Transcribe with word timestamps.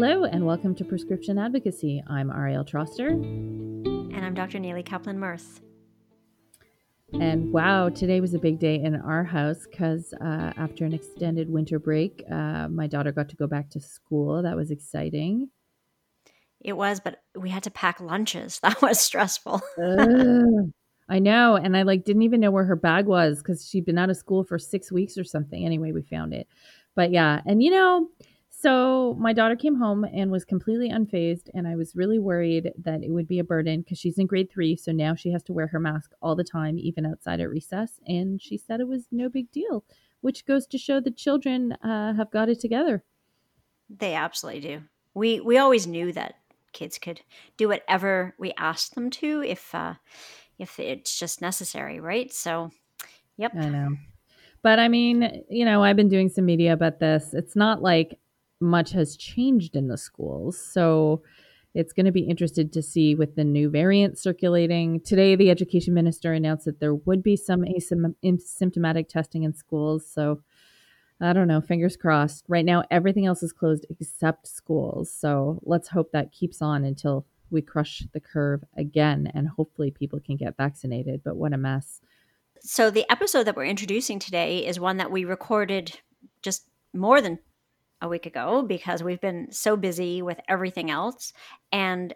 Hello, 0.00 0.22
and 0.22 0.46
welcome 0.46 0.76
to 0.76 0.84
Prescription 0.84 1.38
Advocacy. 1.38 2.00
I'm 2.06 2.30
Ariel 2.30 2.64
Troster. 2.64 3.08
And 3.10 4.24
I'm 4.24 4.32
Dr. 4.32 4.58
Nili 4.60 4.84
Kaplan-Myrth. 4.84 5.60
And 7.14 7.52
wow, 7.52 7.88
today 7.88 8.20
was 8.20 8.32
a 8.32 8.38
big 8.38 8.60
day 8.60 8.76
in 8.76 8.94
our 8.94 9.24
house 9.24 9.66
because 9.68 10.14
uh, 10.20 10.52
after 10.56 10.84
an 10.84 10.92
extended 10.92 11.50
winter 11.50 11.80
break, 11.80 12.22
uh, 12.30 12.68
my 12.68 12.86
daughter 12.86 13.10
got 13.10 13.28
to 13.30 13.34
go 13.34 13.48
back 13.48 13.70
to 13.70 13.80
school. 13.80 14.40
That 14.40 14.54
was 14.54 14.70
exciting. 14.70 15.50
It 16.60 16.74
was, 16.74 17.00
but 17.00 17.20
we 17.36 17.50
had 17.50 17.64
to 17.64 17.70
pack 17.72 18.00
lunches. 18.00 18.60
That 18.62 18.80
was 18.80 19.00
stressful. 19.00 19.60
I 21.08 21.18
know, 21.18 21.56
and 21.56 21.76
I 21.76 21.82
like 21.82 22.04
didn't 22.04 22.22
even 22.22 22.38
know 22.38 22.52
where 22.52 22.66
her 22.66 22.76
bag 22.76 23.06
was 23.06 23.38
because 23.38 23.68
she'd 23.68 23.84
been 23.84 23.98
out 23.98 24.10
of 24.10 24.16
school 24.16 24.44
for 24.44 24.60
six 24.60 24.92
weeks 24.92 25.18
or 25.18 25.24
something. 25.24 25.64
Anyway, 25.64 25.90
we 25.90 26.02
found 26.02 26.34
it, 26.34 26.46
but 26.94 27.10
yeah, 27.10 27.40
and 27.46 27.64
you 27.64 27.72
know, 27.72 28.10
so 28.60 29.14
my 29.20 29.32
daughter 29.32 29.54
came 29.54 29.76
home 29.76 30.02
and 30.02 30.32
was 30.32 30.44
completely 30.44 30.90
unfazed, 30.90 31.48
and 31.54 31.68
I 31.68 31.76
was 31.76 31.94
really 31.94 32.18
worried 32.18 32.72
that 32.82 33.04
it 33.04 33.10
would 33.10 33.28
be 33.28 33.38
a 33.38 33.44
burden 33.44 33.82
because 33.82 33.98
she's 33.98 34.18
in 34.18 34.26
grade 34.26 34.50
three, 34.50 34.74
so 34.74 34.90
now 34.90 35.14
she 35.14 35.30
has 35.30 35.44
to 35.44 35.52
wear 35.52 35.68
her 35.68 35.78
mask 35.78 36.10
all 36.20 36.34
the 36.34 36.42
time, 36.42 36.76
even 36.76 37.06
outside 37.06 37.40
at 37.40 37.48
recess. 37.48 38.00
And 38.08 38.42
she 38.42 38.56
said 38.56 38.80
it 38.80 38.88
was 38.88 39.06
no 39.12 39.28
big 39.28 39.52
deal, 39.52 39.84
which 40.22 40.44
goes 40.44 40.66
to 40.66 40.78
show 40.78 40.98
that 40.98 41.16
children 41.16 41.72
uh, 41.84 42.14
have 42.14 42.32
got 42.32 42.48
it 42.48 42.58
together. 42.58 43.04
They 43.88 44.14
absolutely 44.14 44.62
do. 44.62 44.82
We 45.14 45.38
we 45.38 45.58
always 45.58 45.86
knew 45.86 46.12
that 46.14 46.34
kids 46.72 46.98
could 46.98 47.20
do 47.56 47.68
whatever 47.68 48.34
we 48.40 48.52
asked 48.58 48.96
them 48.96 49.08
to 49.10 49.40
if 49.42 49.72
uh, 49.72 49.94
if 50.58 50.80
it's 50.80 51.16
just 51.16 51.40
necessary, 51.40 52.00
right? 52.00 52.32
So, 52.32 52.72
yep. 53.36 53.52
I 53.54 53.68
know. 53.68 53.96
But 54.62 54.80
I 54.80 54.88
mean, 54.88 55.44
you 55.48 55.64
know, 55.64 55.84
I've 55.84 55.94
been 55.94 56.08
doing 56.08 56.28
some 56.28 56.44
media 56.44 56.72
about 56.72 56.98
this. 56.98 57.32
It's 57.32 57.54
not 57.54 57.82
like 57.82 58.18
much 58.60 58.92
has 58.92 59.16
changed 59.16 59.76
in 59.76 59.88
the 59.88 59.98
schools. 59.98 60.58
So 60.58 61.22
it's 61.74 61.92
going 61.92 62.06
to 62.06 62.12
be 62.12 62.22
interested 62.22 62.72
to 62.72 62.82
see 62.82 63.14
with 63.14 63.36
the 63.36 63.44
new 63.44 63.70
variant 63.70 64.18
circulating. 64.18 65.00
Today, 65.00 65.36
the 65.36 65.50
education 65.50 65.94
minister 65.94 66.32
announced 66.32 66.64
that 66.64 66.80
there 66.80 66.94
would 66.94 67.22
be 67.22 67.36
some 67.36 67.62
asymptomatic 67.62 69.08
testing 69.08 69.42
in 69.44 69.54
schools. 69.54 70.06
So 70.06 70.42
I 71.20 71.32
don't 71.32 71.48
know, 71.48 71.60
fingers 71.60 71.96
crossed. 71.96 72.44
Right 72.48 72.64
now, 72.64 72.84
everything 72.90 73.26
else 73.26 73.42
is 73.42 73.52
closed 73.52 73.86
except 73.90 74.46
schools. 74.46 75.12
So 75.12 75.60
let's 75.62 75.88
hope 75.88 76.12
that 76.12 76.32
keeps 76.32 76.62
on 76.62 76.84
until 76.84 77.26
we 77.50 77.62
crush 77.62 78.04
the 78.12 78.20
curve 78.20 78.62
again 78.76 79.30
and 79.34 79.48
hopefully 79.48 79.90
people 79.90 80.20
can 80.20 80.36
get 80.36 80.56
vaccinated. 80.56 81.22
But 81.24 81.36
what 81.36 81.52
a 81.52 81.56
mess. 81.56 82.00
So, 82.60 82.90
the 82.90 83.10
episode 83.10 83.44
that 83.44 83.54
we're 83.54 83.66
introducing 83.66 84.18
today 84.18 84.66
is 84.66 84.80
one 84.80 84.96
that 84.96 85.12
we 85.12 85.24
recorded 85.24 86.00
just 86.42 86.64
more 86.92 87.20
than 87.20 87.38
a 88.00 88.08
week 88.08 88.26
ago 88.26 88.62
because 88.62 89.02
we've 89.02 89.20
been 89.20 89.50
so 89.50 89.76
busy 89.76 90.22
with 90.22 90.40
everything 90.48 90.90
else. 90.90 91.32
And 91.72 92.14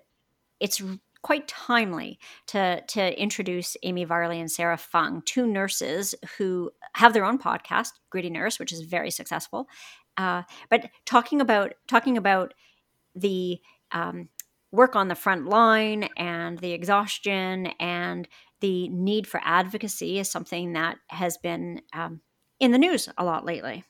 it's 0.61 0.83
quite 1.23 1.47
timely 1.49 2.19
to, 2.49 2.83
to 2.89 3.21
introduce 3.21 3.77
Amie 3.85 4.05
Varley 4.05 4.41
and 4.41 4.51
Sara 4.51 4.77
Fung, 4.77 5.23
two 5.25 5.47
nurses 5.47 6.15
who 6.39 6.71
have 6.95 7.13
their 7.13 7.25
own 7.25 7.39
podcast, 7.39 7.91
Gritty 8.11 8.31
Nurse, 8.31 8.59
which 8.59 8.73
is 8.73 8.83
very 8.83 9.11
successful. 9.11 9.69
Uh, 10.17 10.43
but 10.69 10.91
talking 11.07 11.41
about 11.41 11.73
talking 11.89 12.19
about 12.19 12.53
the 13.15 13.61
um, 13.93 14.29
work 14.73 14.97
on 14.97 15.09
the 15.09 15.15
front 15.15 15.47
line 15.47 16.09
and 16.17 16.59
the 16.59 16.73
exhaustion 16.73 17.67
and 17.79 18.29
the 18.61 18.89
need 18.89 19.27
for 19.27 19.41
advocacy 19.45 20.19
is 20.19 20.31
something 20.31 20.73
that 20.73 20.97
has 21.09 21.39
been 21.39 21.81
um, 21.93 22.21
in 22.61 22.73
the 22.73 22.79
news 22.79 23.09
a 23.19 23.25
lot 23.25 23.45
lately. 23.45 23.85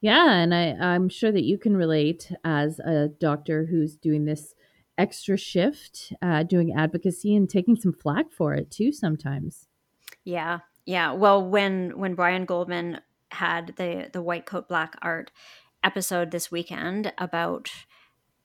Yeah, 0.00 0.32
and 0.32 0.54
I, 0.54 0.70
I'm 0.74 1.08
sure 1.08 1.32
that 1.32 1.44
you 1.44 1.58
can 1.58 1.76
relate 1.76 2.30
as 2.44 2.78
a 2.78 3.08
doctor 3.08 3.66
who's 3.66 3.96
doing 3.96 4.24
this 4.24 4.54
extra 4.96 5.36
shift, 5.36 6.12
uh, 6.22 6.44
doing 6.44 6.72
advocacy 6.76 7.34
and 7.34 7.48
taking 7.48 7.76
some 7.76 7.92
flack 7.92 8.30
for 8.30 8.54
it 8.54 8.70
too 8.70 8.92
sometimes. 8.92 9.66
Yeah, 10.24 10.60
yeah. 10.86 11.12
Well, 11.12 11.44
when 11.44 11.98
when 11.98 12.14
Brian 12.14 12.44
Goldman 12.44 13.00
had 13.30 13.74
the 13.76 14.08
the 14.12 14.22
white 14.22 14.46
coat 14.46 14.68
black 14.68 14.96
art 15.02 15.30
episode 15.84 16.30
this 16.30 16.50
weekend 16.50 17.12
about 17.18 17.70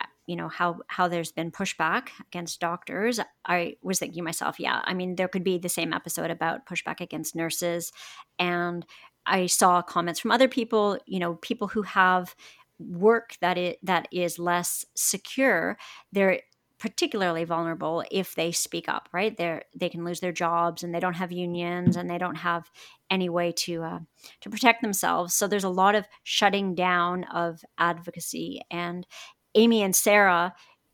uh, 0.02 0.06
you 0.28 0.36
know 0.36 0.48
how 0.48 0.80
how 0.88 1.08
there's 1.08 1.32
been 1.32 1.52
pushback 1.52 2.10
against 2.28 2.60
doctors 2.60 3.20
i 3.46 3.76
was 3.82 4.00
thinking 4.00 4.24
myself 4.24 4.60
yeah 4.60 4.82
i 4.86 4.94
mean 4.94 5.16
there 5.16 5.28
could 5.28 5.44
be 5.44 5.58
the 5.58 5.70
same 5.70 5.94
episode 5.94 6.30
about 6.30 6.66
pushback 6.66 7.00
against 7.02 7.36
nurses 7.36 7.92
and 8.38 8.86
I 9.26 9.48
saw 9.48 9.82
comments 9.82 10.20
from 10.20 10.32
other 10.32 10.48
people, 10.48 10.98
you 11.06 11.20
know, 11.20 11.36
people 11.36 11.68
who 11.68 11.84
have 11.84 12.36
work 12.80 13.36
that 13.42 13.58
it 13.58 13.80
that 13.84 14.08
is 14.12 14.40
less 14.40 14.86
secure. 14.96 15.78
They're 16.12 16.42
particularly 16.80 17.46
vulnerable 17.46 18.04
if 18.12 18.36
they 18.36 18.52
speak 18.52 18.90
up 18.90 19.08
right? 19.14 19.38
They're 19.38 19.64
they 19.76 19.90
can 19.90 20.04
lose 20.04 20.20
their 20.20 20.34
jobs 20.34 20.84
and 20.84 20.94
they 20.94 21.00
don't 21.00 21.14
have 21.14 21.32
unions 21.32 21.96
and 21.96 22.10
they 22.10 22.18
don't 22.18 22.36
have 22.36 22.70
any 23.10 23.30
way 23.30 23.54
to 23.54 23.84
uh, 23.84 24.00
to 24.42 24.50
protect 24.50 24.82
themselves. 24.82 25.34
So 25.34 25.48
there's 25.48 25.64
a 25.64 25.70
lot 25.70 25.96
of 25.96 26.06
shutting 26.24 26.76
down 26.76 27.24
of 27.26 27.62
advocacy. 27.78 28.62
And 28.70 29.08
amie 29.56 29.84
and 29.84 29.96
sara 29.96 30.54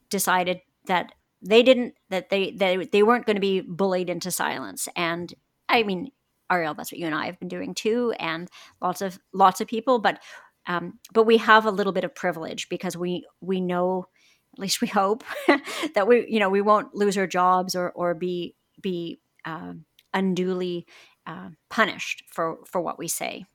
decided 0.10 0.60
that 0.86 1.14
they 1.42 1.64
didn't 1.64 1.96
that 2.10 2.30
they 2.30 2.52
they, 2.52 2.78
they 2.78 3.04
weren't 3.04 3.26
going 3.26 3.38
to 3.38 3.42
be 3.42 3.62
bullied 3.62 4.10
into 4.10 4.32
silence. 4.32 4.88
And 4.96 5.34
i 5.68 5.84
mean 5.84 6.12
Ariel, 6.52 6.74
that's 6.74 6.92
what 6.92 7.00
you 7.00 7.06
and 7.06 7.16
I 7.16 7.26
have 7.26 7.40
been 7.40 7.48
doing 7.48 7.74
too, 7.74 8.14
and 8.20 8.50
lots 8.82 9.02
of 9.02 9.20
lots 9.34 9.62
of 9.62 9.68
people. 9.68 10.00
But 10.00 10.20
um, 10.68 11.00
but 11.14 11.24
we 11.24 11.38
have 11.38 11.66
a 11.66 11.72
little 11.72 11.94
bit 11.94 12.04
of 12.04 12.16
privilege 12.16 12.70
because 12.70 12.96
we 12.96 13.26
we 13.42 13.62
know, 13.62 14.08
at 14.54 14.60
least 14.60 14.82
we 14.82 14.88
hope, 14.88 15.24
that 15.96 16.08
we 16.08 16.26
you 16.30 16.40
know 16.40 16.50
we 16.50 16.62
won't 16.62 16.96
lose 16.96 17.18
our 17.18 17.28
jobs 17.28 17.76
or 17.76 17.92
or 17.92 18.14
be 18.14 18.56
be 18.82 19.20
uh, 19.46 19.74
unduly 20.14 20.86
uh, 21.26 21.50
punished 21.70 22.24
for 22.32 22.60
for 22.66 22.82
what 22.82 23.00
we 23.00 23.08
say. 23.08 23.46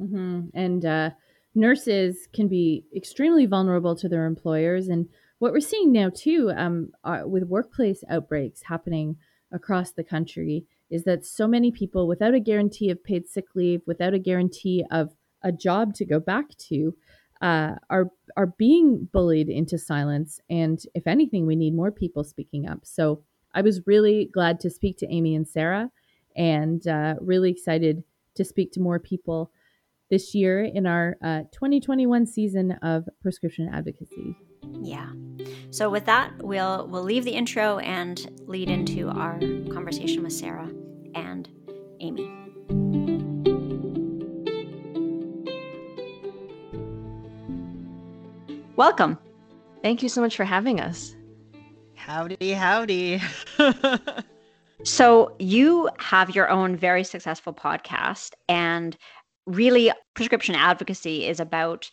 Mm-hmm. 0.00 0.48
And 0.54 0.84
uh, 0.84 1.10
nurses 1.54 2.28
can 2.32 2.48
be 2.48 2.86
extremely 2.94 3.46
vulnerable 3.46 3.94
to 3.96 4.08
their 4.08 4.26
employers, 4.26 4.88
and 4.88 5.08
what 5.38 5.52
we're 5.52 5.60
seeing 5.60 5.90
now 5.90 6.08
too, 6.08 6.52
um, 6.56 6.92
with 7.24 7.42
workplace 7.44 8.04
outbreaks 8.08 8.62
happening 8.62 9.16
across 9.52 9.90
the 9.90 10.04
country 10.04 10.66
is 10.92 11.04
that 11.04 11.24
so 11.24 11.48
many 11.48 11.72
people, 11.72 12.06
without 12.06 12.34
a 12.34 12.40
guarantee 12.40 12.90
of 12.90 13.02
paid 13.02 13.26
sick 13.26 13.46
leave, 13.54 13.80
without 13.86 14.12
a 14.12 14.18
guarantee 14.18 14.84
of 14.90 15.10
a 15.42 15.50
job 15.50 15.94
to 15.94 16.04
go 16.04 16.20
back 16.20 16.56
to, 16.58 16.94
uh, 17.40 17.74
are 17.90 18.10
are 18.36 18.54
being 18.58 19.08
bullied 19.12 19.48
into 19.48 19.76
silence. 19.78 20.38
And 20.48 20.80
if 20.94 21.06
anything, 21.06 21.46
we 21.46 21.56
need 21.56 21.74
more 21.74 21.90
people 21.90 22.22
speaking 22.22 22.68
up. 22.68 22.80
So 22.84 23.22
I 23.54 23.62
was 23.62 23.86
really 23.86 24.26
glad 24.32 24.60
to 24.60 24.70
speak 24.70 24.98
to 24.98 25.12
Amie 25.12 25.34
and 25.34 25.48
Sara, 25.48 25.90
and 26.36 26.86
uh, 26.86 27.14
really 27.20 27.50
excited 27.50 28.04
to 28.36 28.44
speak 28.44 28.72
to 28.72 28.80
more 28.80 29.00
people 29.00 29.50
this 30.10 30.34
year 30.34 30.62
in 30.62 30.86
our 30.86 31.16
uh, 31.24 31.40
2021 31.52 32.26
season 32.26 32.72
of 32.82 33.08
prescription 33.22 33.68
advocacy. 33.72 34.36
Yeah. 34.80 35.10
So 35.70 35.88
with 35.90 36.04
that, 36.06 36.32
we'll 36.38 36.86
we'll 36.88 37.02
leave 37.02 37.24
the 37.24 37.32
intro 37.32 37.78
and 37.78 38.30
lead 38.46 38.68
into 38.68 39.08
our 39.08 39.38
conversation 39.72 40.22
with 40.22 40.32
Sara 40.32 40.70
and 41.14 41.48
Amie. 42.00 42.30
Welcome. 48.76 49.18
Thank 49.82 50.02
you 50.02 50.08
so 50.08 50.20
much 50.20 50.36
for 50.36 50.44
having 50.44 50.80
us. 50.80 51.14
Howdy, 51.94 52.52
howdy. 52.52 53.20
so, 54.84 55.36
you 55.38 55.88
have 55.98 56.34
your 56.34 56.48
own 56.48 56.76
very 56.76 57.04
successful 57.04 57.52
podcast, 57.52 58.32
and 58.48 58.96
really, 59.46 59.92
prescription 60.14 60.54
advocacy 60.54 61.26
is 61.26 61.38
about 61.38 61.90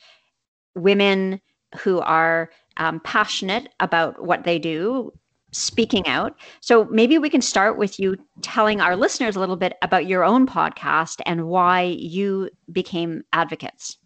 women 0.73 1.41
who 1.77 1.99
are 1.99 2.49
um, 2.77 2.99
passionate 3.01 3.69
about 3.79 4.25
what 4.25 4.43
they 4.43 4.59
do, 4.59 5.11
speaking 5.51 6.07
out. 6.07 6.35
So 6.61 6.85
maybe 6.85 7.17
we 7.17 7.29
can 7.29 7.41
start 7.41 7.77
with 7.77 7.99
you 7.99 8.17
telling 8.41 8.81
our 8.81 8.95
listeners 8.95 9.35
a 9.35 9.39
little 9.39 9.55
bit 9.55 9.77
about 9.81 10.07
your 10.07 10.23
own 10.23 10.47
podcast 10.47 11.21
and 11.25 11.47
why 11.47 11.81
you 11.81 12.49
became 12.71 13.23
advocates. 13.33 13.97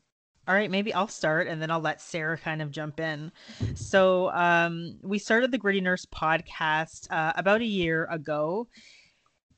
All 0.45 0.55
right, 0.55 0.69
maybe 0.69 0.93
I'll 0.93 1.07
start 1.07 1.47
and 1.47 1.61
then 1.61 1.71
I'll 1.71 1.79
let 1.79 2.01
Sara 2.01 2.37
kind 2.37 2.61
of 2.61 2.69
jump 2.69 2.99
in. 2.99 3.31
So, 3.75 4.29
um, 4.31 4.97
we 5.01 5.17
started 5.17 5.51
the 5.51 5.57
Gritty 5.57 5.79
Nurse 5.79 6.05
podcast 6.05 7.09
uh, 7.11 7.31
about 7.37 7.61
a 7.61 7.65
year 7.65 8.05
ago. 8.11 8.67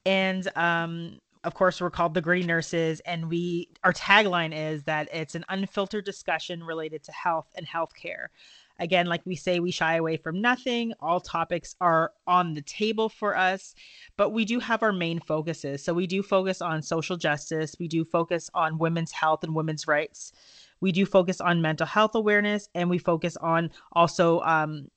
And 0.05 0.47
um, 0.55 1.17
of 1.45 1.53
course, 1.53 1.79
we're 1.79 1.91
called 1.91 2.15
the 2.15 2.21
Gritty 2.21 2.45
Nurses, 2.45 2.99
and 3.01 3.29
we 3.29 3.69
our 3.83 3.93
tagline 3.93 4.53
is 4.53 4.83
that 4.83 5.07
it's 5.13 5.35
an 5.35 5.45
unfiltered 5.47 6.03
discussion 6.03 6.63
related 6.63 7.03
to 7.03 7.11
health 7.11 7.47
and 7.55 7.67
healthcare. 7.67 8.27
Again, 8.79 9.05
like 9.05 9.21
we 9.25 9.35
say, 9.35 9.59
we 9.59 9.71
shy 9.71 9.95
away 9.95 10.17
from 10.17 10.41
nothing. 10.41 10.91
All 10.99 11.21
topics 11.21 11.75
are 11.79 12.11
on 12.27 12.55
the 12.55 12.61
table 12.63 13.07
for 13.07 13.37
us, 13.37 13.73
but 14.17 14.31
we 14.31 14.43
do 14.43 14.59
have 14.59 14.83
our 14.83 14.91
main 14.91 15.19
focuses. 15.21 15.83
So 15.83 15.93
we 15.93 16.07
do 16.07 16.21
focus 16.21 16.61
on 16.61 16.81
social 16.81 17.15
justice, 17.15 17.75
we 17.79 17.87
do 17.87 18.03
focus 18.03 18.49
on 18.53 18.77
women's 18.77 19.11
health 19.11 19.43
and 19.43 19.55
women's 19.55 19.87
rights. 19.87 20.33
we 20.81 20.91
do 20.91 21.05
focus 21.05 21.39
on 21.39 21.61
mental 21.61 21.87
health 21.87 22.15
awareness 22.15 22.67
and 22.75 22.89
we 22.89 22.97
focus 22.97 23.37
on 23.37 23.71
also 23.93 24.41
um, 24.41 24.89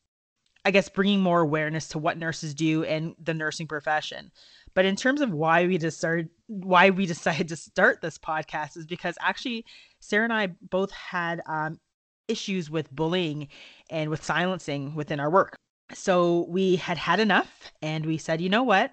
I 0.65 0.71
guess 0.71 0.89
bringing 0.89 1.21
more 1.21 1.41
awareness 1.41 1.89
to 1.89 1.99
what 1.99 2.19
nurses 2.19 2.55
do 2.55 2.85
and 2.85 3.15
the 3.23 3.33
nursing 3.35 3.67
profession. 3.67 4.31
But 4.75 4.85
in 4.85 4.97
terms 4.97 5.21
of 5.21 5.33
why 5.33 5.67
we 5.67 5.79
decided 5.79 6.29
why 6.49 6.91
we 6.91 7.07
decided 7.15 7.49
to 7.49 7.57
start 7.57 8.01
this 8.01 8.19
podcast 8.19 8.77
is 8.77 8.87
because 8.87 9.17
actually 9.21 9.65
Sara 10.01 10.25
and 10.25 10.33
I 10.33 10.49
both 10.71 10.91
had 10.91 11.41
um, 11.47 11.79
issues 12.27 12.71
with 12.71 12.91
bullying 12.91 13.49
and 13.91 14.11
with 14.11 14.25
silencing 14.25 14.95
within 14.95 15.21
our 15.21 15.31
work. 15.31 15.55
So 15.95 16.47
we 16.49 16.77
had 16.77 16.99
had 16.99 17.21
enough 17.21 17.73
and 17.81 18.05
we 18.05 18.19
said, 18.19 18.41
you 18.41 18.49
know 18.49 18.63
what? 18.63 18.93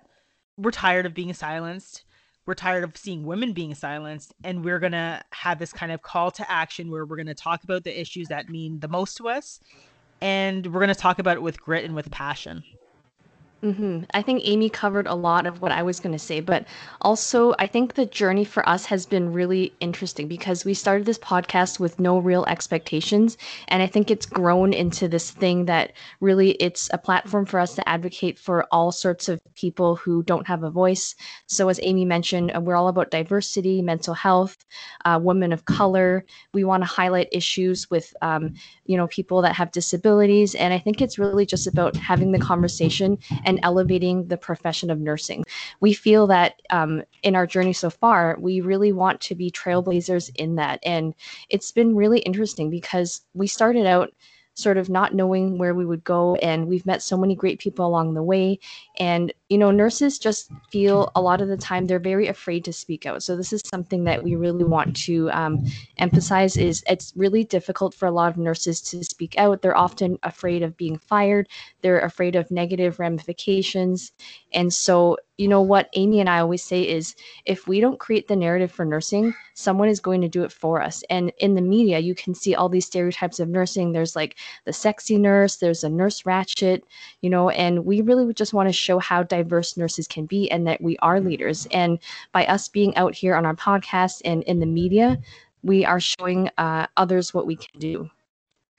We're 0.57 0.71
tired 0.71 1.05
of 1.05 1.13
being 1.13 1.33
silenced. 1.33 2.05
We're 2.45 2.53
tired 2.53 2.83
of 2.83 2.95
seeing 2.95 3.25
women 3.25 3.51
being 3.51 3.75
silenced. 3.75 4.33
And 4.43 4.63
we're 4.63 4.79
going 4.79 4.93
to 4.93 5.21
have 5.31 5.59
this 5.59 5.73
kind 5.73 5.91
of 5.91 6.03
call 6.03 6.31
to 6.31 6.49
action 6.49 6.89
where 6.89 7.05
we're 7.05 7.17
going 7.17 7.25
to 7.25 7.33
talk 7.33 7.63
about 7.65 7.83
the 7.83 7.99
issues 7.99 8.29
that 8.29 8.49
mean 8.49 8.79
the 8.79 8.87
most 8.87 9.17
to 9.17 9.27
us 9.27 9.59
and 10.21 10.65
we're 10.67 10.79
going 10.79 10.93
to 10.93 10.95
talk 10.95 11.19
about 11.19 11.37
it 11.37 11.41
with 11.41 11.61
grit 11.61 11.85
and 11.85 11.95
with 11.95 12.09
passion. 12.11 12.63
Mm-hmm. 13.65 14.03
I 14.13 14.21
think 14.21 14.43
Amie 14.45 14.69
covered 14.69 15.07
a 15.07 15.15
lot 15.15 15.47
of 15.47 15.59
what 15.59 15.71
I 15.71 15.81
was 15.81 15.99
going 15.99 16.13
to 16.13 16.19
say, 16.19 16.39
but 16.39 16.67
also 17.01 17.55
I 17.57 17.65
think 17.65 17.95
the 17.95 18.05
journey 18.05 18.45
for 18.45 18.67
us 18.69 18.85
has 18.85 19.07
been 19.07 19.33
really 19.33 19.73
interesting 19.79 20.27
because 20.27 20.63
we 20.63 20.75
started 20.75 21.07
this 21.07 21.17
podcast 21.17 21.79
with 21.79 21.99
no 21.99 22.19
real 22.19 22.45
expectations, 22.45 23.39
and 23.69 23.81
I 23.81 23.87
think 23.87 24.11
it's 24.11 24.27
grown 24.27 24.71
into 24.71 25.07
this 25.07 25.31
thing 25.31 25.65
that 25.65 25.93
really 26.19 26.51
it's 26.51 26.91
a 26.93 26.99
platform 26.99 27.47
for 27.47 27.59
us 27.59 27.73
to 27.73 27.89
advocate 27.89 28.37
for 28.37 28.67
all 28.71 28.91
sorts 28.91 29.29
of 29.29 29.41
people 29.55 29.95
who 29.95 30.21
don't 30.21 30.45
have 30.45 30.61
a 30.61 30.69
voice. 30.69 31.15
So 31.47 31.67
as 31.67 31.79
Amie 31.79 32.05
mentioned, 32.05 32.55
uh, 32.55 32.61
we're 32.61 32.75
all 32.75 32.87
about 32.87 33.09
diversity, 33.09 33.81
mental 33.81 34.13
health, 34.13 34.63
uh, 35.05 35.19
women 35.19 35.51
of 35.51 35.65
color. 35.65 36.23
We 36.53 36.65
want 36.65 36.83
to 36.83 36.87
highlight 36.87 37.29
issues 37.31 37.89
with 37.89 38.13
um, 38.21 38.53
you 38.85 38.95
know 38.95 39.07
people 39.07 39.41
that 39.41 39.55
have 39.55 39.71
disabilities, 39.71 40.53
and 40.53 40.71
I 40.71 40.77
think 40.77 41.01
it's 41.01 41.17
really 41.17 41.47
just 41.47 41.65
about 41.65 41.95
having 41.95 42.31
the 42.31 42.37
conversation 42.37 43.17
and 43.43 43.54
and 43.55 43.63
elevating 43.63 44.27
the 44.27 44.37
profession 44.37 44.89
of 44.89 44.99
nursing. 44.99 45.45
We 45.79 45.93
feel 45.93 46.27
that 46.27 46.61
um, 46.69 47.03
in 47.23 47.35
our 47.35 47.47
journey 47.47 47.73
so 47.73 47.89
far, 47.89 48.37
we 48.39 48.61
really 48.61 48.91
want 48.91 49.21
to 49.21 49.35
be 49.35 49.49
trailblazers 49.49 50.29
in 50.35 50.55
that. 50.55 50.79
And 50.83 51.13
it's 51.49 51.71
been 51.71 51.95
really 51.95 52.19
interesting 52.19 52.69
because 52.69 53.21
we 53.33 53.47
started 53.47 53.85
out 53.85 54.13
sort 54.55 54.77
of 54.77 54.89
not 54.89 55.13
knowing 55.13 55.57
where 55.57 55.73
we 55.73 55.85
would 55.85 56.03
go. 56.03 56.35
And 56.35 56.67
we've 56.67 56.85
met 56.85 57.01
so 57.01 57.17
many 57.17 57.35
great 57.35 57.59
people 57.59 57.85
along 57.85 58.13
the 58.13 58.23
way. 58.23 58.59
And, 58.97 59.33
you 59.49 59.59
know, 59.59 59.69
nurses 59.69 60.17
just 60.17 60.51
feel 60.71 61.11
a 61.15 61.21
lot 61.21 61.39
of 61.39 61.47
the 61.47 61.57
time 61.57 61.85
they're 61.85 61.99
very 61.99 62.27
afraid 62.27 62.65
to 62.65 62.73
speak 62.73 63.05
out. 63.05 63.21
So 63.21 63.35
this 63.35 63.53
is 63.53 63.61
something 63.65 64.03
that 64.05 64.23
we 64.23 64.35
really 64.35 64.63
want 64.63 64.95
to 65.03 65.29
um, 65.31 65.63
emphasize 65.97 66.57
is 66.57 66.83
it's 66.89 67.13
really 67.15 67.43
difficult 67.43 67.93
for 67.93 68.07
a 68.07 68.11
lot 68.11 68.31
of 68.31 68.37
nurses 68.37 68.81
to 68.81 69.03
speak 69.03 69.37
out. 69.37 69.61
They're 69.61 69.77
often 69.77 70.17
afraid 70.23 70.63
of 70.63 70.75
being 70.77 70.97
fired. 70.97 71.47
They're 71.81 71.99
afraid 71.99 72.35
of 72.35 72.49
negative 72.49 72.99
ramifications. 72.99 74.11
And 74.51 74.73
so 74.73 75.17
you 75.37 75.47
know 75.49 75.61
what 75.61 75.89
Amie 75.95 76.21
and 76.21 76.29
I 76.29 76.39
always 76.39 76.63
say 76.63 76.87
is 76.87 77.15
if 77.45 77.67
we 77.67 77.81
don't 77.81 77.99
create 77.99 78.27
the 78.27 78.35
narrative 78.35 78.71
for 78.71 78.85
nursing, 78.85 79.33
someone 79.53 79.89
is 79.89 79.99
going 79.99 80.21
to 80.21 80.29
do 80.29 80.43
it 80.43 80.51
for 80.51 80.81
us. 80.81 81.03
And 81.09 81.31
in 81.39 81.55
the 81.55 81.61
media, 81.61 81.99
you 81.99 82.15
can 82.15 82.33
see 82.33 82.55
all 82.55 82.69
these 82.69 82.85
stereotypes 82.85 83.39
of 83.39 83.49
nursing. 83.49 83.91
There's 83.91 84.15
like 84.15 84.37
the 84.63 84.71
sexy 84.71 85.17
nurse, 85.17 85.57
there's 85.57 85.83
a 85.83 85.89
nurse 85.89 86.21
Ratched, 86.21 86.81
you 87.21 87.29
know, 87.29 87.49
and 87.49 87.85
we 87.85 88.01
really 88.01 88.33
just 88.33 88.53
want 88.53 88.69
to 88.69 88.73
show 88.73 88.97
how 88.99 89.23
diverse 89.35 89.77
nurses 89.77 90.07
can 90.07 90.25
be 90.25 90.49
and 90.51 90.65
that 90.67 90.81
we 90.81 90.97
are 90.97 91.19
leaders. 91.19 91.67
And 91.71 91.99
by 92.31 92.45
us 92.45 92.67
being 92.67 92.95
out 92.95 93.13
here 93.15 93.35
on 93.35 93.45
our 93.45 93.55
podcast 93.55 94.21
and 94.25 94.43
in 94.43 94.59
the 94.59 94.65
media, 94.65 95.19
we 95.63 95.83
are 95.83 95.99
showing 95.99 96.49
uh, 96.57 96.87
others 96.95 97.33
what 97.33 97.47
we 97.47 97.55
can 97.55 97.79
do. 97.79 98.09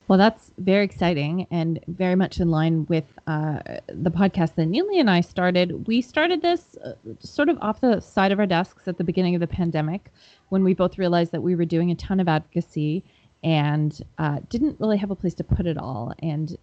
Well, 0.08 0.18
that's 0.18 0.52
very 0.58 0.84
exciting 0.84 1.48
and 1.50 1.80
very 1.88 2.14
much 2.14 2.38
in 2.38 2.48
line 2.48 2.86
with 2.88 3.04
uh, 3.26 3.58
the 3.88 4.10
podcast 4.10 4.54
that 4.54 4.70
Nili 4.70 5.00
and 5.00 5.10
I 5.10 5.20
started. 5.20 5.88
We 5.88 6.00
started 6.00 6.42
this 6.42 6.76
uh, 6.84 6.92
sort 7.18 7.48
of 7.48 7.58
off 7.60 7.80
the 7.80 7.98
side 7.98 8.30
of 8.30 8.38
our 8.38 8.46
desks 8.46 8.86
at 8.86 8.98
the 8.98 9.04
beginning 9.04 9.34
of 9.34 9.40
the 9.40 9.48
pandemic 9.48 10.12
when 10.50 10.62
we 10.62 10.74
both 10.74 10.96
realized 10.96 11.32
that 11.32 11.40
we 11.42 11.56
were 11.56 11.64
doing 11.64 11.90
a 11.90 11.96
ton 11.96 12.20
of 12.20 12.28
advocacy 12.28 13.02
and 13.42 14.00
uh, 14.18 14.38
didn't 14.48 14.78
really 14.78 14.96
have 14.96 15.10
a 15.10 15.16
place 15.16 15.34
to 15.34 15.44
put 15.44 15.66
it 15.66 15.76
all 15.76 16.14
and 16.20 16.56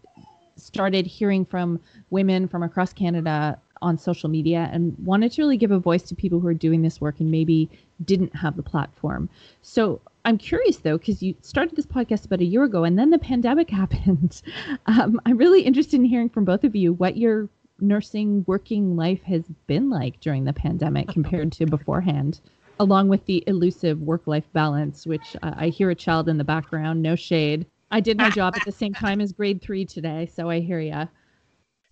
started 0.56 1.06
hearing 1.06 1.44
from 1.44 1.80
women 2.10 2.48
from 2.48 2.64
across 2.64 2.94
Canada 2.94 3.60
on 3.84 3.98
social 3.98 4.30
media 4.30 4.70
and 4.72 4.96
wanted 4.98 5.32
to 5.34 5.42
really 5.42 5.58
give 5.58 5.72
a 5.72 5.80
voice 5.80 6.04
to 6.04 6.16
people 6.16 6.40
who 6.40 6.48
are 6.48 6.54
doing 6.54 6.82
this 6.82 7.00
work 7.02 7.20
and 7.20 7.30
maybe 7.30 7.70
didn't 8.06 8.36
have 8.36 8.56
the 8.56 8.64
platform. 8.64 9.30
So 9.62 10.02
I'm 10.26 10.38
curious 10.38 10.78
though, 10.78 10.98
because 10.98 11.22
you 11.22 11.36
started 11.42 11.76
this 11.76 11.86
podcast 11.86 12.26
about 12.26 12.40
a 12.40 12.46
year 12.46 12.64
ago 12.64 12.84
and 12.86 12.98
then 12.98 13.10
the 13.10 13.20
pandemic 13.20 13.70
happened. 13.82 14.42
Um, 14.86 15.20
I'm 15.26 15.38
really 15.38 15.62
interested 15.62 16.00
in 16.00 16.06
hearing 16.06 16.30
from 16.30 16.46
both 16.46 16.64
of 16.64 16.76
you 16.76 16.94
what 16.94 17.18
your 17.18 17.50
nursing 17.80 18.46
working 18.48 18.96
life 18.96 19.22
has 19.24 19.44
been 19.68 19.90
like 19.90 20.20
during 20.22 20.46
the 20.46 20.54
pandemic 20.54 21.08
compared 21.10 21.52
to 21.52 21.66
beforehand, 21.66 22.40
along 22.80 23.10
with 23.10 23.26
the 23.26 23.44
elusive 23.48 24.02
work 24.02 24.26
life 24.26 24.46
balance, 24.54 25.06
which 25.06 25.36
uh, 25.44 25.54
I 25.58 25.68
hear 25.68 25.90
a 25.90 25.96
child 25.96 26.30
in 26.30 26.38
the 26.38 26.44
background, 26.44 27.02
no 27.02 27.16
shade. 27.16 27.66
I 27.92 28.00
did 28.00 28.18
my 28.18 28.32
job 28.32 28.56
at 28.56 28.66
the 28.66 28.72
same 28.72 28.94
time 28.94 29.22
as 29.22 29.32
grade 29.32 29.62
three 29.62 29.86
today, 29.86 30.28
so 30.34 30.50
I 30.50 30.62
hear 30.62 30.80
ya. 30.80 31.06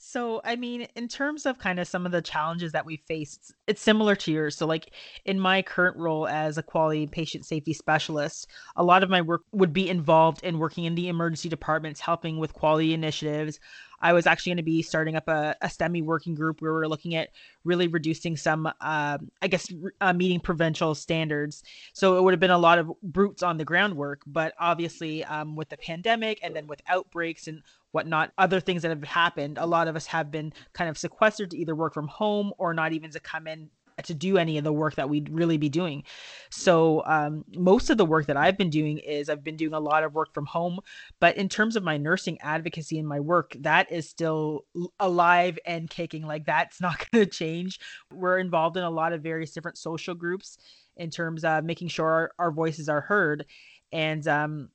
So, 0.03 0.41
I 0.43 0.55
mean, 0.55 0.87
in 0.95 1.07
terms 1.07 1.45
of 1.45 1.59
kind 1.59 1.79
of 1.79 1.87
some 1.87 2.07
of 2.07 2.11
the 2.11 2.23
challenges 2.23 2.71
that 2.71 2.87
we 2.87 2.97
faced, 2.97 3.53
it's 3.67 3.83
similar 3.83 4.15
to 4.15 4.31
yours. 4.31 4.57
So, 4.57 4.65
like 4.65 4.93
in 5.25 5.39
my 5.39 5.61
current 5.61 5.95
role 5.95 6.27
as 6.27 6.57
a 6.57 6.63
quality 6.63 7.05
patient 7.05 7.45
safety 7.45 7.71
specialist, 7.71 8.47
a 8.75 8.83
lot 8.83 9.03
of 9.03 9.11
my 9.11 9.21
work 9.21 9.43
would 9.51 9.73
be 9.73 9.87
involved 9.87 10.43
in 10.43 10.57
working 10.57 10.85
in 10.85 10.95
the 10.95 11.07
emergency 11.07 11.49
departments, 11.49 11.99
helping 11.99 12.39
with 12.39 12.51
quality 12.51 12.95
initiatives. 12.95 13.59
I 14.01 14.13
was 14.13 14.25
actually 14.25 14.51
going 14.51 14.57
to 14.57 14.63
be 14.63 14.81
starting 14.81 15.15
up 15.15 15.27
a, 15.27 15.55
a 15.61 15.67
STEMI 15.67 16.03
working 16.03 16.33
group 16.33 16.61
where 16.61 16.73
we 16.73 16.79
are 16.79 16.87
looking 16.87 17.13
at 17.13 17.29
really 17.63 17.87
reducing 17.87 18.35
some, 18.35 18.65
uh, 18.65 19.17
I 19.41 19.47
guess, 19.47 19.71
uh, 20.01 20.13
meeting 20.13 20.39
provincial 20.39 20.95
standards. 20.95 21.63
So 21.93 22.17
it 22.17 22.23
would 22.23 22.33
have 22.33 22.39
been 22.39 22.49
a 22.49 22.57
lot 22.57 22.79
of 22.79 22.91
brutes 23.03 23.43
on 23.43 23.57
the 23.57 23.65
groundwork. 23.65 24.23
But 24.25 24.55
obviously, 24.59 25.23
um, 25.25 25.55
with 25.55 25.69
the 25.69 25.77
pandemic 25.77 26.39
and 26.41 26.55
then 26.55 26.65
with 26.65 26.81
outbreaks 26.87 27.47
and 27.47 27.61
whatnot, 27.91 28.31
other 28.37 28.59
things 28.59 28.81
that 28.81 28.89
have 28.89 29.03
happened, 29.03 29.57
a 29.57 29.65
lot 29.65 29.87
of 29.87 29.95
us 29.95 30.07
have 30.07 30.31
been 30.31 30.53
kind 30.73 30.89
of 30.89 30.97
sequestered 30.97 31.51
to 31.51 31.57
either 31.57 31.75
work 31.75 31.93
from 31.93 32.07
home 32.07 32.53
or 32.57 32.73
not 32.73 32.93
even 32.93 33.11
to 33.11 33.19
come 33.19 33.47
in 33.47 33.69
to 34.03 34.13
do 34.13 34.37
any 34.37 34.57
of 34.57 34.63
the 34.63 34.73
work 34.73 34.95
that 34.95 35.09
we'd 35.09 35.29
really 35.29 35.57
be 35.57 35.69
doing. 35.69 36.03
So 36.49 37.03
um, 37.05 37.45
most 37.55 37.89
of 37.89 37.97
the 37.97 38.05
work 38.05 38.27
that 38.27 38.37
I've 38.37 38.57
been 38.57 38.69
doing 38.69 38.97
is 38.97 39.29
I've 39.29 39.43
been 39.43 39.57
doing 39.57 39.73
a 39.73 39.79
lot 39.79 40.03
of 40.03 40.13
work 40.13 40.33
from 40.33 40.45
home. 40.45 40.79
But 41.19 41.37
in 41.37 41.49
terms 41.49 41.75
of 41.75 41.83
my 41.83 41.97
nursing 41.97 42.39
advocacy 42.41 42.99
and 42.99 43.07
my 43.07 43.19
work, 43.19 43.55
that 43.59 43.91
is 43.91 44.09
still 44.09 44.65
alive 44.99 45.59
and 45.65 45.89
kicking. 45.89 46.25
Like 46.25 46.45
that's 46.45 46.81
not 46.81 47.05
going 47.11 47.25
to 47.25 47.29
change. 47.29 47.79
We're 48.11 48.39
involved 48.39 48.77
in 48.77 48.83
a 48.83 48.89
lot 48.89 49.13
of 49.13 49.21
various 49.21 49.51
different 49.51 49.77
social 49.77 50.15
groups 50.15 50.57
in 50.97 51.09
terms 51.09 51.43
of 51.43 51.63
making 51.63 51.87
sure 51.87 52.07
our, 52.07 52.31
our 52.39 52.51
voices 52.51 52.89
are 52.89 53.01
heard. 53.01 53.45
And 53.91 54.27
um, 54.27 54.69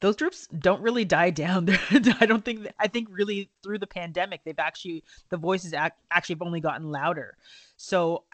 those 0.00 0.16
groups 0.16 0.46
don't 0.58 0.82
really 0.82 1.04
die 1.04 1.30
down. 1.30 1.68
I 2.20 2.26
don't 2.26 2.44
think 2.44 2.68
I 2.78 2.88
think 2.88 3.08
really 3.10 3.50
through 3.62 3.78
the 3.78 3.86
pandemic 3.86 4.42
they've 4.44 4.58
actually 4.58 5.04
the 5.30 5.36
voices 5.36 5.72
act, 5.72 6.00
actually 6.10 6.34
have 6.34 6.42
only 6.42 6.60
gotten 6.60 6.90
louder. 6.90 7.36
So 7.76 8.24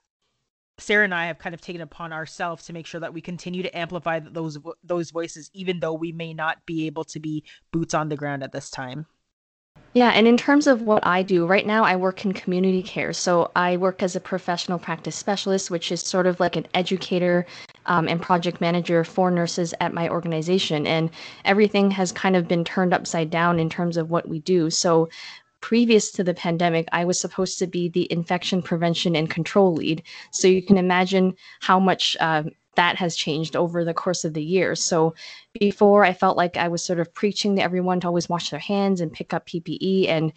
Sara 0.79 1.05
and 1.05 1.15
I 1.15 1.27
have 1.27 1.39
kind 1.39 1.55
of 1.55 1.61
taken 1.61 1.83
upon 1.83 2.13
ourselves 2.13 2.65
to 2.67 2.73
make 2.73 2.87
sure 2.87 3.01
that 3.01 3.15
we 3.15 3.21
continue 3.21 3.63
to 3.63 3.77
amplify 3.77 4.19
those 4.19 4.59
those 4.83 5.11
voices, 5.11 5.51
even 5.53 5.81
though 5.81 5.93
we 5.93 6.13
may 6.13 6.35
not 6.35 6.65
be 6.67 6.87
able 6.87 7.05
to 7.05 7.21
be 7.21 7.45
boots 7.71 7.95
on 7.95 8.09
the 8.09 8.17
ground 8.17 8.43
at 8.43 8.53
this 8.53 8.71
time. 8.71 9.07
Yeah, 9.95 10.11
and 10.11 10.27
in 10.27 10.39
terms 10.39 10.67
of 10.67 10.83
what 10.83 11.07
I 11.07 11.23
do, 11.23 11.45
right 11.45 11.67
now 11.67 11.85
I 11.85 11.97
work 11.97 12.25
in 12.25 12.33
community 12.33 12.83
care. 12.83 13.13
So 13.13 13.51
I 13.55 13.77
work 13.77 14.03
as 14.03 14.17
a 14.17 14.21
professional 14.21 14.79
practice 14.79 15.17
specialist, 15.17 15.71
which 15.71 15.93
is 15.93 16.01
sort 16.01 16.27
of 16.27 16.41
like 16.41 16.57
an 16.57 16.67
educator 16.73 17.45
um, 17.85 18.09
and 18.09 18.23
project 18.23 18.59
manager 18.59 19.05
for 19.05 19.31
nurses 19.31 19.75
at 19.81 19.93
my 19.93 20.09
organization. 20.09 20.87
And 20.87 21.11
everything 21.45 21.91
has 21.91 22.11
kind 22.11 22.37
of 22.37 22.49
been 22.49 22.65
turned 22.65 22.95
upside 22.95 23.29
down 23.29 23.61
in 23.61 23.69
terms 23.69 23.99
of 23.99 24.09
what 24.09 24.27
we 24.27 24.39
do. 24.39 24.71
So 24.71 25.11
previous 25.61 26.11
to 26.13 26.25
the 26.25 26.35
pandemic, 26.35 26.89
I 26.93 27.05
was 27.05 27.21
supposed 27.21 27.59
to 27.59 27.67
be 27.67 27.91
the 27.91 28.11
infection 28.11 28.63
prevention 28.63 29.15
and 29.15 29.29
control 29.29 29.75
lead. 29.75 30.03
So 30.31 30.49
you 30.49 30.63
can 30.63 30.79
imagine 30.79 31.35
how 31.61 31.79
much 31.79 32.17
uh, 32.19 32.45
that 32.75 32.97
has 32.97 33.17
changed 33.17 33.57
over 33.57 33.85
the 33.85 33.95
course 33.95 34.25
of 34.25 34.35
the 34.35 34.43
year. 34.43 34.75
So 34.75 35.15
before, 35.59 36.05
I 36.05 36.13
felt 36.13 36.37
like 36.37 36.57
I 36.57 36.69
was 36.69 36.83
sort 36.83 37.01
of 37.01 37.13
preaching 37.13 37.57
to 37.57 37.63
everyone 37.63 38.01
to 38.01 38.07
always 38.07 38.29
wash 38.29 38.51
their 38.51 38.61
hands 38.61 39.01
and 39.01 39.13
pick 39.13 39.35
up 39.35 39.47
PPE. 39.47 40.09
And 40.09 40.33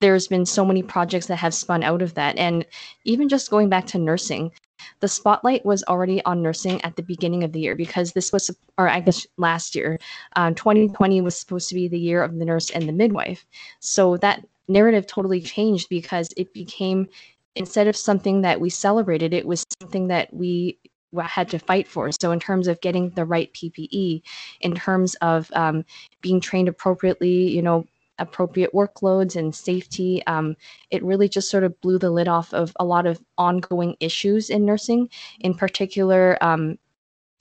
there's 0.00 0.28
been 0.28 0.44
so 0.44 0.64
many 0.64 0.82
projects 0.82 1.26
that 1.26 1.36
have 1.36 1.54
spun 1.54 1.82
out 1.82 2.02
of 2.02 2.14
that. 2.14 2.36
And 2.36 2.66
even 3.04 3.28
just 3.28 3.50
going 3.50 3.68
back 3.68 3.86
to 3.88 3.98
nursing, 3.98 4.52
the 5.00 5.08
spotlight 5.08 5.64
was 5.64 5.84
already 5.84 6.22
on 6.24 6.42
nursing 6.42 6.82
at 6.82 6.96
the 6.96 7.02
beginning 7.02 7.44
of 7.44 7.52
the 7.52 7.60
year 7.60 7.76
because 7.76 8.12
this 8.12 8.32
was, 8.32 8.50
or 8.76 8.88
I 8.88 9.00
guess 9.00 9.26
last 9.36 9.74
year, 9.76 9.98
um, 10.34 10.54
2020 10.54 11.20
was 11.20 11.38
supposed 11.38 11.68
to 11.68 11.74
be 11.74 11.88
the 11.88 11.98
year 11.98 12.22
of 12.22 12.36
the 12.36 12.44
nurse 12.44 12.70
and 12.70 12.88
the 12.88 12.92
midwife. 12.92 13.46
So 13.78 14.16
that 14.18 14.44
narrative 14.68 15.06
totally 15.06 15.40
changed 15.40 15.88
because 15.88 16.34
it 16.36 16.52
became 16.52 17.08
instead 17.54 17.86
of 17.86 17.96
something 17.96 18.42
that 18.42 18.60
we 18.60 18.70
celebrated, 18.70 19.32
it 19.34 19.46
was 19.46 19.64
something 19.80 20.08
that 20.08 20.32
we 20.32 20.78
had 21.20 21.48
to 21.50 21.58
fight 21.58 21.88
for. 21.88 22.10
So, 22.12 22.32
in 22.32 22.40
terms 22.40 22.68
of 22.68 22.80
getting 22.80 23.10
the 23.10 23.24
right 23.24 23.52
PPE, 23.52 24.22
in 24.60 24.74
terms 24.74 25.14
of 25.16 25.50
um, 25.54 25.84
being 26.20 26.40
trained 26.40 26.68
appropriately, 26.68 27.48
you 27.48 27.62
know, 27.62 27.84
appropriate 28.18 28.72
workloads 28.72 29.36
and 29.36 29.54
safety, 29.54 30.24
um, 30.26 30.56
it 30.90 31.02
really 31.02 31.28
just 31.28 31.50
sort 31.50 31.64
of 31.64 31.78
blew 31.80 31.98
the 31.98 32.10
lid 32.10 32.28
off 32.28 32.52
of 32.54 32.72
a 32.78 32.84
lot 32.84 33.06
of 33.06 33.20
ongoing 33.38 33.96
issues 34.00 34.50
in 34.50 34.64
nursing. 34.64 35.08
In 35.40 35.54
particular, 35.54 36.38
um, 36.40 36.78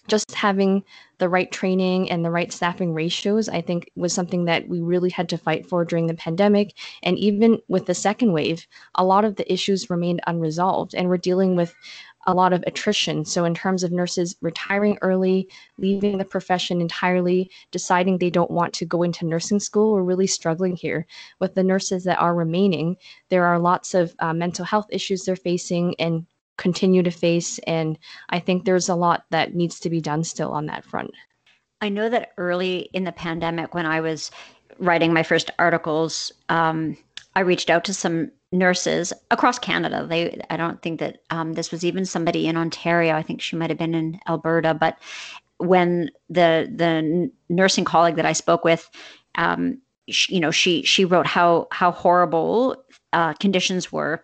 just 0.07 0.31
having 0.33 0.83
the 1.19 1.29
right 1.29 1.51
training 1.51 2.09
and 2.09 2.25
the 2.25 2.31
right 2.31 2.51
staffing 2.51 2.93
ratios, 2.93 3.47
I 3.47 3.61
think, 3.61 3.89
was 3.95 4.13
something 4.13 4.45
that 4.45 4.67
we 4.67 4.81
really 4.81 5.11
had 5.11 5.29
to 5.29 5.37
fight 5.37 5.67
for 5.67 5.85
during 5.85 6.07
the 6.07 6.15
pandemic. 6.15 6.75
And 7.03 7.17
even 7.19 7.59
with 7.67 7.85
the 7.85 7.93
second 7.93 8.33
wave, 8.33 8.65
a 8.95 9.05
lot 9.05 9.25
of 9.25 9.35
the 9.35 9.51
issues 9.51 9.89
remained 9.89 10.21
unresolved. 10.25 10.95
And 10.95 11.07
we're 11.07 11.17
dealing 11.17 11.55
with 11.55 11.75
a 12.27 12.33
lot 12.33 12.53
of 12.53 12.63
attrition. 12.67 13.25
So, 13.25 13.45
in 13.45 13.53
terms 13.53 13.83
of 13.83 13.91
nurses 13.91 14.35
retiring 14.41 14.97
early, 15.01 15.47
leaving 15.77 16.17
the 16.17 16.25
profession 16.25 16.81
entirely, 16.81 17.49
deciding 17.71 18.17
they 18.17 18.29
don't 18.29 18.51
want 18.51 18.73
to 18.73 18.85
go 18.85 19.03
into 19.03 19.25
nursing 19.25 19.59
school, 19.59 19.93
we're 19.93 20.03
really 20.03 20.27
struggling 20.27 20.75
here. 20.75 21.05
With 21.39 21.55
the 21.55 21.63
nurses 21.63 22.03
that 22.03 22.19
are 22.19 22.35
remaining, 22.35 22.97
there 23.29 23.45
are 23.45 23.59
lots 23.59 23.93
of 23.93 24.15
uh, 24.19 24.33
mental 24.33 24.65
health 24.65 24.87
issues 24.89 25.23
they're 25.23 25.35
facing 25.35 25.95
and 25.99 26.25
continue 26.57 27.01
to 27.01 27.11
face. 27.11 27.59
And 27.59 27.97
I 28.29 28.39
think 28.39 28.65
there's 28.65 28.89
a 28.89 28.95
lot 28.95 29.25
that 29.31 29.55
needs 29.55 29.79
to 29.79 29.89
be 29.89 29.99
done 29.99 30.23
still 30.23 30.51
on 30.51 30.67
that 30.67 30.85
front. 30.85 31.11
I 31.81 31.89
know 31.89 32.09
that 32.09 32.33
early 32.37 32.89
in 32.93 33.03
the 33.03 33.11
pandemic, 33.11 33.73
when 33.73 33.87
I 33.87 34.01
was 34.01 34.29
writing 34.77 35.11
my 35.13 35.23
first 35.23 35.49
articles, 35.57 36.31
um, 36.49 36.97
I 37.35 37.41
reached 37.41 37.69
out 37.69 37.83
to 37.85 37.93
some 37.93 38.31
nurses 38.51 39.13
across 39.31 39.57
Canada. 39.57 40.05
They, 40.07 40.41
I 40.49 40.57
don't 40.57 40.81
think 40.81 40.99
that 40.99 41.19
um, 41.29 41.53
this 41.53 41.71
was 41.71 41.85
even 41.85 42.05
somebody 42.05 42.47
in 42.47 42.57
Ontario. 42.57 43.15
I 43.15 43.23
think 43.23 43.41
she 43.41 43.55
might 43.55 43.69
have 43.69 43.79
been 43.79 43.95
in 43.95 44.19
Alberta. 44.27 44.73
But 44.73 44.97
when 45.57 46.09
the 46.29 46.71
the 46.73 47.31
nursing 47.49 47.85
colleague 47.85 48.15
that 48.15 48.25
I 48.25 48.33
spoke 48.33 48.63
with, 48.63 48.89
um, 49.35 49.79
she, 50.09 50.35
you 50.35 50.39
know, 50.41 50.51
she 50.51 50.83
she 50.83 51.05
wrote 51.05 51.27
how 51.27 51.67
how 51.71 51.91
horrible 51.91 52.83
uh, 53.13 53.33
conditions 53.33 53.91
were 53.91 54.23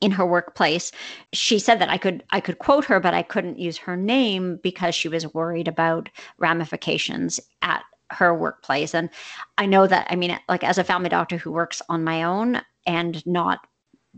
in 0.00 0.10
her 0.10 0.26
workplace 0.26 0.90
she 1.32 1.58
said 1.58 1.78
that 1.78 1.90
i 1.90 1.98
could 1.98 2.24
i 2.30 2.40
could 2.40 2.58
quote 2.58 2.84
her 2.84 2.98
but 2.98 3.14
i 3.14 3.22
couldn't 3.22 3.58
use 3.58 3.76
her 3.76 3.96
name 3.96 4.58
because 4.62 4.94
she 4.94 5.08
was 5.08 5.32
worried 5.34 5.68
about 5.68 6.08
ramifications 6.38 7.38
at 7.60 7.84
her 8.12 8.34
workplace 8.34 8.94
and 8.94 9.10
i 9.58 9.66
know 9.66 9.86
that 9.86 10.06
i 10.10 10.16
mean 10.16 10.38
like 10.48 10.64
as 10.64 10.78
a 10.78 10.84
family 10.84 11.08
doctor 11.08 11.36
who 11.36 11.50
works 11.50 11.82
on 11.88 12.04
my 12.04 12.22
own 12.22 12.60
and 12.86 13.24
not 13.26 13.66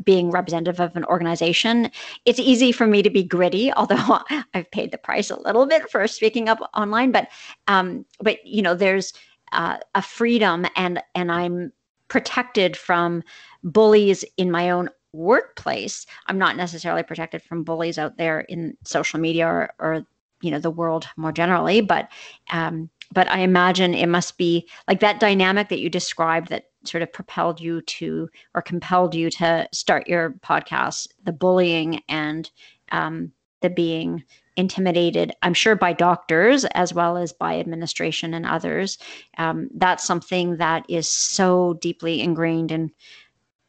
being 0.03 0.31
representative 0.31 0.81
of 0.81 0.97
an 0.97 1.05
organization, 1.05 1.91
it's 2.25 2.41
easy 2.41 2.73
for 2.73 2.87
me 2.87 3.03
to 3.03 3.11
be 3.11 3.23
gritty, 3.23 3.73
although 3.77 4.19
I've 4.53 4.71
paid 4.71 4.91
the 4.91 4.99
price 4.99 5.31
a 5.31 5.41
little 5.41 5.67
bit 5.67 5.91
for 5.91 6.07
speaking 6.07 6.49
up 6.49 6.59
online. 6.75 7.13
But 7.13 7.29
um, 7.69 8.05
but 8.21 8.45
you 8.47 8.63
know, 8.63 8.75
there's 8.75 9.13
uh, 9.53 9.79
a 9.95 10.03
freedom, 10.03 10.67
and 10.77 11.03
and 11.15 11.31
I'm 11.31 11.73
protected 12.09 12.77
from 12.77 13.23
bullies 13.63 14.25
in 14.37 14.51
my 14.51 14.71
own 14.71 14.89
workplace. 15.13 16.07
I'm 16.27 16.39
not 16.39 16.57
necessarily 16.57 17.03
protected 17.03 17.43
from 17.43 17.63
bullies 17.63 17.99
out 17.99 18.17
there 18.17 18.41
in 18.41 18.77
social 18.85 19.21
media 19.21 19.47
or, 19.47 19.71
or 19.79 20.07
you 20.41 20.51
know 20.51 20.59
the 20.59 20.71
world 20.71 21.07
more 21.17 21.33
generally, 21.33 21.81
but 21.81 22.09
um, 22.51 22.91
but 23.13 23.31
I 23.31 23.41
imagine 23.41 23.95
it 23.95 24.09
must 24.09 24.39
be 24.39 24.69
like 24.89 25.01
that 25.01 25.21
dynamic 25.21 25.69
that 25.69 25.81
you 25.81 25.91
described 25.91 26.49
that 26.49 26.71
sort 26.85 27.03
of 27.03 27.13
propelled 27.13 27.61
you 27.61 27.81
to 27.83 28.29
or 28.55 28.63
compelled 28.63 29.15
you 29.15 29.31
to 29.31 29.69
start 29.73 30.09
your 30.09 30.33
podcast, 30.43 31.09
the 31.25 31.33
bullying 31.33 32.03
and 32.09 32.51
um, 32.93 33.33
the 33.61 33.71
being 33.71 34.23
intimidated, 34.57 35.33
I'm 35.43 35.55
sure 35.55 35.75
by 35.75 35.93
doctors 35.93 36.65
as 36.67 36.95
well 36.95 37.17
as 37.17 37.33
by 37.33 37.59
administration 37.59 38.35
and 38.35 38.47
others. 38.47 38.99
Um, 39.39 39.69
that's 39.75 40.05
something 40.05 40.59
that 40.59 40.85
is 40.89 41.11
so 41.11 41.75
deeply 41.81 42.21
ingrained 42.21 42.71
in 42.71 42.93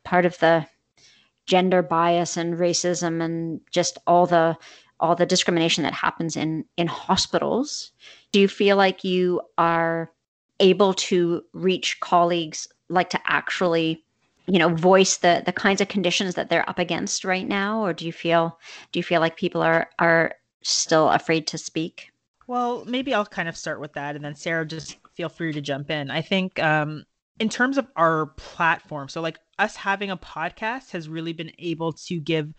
part 0.03 0.25
of 0.25 0.37
the 0.39 0.67
gender 1.47 1.81
bias 1.81 2.37
and 2.37 2.55
racism 2.55 3.23
and 3.23 3.61
just 3.71 3.97
all 4.05 4.25
the 4.25 4.57
all 5.05 5.15
the 5.15 5.25
discrimination 5.25 5.83
that 5.83 5.93
happens 5.93 6.35
in 6.35 6.65
in 6.77 6.87
hospitals 6.87 7.91
do 8.31 8.39
you 8.39 8.47
feel 8.47 8.75
like 8.75 9.03
you 9.03 9.41
are 9.57 10.11
able 10.59 10.93
to 10.93 11.43
reach 11.53 11.99
colleagues 11.99 12.67
like 12.89 13.09
to 13.09 13.19
actually 13.25 14.03
you 14.47 14.59
know 14.59 14.69
voice 14.69 15.17
the 15.17 15.41
the 15.45 15.51
kinds 15.51 15.81
of 15.81 15.87
conditions 15.87 16.35
that 16.35 16.49
they're 16.49 16.69
up 16.69 16.79
against 16.79 17.25
right 17.25 17.47
now? 17.47 17.83
Or 17.83 17.93
do 17.93 18.05
you 18.05 18.13
feel 18.13 18.59
do 18.91 18.99
you 18.99 19.03
feel 19.03 19.21
like 19.21 19.37
people 19.37 19.61
are 19.61 19.89
are 19.99 20.35
still 20.61 21.09
afraid 21.09 21.47
to 21.47 21.57
speak? 21.57 22.11
Well 22.47 22.85
maybe 22.85 23.13
i'll 23.13 23.25
kind 23.25 23.49
of 23.49 23.57
start 23.57 23.79
with 23.79 23.93
that 23.93 24.15
and 24.15 24.23
then 24.23 24.35
sara 24.35 24.65
just 24.65 24.97
feel 25.13 25.29
free 25.29 25.53
to 25.53 25.61
jump 25.61 25.89
in. 25.89 26.11
I 26.11 26.21
think 26.21 26.59
um 26.59 27.05
in 27.39 27.49
terms 27.49 27.77
of 27.77 27.87
our 27.95 28.27
platform 28.37 29.09
so 29.09 29.21
like 29.21 29.39
us 29.59 29.75
having 29.75 30.11
a 30.11 30.17
podcast 30.17 30.91
has 30.91 31.09
really 31.09 31.33
been 31.33 31.51
able 31.57 31.93
to 31.93 32.19
give 32.19 32.53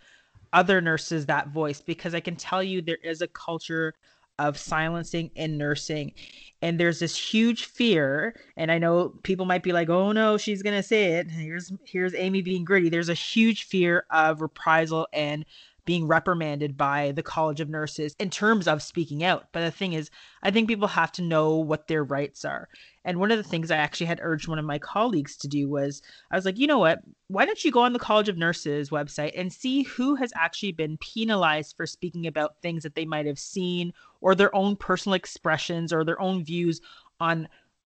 other 0.53 0.81
nurses 0.81 1.25
that 1.25 1.49
voice 1.49 1.81
because 1.81 2.15
i 2.15 2.19
can 2.19 2.35
tell 2.35 2.63
you 2.63 2.81
there 2.81 2.97
is 3.03 3.21
a 3.21 3.27
culture 3.27 3.93
of 4.39 4.57
silencing 4.57 5.31
in 5.35 5.57
nursing. 5.57 6.13
And 6.61 6.79
there's 6.79 6.99
this 6.99 7.17
huge 7.17 7.65
fear, 7.65 8.35
and 8.55 8.71
I 8.71 8.77
know 8.77 9.09
people 9.23 9.45
might 9.45 9.63
be 9.63 9.73
like, 9.73 9.89
"Oh 9.89 10.11
no, 10.11 10.37
she's 10.37 10.63
gonna 10.63 10.83
say 10.83 11.13
it." 11.13 11.29
Here's 11.29 11.71
here's 11.85 12.13
Amie 12.15 12.41
being 12.41 12.65
gritty. 12.65 12.89
There's 12.89 13.09
a 13.09 13.13
huge 13.13 13.63
fear 13.63 14.05
of 14.11 14.41
reprisal 14.41 15.07
and 15.13 15.45
being 15.85 16.07
reprimanded 16.07 16.75
by 16.75 17.13
the 17.13 17.23
College 17.23 17.61
of 17.61 17.69
Nurses 17.69 18.15
in 18.19 18.29
terms 18.29 18.67
of 18.67 18.83
speaking 18.83 19.23
out. 19.23 19.47
But 19.53 19.61
the 19.61 19.71
thing 19.71 19.93
is, 19.93 20.09
I 20.43 20.51
think 20.51 20.67
people 20.67 20.89
have 20.89 21.11
to 21.13 21.21
know 21.21 21.55
what 21.55 21.87
their 21.87 22.03
rights 22.03 22.43
are. 22.43 22.67
And 23.07 23.21
one 23.21 23.31
of 23.31 23.37
the 23.37 23.43
things 23.43 23.71
I 23.71 23.77
actually 23.77 24.07
had 24.07 24.19
urged 24.21 24.49
one 24.49 24.59
of 24.59 24.65
my 24.65 24.77
colleagues 24.77 25.37
to 25.37 25.47
do 25.47 25.69
was 25.69 26.01
I 26.29 26.35
was 26.35 26.43
like, 26.43 26.59
you 26.59 26.67
know 26.67 26.77
what? 26.77 26.99
Why 27.29 27.45
don't 27.45 27.63
you 27.63 27.71
go 27.71 27.79
on 27.79 27.93
the 27.93 27.99
College 27.99 28.27
of 28.27 28.37
Nurses 28.37 28.89
website 28.89 29.31
and 29.33 29.51
see 29.51 29.83
who 29.83 30.15
has 30.15 30.33
actually 30.35 30.73
been 30.73 30.97
penalized 30.97 31.77
for 31.77 31.85
speaking 31.85 32.27
about 32.27 32.61
things 32.61 32.83
that 32.83 32.95
they 32.95 33.05
might 33.05 33.25
have 33.25 33.39
seen 33.39 33.93
or 34.19 34.35
their 34.35 34.53
own 34.53 34.75
personal 34.75 35.13
expressions 35.13 35.93
or 35.93 36.03
their 36.03 36.21
own 36.21 36.43
views 36.43 36.81
on 37.21 37.47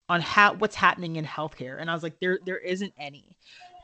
on 0.08 0.22
how 0.22 0.54
what's 0.54 0.76
happening 0.76 1.16
in 1.16 1.26
healthcare. 1.26 1.82
And 1.82 1.90
I 1.90 1.96
was 1.96 2.04
like, 2.04 2.20
there 2.22 2.38
there 2.46 2.60
isn't 2.60 2.94
any. 3.00 3.36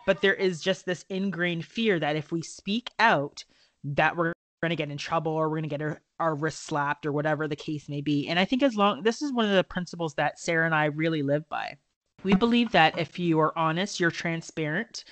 But 0.05 0.21
there 0.21 0.35
is 0.35 0.61
just 0.61 0.85
this 0.85 1.03
ingrained 1.09 1.65
fear 1.65 1.97
that 1.99 2.15
if 2.15 2.31
we 2.31 2.43
speak 2.43 2.91
out, 2.99 3.43
that 3.83 4.15
we're 4.15 4.32
going 4.63 4.69
to 4.69 4.75
get 4.75 4.89
in 4.89 4.97
trouble 4.97 5.33
or 5.33 5.49
we're 5.49 5.61
to 5.61 5.67
get 5.67 5.81
our, 5.81 6.01
our 6.19 6.35
wrist 6.35 6.63
slapped 6.63 7.05
or 7.05 7.11
whatever 7.11 7.47
the 7.47 7.55
case 7.55 7.89
may 7.89 8.01
be. 8.01 8.27
And 8.27 8.39
I 8.39 8.45
think 8.45 8.63
as 8.63 8.75
long 8.75 9.03
this 9.03 9.21
is 9.21 9.33
one 9.33 9.45
of 9.45 9.55
the 9.55 9.63
principles 9.63 10.13
that 10.15 10.39
Sara 10.39 10.65
and 10.65 10.73
I 10.73 10.85
really 10.85 11.21
live 11.21 11.47
by. 11.49 11.77
We 12.23 12.33
believe 12.33 12.71
that 12.71 12.97
if 12.97 13.19
you 13.19 13.39
are 13.41 13.57
honest, 13.57 13.99
you're 13.99 14.09
transparent. 14.09 15.03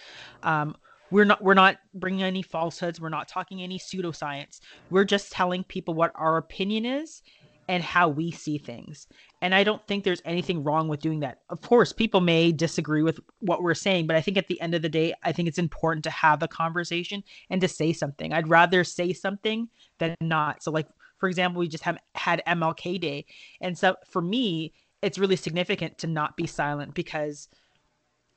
Um, 0.43 0.75
we're 1.11 1.25
not 1.25 1.43
we're 1.43 1.53
not 1.53 1.77
bringing 1.93 2.23
any 2.23 2.41
falsehoods. 2.41 3.01
We're 3.01 3.09
not 3.09 3.27
talking 3.27 3.61
any 3.61 3.77
pseudoscience. 3.77 4.61
We're 4.89 5.03
just 5.03 5.31
telling 5.33 5.65
people 5.65 5.93
what 5.93 6.13
our 6.15 6.37
opinion 6.37 6.85
is 6.85 7.21
and 7.67 7.83
how 7.83 8.07
we 8.07 8.31
see 8.31 8.57
things. 8.57 9.07
And 9.41 9.55
I 9.55 9.63
don't 9.63 9.85
think 9.87 10.03
there's 10.03 10.21
anything 10.23 10.63
wrong 10.63 10.87
with 10.87 10.99
doing 10.99 11.21
that. 11.21 11.39
Of 11.49 11.61
course, 11.61 11.91
people 11.91 12.21
may 12.21 12.51
disagree 12.51 13.01
with 13.01 13.19
what 13.39 13.63
we're 13.63 13.73
saying, 13.73 14.05
but 14.05 14.15
I 14.15 14.21
think 14.21 14.37
at 14.37 14.47
the 14.47 14.61
end 14.61 14.75
of 14.75 14.83
the 14.83 14.89
day, 14.89 15.15
I 15.23 15.31
think 15.31 15.47
it's 15.47 15.57
important 15.57 16.03
to 16.03 16.11
have 16.11 16.43
a 16.43 16.47
conversation 16.47 17.23
and 17.49 17.59
to 17.61 17.67
say 17.67 17.91
something. 17.91 18.33
I'd 18.33 18.49
rather 18.49 18.83
say 18.83 19.13
something 19.13 19.67
than 19.97 20.15
not. 20.21 20.61
So, 20.61 20.69
like, 20.71 20.87
for 21.17 21.27
example, 21.27 21.59
we 21.59 21.67
just 21.67 21.83
have 21.83 21.97
had 22.13 22.43
MLK 22.47 23.01
Day. 23.01 23.25
And 23.61 23.77
so 23.77 23.95
for 24.07 24.21
me, 24.21 24.73
it's 25.01 25.17
really 25.17 25.35
significant 25.35 25.97
to 25.99 26.07
not 26.07 26.37
be 26.37 26.45
silent 26.45 26.93
because 26.93 27.47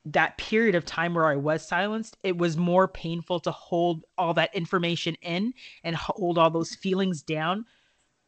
that 0.05 0.37
period 0.37 0.75
of 0.75 0.85
time 0.85 1.13
where 1.13 1.25
I 1.25 1.35
was 1.35 1.67
silenced, 1.67 2.17
it 2.23 2.37
was 2.37 2.57
more 2.57 2.87
painful 2.87 3.39
to 3.41 3.51
hold 3.51 4.05
all 4.17 4.33
that 4.35 4.53
information 4.55 5.15
in 5.21 5.53
and 5.83 5.95
hold 5.95 6.37
all 6.37 6.51
those 6.51 6.75
feelings 6.75 7.21
down 7.21 7.65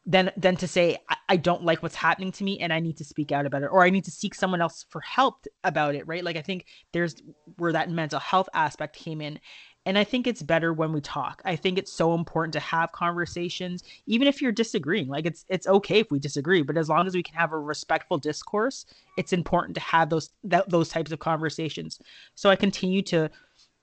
than 0.08 0.32
than 0.38 0.56
to 0.56 0.66
say 0.66 0.96
I, 1.08 1.16
I, 1.28 1.36
don't 1.36 1.64
like 1.64 1.82
what's 1.82 1.94
happening 1.94 2.32
to 2.32 2.44
me 2.44 2.58
and 2.58 2.72
I 2.72 2.80
need 2.80 2.96
to 2.96 3.04
speak 3.04 3.30
out 3.30 3.44
about 3.44 3.62
it 3.62 3.66
or 3.70 3.84
I 3.84 3.90
need 3.90 4.06
to 4.06 4.10
seek 4.10 4.34
someone 4.34 4.62
else 4.62 4.86
for 4.88 5.02
help 5.02 5.44
about 5.62 5.94
it, 5.94 6.08
right? 6.08 6.24
Like 6.24 6.36
I 6.36 6.40
think 6.40 6.64
there's 6.92 7.14
where 7.58 7.72
that 7.72 7.90
mental 7.90 8.18
health 8.18 8.48
aspect 8.54 8.96
came 8.96 9.20
in. 9.20 9.38
And 9.84 9.96
I 9.96 10.04
think 10.04 10.26
it's 10.26 10.42
better 10.42 10.72
when 10.72 10.92
we 10.92 11.00
talk. 11.00 11.40
I 11.44 11.56
think 11.56 11.78
it's 11.78 11.92
so 11.92 12.14
important 12.14 12.52
to 12.54 12.60
have 12.60 12.92
conversations, 12.92 13.84
even 14.06 14.28
if 14.28 14.42
you're 14.42 14.52
disagreeing. 14.52 15.08
Like 15.08 15.24
it's 15.24 15.44
it's 15.48 15.66
okay 15.66 16.00
if 16.00 16.10
we 16.10 16.18
disagree, 16.18 16.62
but 16.62 16.76
as 16.76 16.88
long 16.88 17.06
as 17.06 17.14
we 17.14 17.22
can 17.22 17.34
have 17.36 17.52
a 17.52 17.58
respectful 17.58 18.18
discourse, 18.18 18.86
it's 19.16 19.32
important 19.32 19.74
to 19.76 19.80
have 19.80 20.10
those 20.10 20.30
those 20.42 20.88
types 20.88 21.12
of 21.12 21.20
conversations. 21.20 22.00
So 22.34 22.50
I 22.50 22.56
continue 22.56 23.02
to 23.02 23.30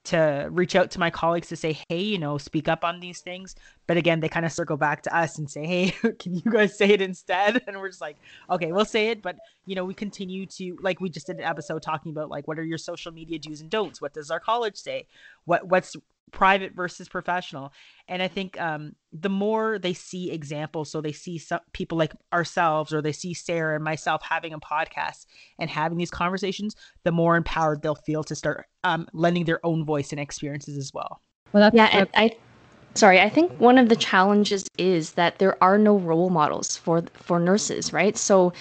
to 0.06 0.48
reach 0.50 0.74
out 0.74 0.90
to 0.92 1.00
my 1.00 1.10
colleagues 1.10 1.48
to 1.48 1.56
say, 1.56 1.78
hey, 1.88 2.00
you 2.00 2.18
know, 2.18 2.38
speak 2.38 2.68
up 2.68 2.84
on 2.84 3.00
these 3.00 3.20
things. 3.20 3.54
But 3.86 3.96
again, 3.96 4.20
they 4.20 4.28
kind 4.28 4.46
of 4.46 4.52
circle 4.52 4.76
back 4.76 5.02
to 5.02 5.16
us 5.16 5.38
and 5.38 5.50
say, 5.50 5.66
hey, 5.66 5.90
can 6.18 6.34
you 6.34 6.50
guys 6.50 6.76
say 6.76 6.90
it 6.90 7.00
instead? 7.00 7.62
And 7.66 7.76
we're 7.78 7.88
just 7.88 8.00
like, 8.00 8.16
okay, 8.50 8.72
we'll 8.72 8.84
say 8.84 9.08
it. 9.08 9.22
But, 9.22 9.36
you 9.66 9.74
know, 9.74 9.84
we 9.84 9.94
continue 9.94 10.46
to, 10.46 10.76
like, 10.80 11.00
we 11.00 11.08
just 11.08 11.26
did 11.26 11.36
an 11.38 11.44
episode 11.44 11.82
talking 11.82 12.12
about, 12.12 12.30
like, 12.30 12.46
what 12.46 12.58
are 12.58 12.64
your 12.64 12.78
social 12.78 13.12
media 13.12 13.38
do's 13.38 13.60
and 13.60 13.70
don'ts? 13.70 14.00
What 14.00 14.14
does 14.14 14.30
our 14.30 14.40
college 14.40 14.76
say? 14.76 15.06
What 15.44 15.66
What's 15.66 15.96
private 16.32 16.74
versus 16.74 17.08
professional. 17.08 17.72
And 18.08 18.22
i 18.22 18.28
think 18.28 18.60
um, 18.60 18.92
the 19.12 19.28
more 19.28 19.78
they 19.78 19.92
see 19.92 20.30
examples 20.30 20.90
so 20.90 21.00
they 21.00 21.12
see 21.12 21.38
some 21.38 21.60
people 21.72 21.98
like 21.98 22.12
ourselves 22.32 22.92
or 22.92 23.02
they 23.02 23.12
see 23.12 23.34
sara 23.34 23.74
and 23.74 23.84
myself 23.84 24.22
having 24.22 24.52
a 24.52 24.60
podcast 24.60 25.26
and 25.58 25.70
having 25.70 25.98
these 25.98 26.10
conversations 26.10 26.76
the 27.04 27.12
more 27.12 27.36
empowered 27.36 27.82
they'll 27.82 27.94
feel 27.94 28.22
to 28.24 28.34
start 28.34 28.66
um, 28.84 29.08
lending 29.12 29.44
their 29.44 29.64
own 29.64 29.84
voice 29.84 30.12
and 30.12 30.20
experiences 30.20 30.76
as 30.76 30.92
well. 30.94 31.20
Well 31.52 31.62
that's 31.62 31.74
yeah 31.76 31.88
and 31.92 32.08
i 32.14 32.36
sorry 32.94 33.20
i 33.20 33.28
think 33.28 33.52
one 33.58 33.78
of 33.78 33.88
the 33.88 33.96
challenges 33.96 34.68
is 34.78 35.12
that 35.12 35.38
there 35.38 35.62
are 35.62 35.78
no 35.78 35.96
role 35.98 36.30
models 36.30 36.76
for 36.76 37.04
for 37.14 37.38
nurses 37.40 37.92
right? 37.92 38.16
So 38.16 38.52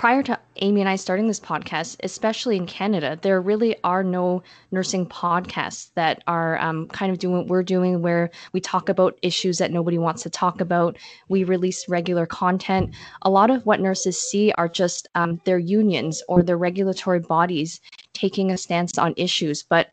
prior 0.00 0.22
to 0.22 0.38
Amie 0.62 0.80
and 0.80 0.88
I 0.88 0.96
starting 0.96 1.26
this 1.26 1.38
podcast, 1.38 1.96
especially 2.02 2.56
in 2.56 2.64
Canada, 2.64 3.18
there 3.20 3.38
really 3.38 3.76
are 3.84 4.02
no 4.02 4.42
nursing 4.70 5.04
podcasts 5.04 5.90
that 5.94 6.22
are 6.26 6.58
um, 6.58 6.88
kind 6.88 7.12
of 7.12 7.18
doing 7.18 7.36
what 7.36 7.48
we're 7.48 7.62
doing, 7.62 8.00
where 8.00 8.30
we 8.54 8.62
talk 8.62 8.88
about 8.88 9.18
issues 9.20 9.58
that 9.58 9.70
nobody 9.70 9.98
wants 9.98 10.22
to 10.22 10.30
talk 10.30 10.62
about. 10.62 10.96
We 11.28 11.44
release 11.44 11.86
regular 11.86 12.24
content. 12.24 12.94
A 13.20 13.30
lot 13.30 13.50
of 13.50 13.66
what 13.66 13.78
nurses 13.78 14.18
see 14.18 14.52
are 14.52 14.70
just 14.70 15.06
um, 15.16 15.38
their 15.44 15.58
unions 15.58 16.22
or 16.28 16.42
their 16.42 16.56
regulatory 16.56 17.20
bodies 17.20 17.78
taking 18.14 18.50
a 18.50 18.56
stance 18.56 18.96
on 18.96 19.12
issues. 19.18 19.62
But 19.62 19.88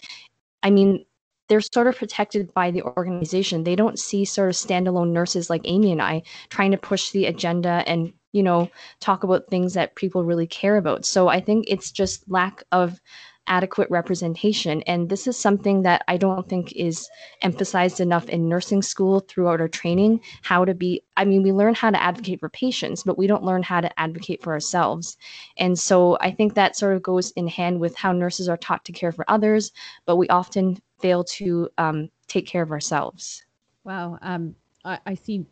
I 0.64 0.70
mean, 0.70 1.04
they're 1.50 1.60
sort 1.60 1.88
of 1.88 1.98
protected 1.98 2.54
by 2.54 2.72
the 2.72 2.82
organization. 2.84 3.66
They 3.66 3.76
don't 3.76 4.00
see 4.00 4.24
sort 4.24 4.50
of 4.50 4.56
standalone 4.56 5.12
nurses 5.12 5.50
like 5.50 5.68
Amie 5.68 5.92
and 5.92 6.02
I 6.02 6.24
trying 6.50 6.72
to 6.72 6.78
push 6.78 7.12
the 7.12 7.26
agenda 7.26 7.84
and 7.86 8.14
you 8.32 8.44
know, 8.44 8.70
talk 9.00 9.24
about 9.24 9.48
things 9.48 9.74
that 9.74 9.96
people 9.96 10.24
really 10.24 10.48
care 10.48 10.78
about. 10.78 11.06
So 11.06 11.28
I 11.28 11.40
think 11.40 11.66
it's 11.68 11.92
just 11.92 12.30
lack 12.30 12.64
of 12.72 13.00
adequate 13.48 13.90
representation. 13.90 14.82
And 14.84 15.10
this 15.10 15.26
is 15.26 15.38
something 15.38 15.82
that 15.84 16.04
I 16.08 16.18
don't 16.18 16.48
think 16.48 16.74
is 16.74 17.10
emphasized 17.42 18.00
enough 18.00 18.28
in 18.30 18.50
nursing 18.50 18.82
school 18.82 19.22
throughout 19.22 19.62
our 19.62 19.68
training. 19.68 20.22
How 20.42 20.66
to 20.66 20.74
be, 20.74 21.02
I 21.16 21.26
mean, 21.26 21.44
we 21.44 21.52
learn 21.52 21.74
how 21.74 21.90
to 21.90 22.02
advocate 22.02 22.40
for 22.40 22.50
patients, 22.50 23.04
but 23.04 23.18
we 23.18 23.28
don't 23.28 23.44
learn 23.44 23.64
how 23.64 23.82
to 23.82 24.00
advocate 24.00 24.44
for 24.44 24.54
ourselves. 24.54 25.18
And 25.58 25.78
so 25.80 26.18
I 26.22 26.32
think 26.32 26.54
that 26.54 26.76
sort 26.76 26.96
of 26.96 27.02
goes 27.02 27.32
in 27.32 27.48
hand 27.48 27.80
with 27.80 27.96
how 27.96 28.12
nurses 28.12 28.50
are 28.50 28.58
taught 28.58 28.86
to 28.86 28.92
care 28.92 29.12
for 29.12 29.26
others, 29.30 29.72
but 30.06 30.18
we 30.18 30.28
often 30.28 30.78
fail 31.00 31.24
to 31.24 31.70
um, 31.78 32.10
take 32.28 32.48
care 32.48 32.64
of 32.64 32.72
ourselves. 32.72 33.46
Wow. 33.84 34.20
Um, 34.22 34.56
I, 34.84 35.00
I 35.06 35.14
see 35.14 35.46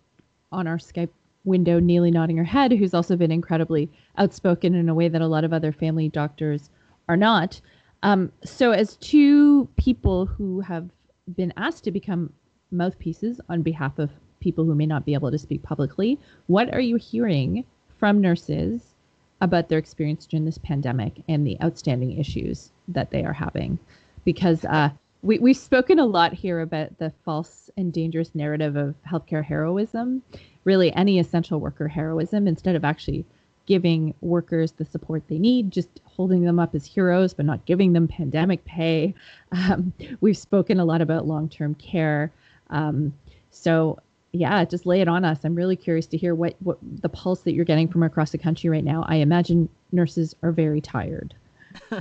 on 0.51 0.67
our 0.67 0.77
Skype 0.77 1.09
window, 1.45 1.79
Nili 1.79 2.11
nodding 2.11 2.37
her 2.37 2.43
head, 2.43 2.71
who's 2.71 2.93
also 2.93 3.15
been 3.15 3.31
incredibly 3.31 3.89
outspoken 4.17 4.75
in 4.75 4.89
a 4.89 4.93
way 4.93 5.07
that 5.07 5.21
a 5.21 5.27
lot 5.27 5.43
of 5.43 5.53
other 5.53 5.71
family 5.71 6.09
doctors 6.09 6.69
are 7.07 7.17
not. 7.17 7.61
Um, 8.03 8.31
so, 8.43 8.71
as 8.71 8.97
two 8.97 9.67
people 9.77 10.25
who 10.25 10.59
have 10.61 10.89
been 11.35 11.53
asked 11.57 11.83
to 11.85 11.91
become 11.91 12.31
mouthpieces 12.71 13.39
on 13.49 13.61
behalf 13.61 13.97
of 13.99 14.11
people 14.39 14.65
who 14.65 14.75
may 14.75 14.85
not 14.85 15.05
be 15.05 15.13
able 15.13 15.31
to 15.31 15.37
speak 15.37 15.63
publicly, 15.63 16.19
what 16.47 16.73
are 16.73 16.81
you 16.81 16.97
hearing 16.97 17.65
from 17.97 18.21
nurses 18.21 18.93
about 19.41 19.69
their 19.69 19.79
experience 19.79 20.25
during 20.25 20.45
this 20.45 20.57
pandemic 20.59 21.13
and 21.27 21.45
the 21.45 21.57
outstanding 21.63 22.17
issues 22.19 22.71
that 22.87 23.11
they 23.11 23.23
are 23.23 23.33
having? 23.33 23.79
Because 24.23 24.65
uh, 24.65 24.89
we, 25.21 25.39
we've 25.39 25.57
spoken 25.57 25.97
a 25.97 26.05
lot 26.05 26.33
here 26.33 26.61
about 26.61 26.97
the 26.99 27.11
false 27.23 27.69
and 27.77 27.91
dangerous 27.91 28.35
narrative 28.35 28.75
of 28.75 28.95
healthcare 29.09 29.43
heroism 29.43 30.21
really 30.65 30.93
any 30.93 31.19
essential 31.19 31.59
worker 31.59 31.87
heroism 31.87 32.47
instead 32.47 32.75
of 32.75 32.83
actually 32.83 33.25
giving 33.65 34.13
workers 34.21 34.73
the 34.73 34.85
support 34.85 35.23
they 35.27 35.39
need, 35.39 35.71
just 35.71 36.01
holding 36.03 36.43
them 36.43 36.59
up 36.59 36.75
as 36.75 36.85
heroes, 36.85 37.33
but 37.33 37.45
not 37.45 37.65
giving 37.65 37.93
them 37.93 38.07
pandemic 38.07 38.63
pay. 38.65 39.13
Um, 39.51 39.93
we've 40.21 40.37
spoken 40.37 40.79
a 40.79 40.85
lot 40.85 41.01
about 41.01 41.27
long 41.27 41.49
term 41.49 41.75
care. 41.75 42.31
Um, 42.69 43.13
so, 43.51 43.99
yeah, 44.33 44.65
just 44.65 44.85
lay 44.85 45.01
it 45.01 45.07
on 45.07 45.23
us. 45.23 45.39
I'm 45.43 45.55
really 45.55 45.75
curious 45.75 46.07
to 46.07 46.17
hear 46.17 46.35
what, 46.35 46.55
what 46.59 46.77
the 46.81 47.09
pulse 47.09 47.41
that 47.41 47.53
you're 47.53 47.65
getting 47.65 47.87
from 47.87 48.03
across 48.03 48.31
the 48.31 48.37
country 48.37 48.69
right 48.69 48.83
now. 48.83 49.05
I 49.07 49.15
imagine 49.17 49.69
nurses 49.91 50.35
are 50.43 50.51
very 50.51 50.81
tired. 50.81 51.33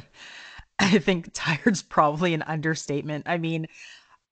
I 0.80 0.98
think 0.98 1.30
tired's 1.32 1.82
probably 1.82 2.34
an 2.34 2.42
understatement. 2.42 3.28
I 3.28 3.38
mean, 3.38 3.68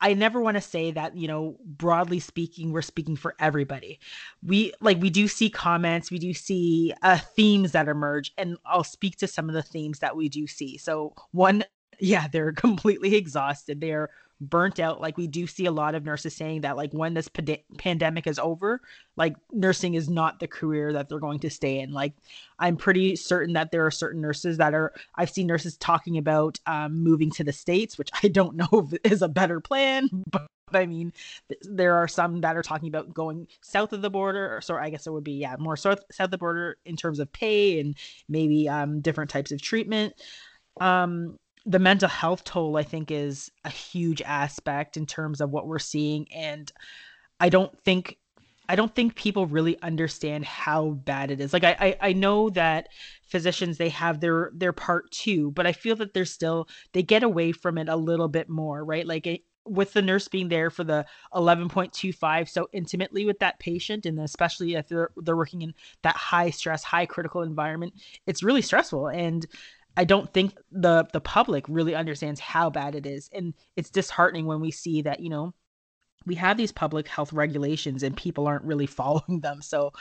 I 0.02 0.14
never 0.14 0.40
want 0.40 0.56
to 0.56 0.60
say 0.60 0.90
that, 0.90 1.16
you 1.16 1.28
know, 1.28 1.56
broadly 1.64 2.18
speaking, 2.18 2.72
we're 2.72 2.82
speaking 2.82 3.14
for 3.14 3.36
everybody. 3.38 4.00
We 4.42 4.72
like 4.80 5.00
we 5.00 5.10
do 5.10 5.28
see 5.28 5.48
comments, 5.48 6.10
we 6.10 6.18
do 6.18 6.34
see 6.34 6.92
uh, 7.02 7.18
themes 7.18 7.70
that 7.72 7.88
emerge, 7.88 8.32
and 8.36 8.58
I'll 8.66 8.82
speak 8.82 9.16
to 9.18 9.28
some 9.28 9.48
of 9.48 9.54
the 9.54 9.62
themes 9.62 10.00
that 10.00 10.16
we 10.16 10.28
do 10.28 10.48
see. 10.48 10.76
So 10.76 11.14
one, 11.30 11.64
yeah, 12.00 12.26
they're 12.26 12.52
completely 12.66 13.14
exhausted. 13.14 13.80
They're 13.80 14.10
burnt 14.42 14.80
out 14.80 15.00
like 15.00 15.16
we 15.16 15.26
do 15.26 15.46
see 15.46 15.66
a 15.66 15.72
lot 15.72 15.94
of 15.94 16.04
nurses 16.04 16.34
saying 16.34 16.62
that 16.62 16.76
like 16.76 16.92
when 16.92 17.14
this 17.14 17.28
pand- 17.28 17.58
pandemic 17.78 18.26
is 18.26 18.38
over 18.38 18.80
like 19.16 19.36
nursing 19.52 19.94
is 19.94 20.08
not 20.08 20.40
the 20.40 20.48
career 20.48 20.92
that 20.92 21.08
they're 21.08 21.20
going 21.20 21.38
to 21.38 21.48
stay 21.48 21.78
in 21.78 21.92
like 21.92 22.12
i'm 22.58 22.76
pretty 22.76 23.14
certain 23.14 23.54
that 23.54 23.70
there 23.70 23.86
are 23.86 23.90
certain 23.90 24.20
nurses 24.20 24.58
that 24.58 24.74
are 24.74 24.92
i've 25.14 25.30
seen 25.30 25.46
nurses 25.46 25.76
talking 25.76 26.18
about 26.18 26.58
um, 26.66 27.02
moving 27.02 27.30
to 27.30 27.44
the 27.44 27.52
states 27.52 27.96
which 27.96 28.10
i 28.22 28.28
don't 28.28 28.56
know 28.62 28.68
if 28.72 28.98
is 29.10 29.22
a 29.22 29.28
better 29.28 29.60
plan 29.60 30.08
but 30.30 30.46
I 30.74 30.86
mean, 30.86 31.12
there 31.60 31.96
are 31.96 32.08
some 32.08 32.40
that 32.40 32.56
are 32.56 32.62
talking 32.62 32.88
about 32.88 33.12
going 33.12 33.46
south 33.60 33.92
of 33.92 34.00
the 34.00 34.08
border, 34.08 34.56
or 34.56 34.62
so 34.62 34.74
I 34.76 34.88
guess 34.88 35.06
it 35.06 35.12
would 35.12 35.22
be 35.22 35.32
yeah 35.32 35.56
more 35.58 35.76
south 35.76 36.00
south 36.10 36.26
of 36.26 36.30
the 36.30 36.38
border 36.38 36.78
in 36.86 36.96
terms 36.96 37.18
of 37.18 37.30
pay 37.30 37.78
and 37.78 37.94
maybe 38.26 38.70
um, 38.70 39.02
different 39.02 39.30
types 39.30 39.52
of 39.52 39.60
treatment. 39.60 40.14
Um, 40.80 41.36
the 41.64 41.78
mental 41.78 42.08
health 42.08 42.44
toll 42.44 42.76
i 42.76 42.82
think 42.82 43.10
is 43.10 43.50
a 43.64 43.70
huge 43.70 44.22
aspect 44.22 44.96
in 44.96 45.06
terms 45.06 45.40
of 45.40 45.50
what 45.50 45.66
we're 45.66 45.78
seeing 45.78 46.26
and 46.32 46.72
i 47.40 47.48
don't 47.48 47.78
think 47.84 48.18
i 48.68 48.74
don't 48.74 48.94
think 48.94 49.14
people 49.14 49.46
really 49.46 49.80
understand 49.82 50.44
how 50.44 50.90
bad 50.90 51.30
it 51.30 51.40
is. 51.40 51.52
Like 51.52 51.64
i 51.64 51.76
i, 51.78 51.96
I 52.08 52.12
know 52.12 52.50
that 52.50 52.88
physicians 53.26 53.78
they 53.78 53.90
have 53.90 54.20
their 54.20 54.50
their 54.54 54.72
part 54.72 55.10
too 55.10 55.50
but 55.52 55.66
i 55.66 55.72
feel 55.72 55.96
that 55.96 56.14
they're 56.14 56.24
still 56.24 56.68
they 56.92 57.02
get 57.02 57.22
away 57.22 57.52
from 57.52 57.78
it 57.78 57.88
a 57.88 57.96
little 57.96 58.28
bit 58.28 58.48
more 58.48 58.84
right? 58.84 59.06
Like 59.06 59.26
it, 59.26 59.42
with 59.64 59.92
the 59.92 60.02
nurse 60.02 60.28
being 60.28 60.48
there 60.48 60.70
for 60.70 60.84
the 60.84 61.06
11.25 61.34 62.48
so 62.48 62.68
intimately 62.72 63.24
with 63.24 63.38
that 63.38 63.58
patient 63.58 64.06
and 64.06 64.18
especially 64.18 64.74
if 64.74 64.88
they're 64.88 65.10
they're 65.18 65.36
working 65.36 65.62
in 65.62 65.74
that 66.02 66.16
high 66.16 66.50
stress 66.50 66.82
high 66.82 67.06
critical 67.06 67.42
environment 67.42 67.92
it's 68.26 68.42
really 68.42 68.62
stressful 68.62 69.06
and 69.08 69.46
I 69.96 70.04
don't 70.04 70.32
think 70.32 70.56
the 70.70 71.06
the 71.12 71.20
public 71.20 71.64
really 71.68 71.94
understands 71.94 72.40
how 72.40 72.70
bad 72.70 72.94
it 72.94 73.06
is, 73.06 73.28
and 73.32 73.54
it's 73.76 73.90
disheartening 73.90 74.46
when 74.46 74.60
we 74.60 74.70
see 74.70 75.02
that 75.02 75.20
you 75.20 75.30
know 75.30 75.54
we 76.26 76.34
have 76.36 76.56
these 76.56 76.72
public 76.72 77.08
health 77.08 77.32
regulations 77.32 78.02
and 78.02 78.16
people 78.16 78.46
aren't 78.46 78.64
really 78.64 78.86
following 79.00 79.40
them. 79.40 79.62
So 79.62 79.92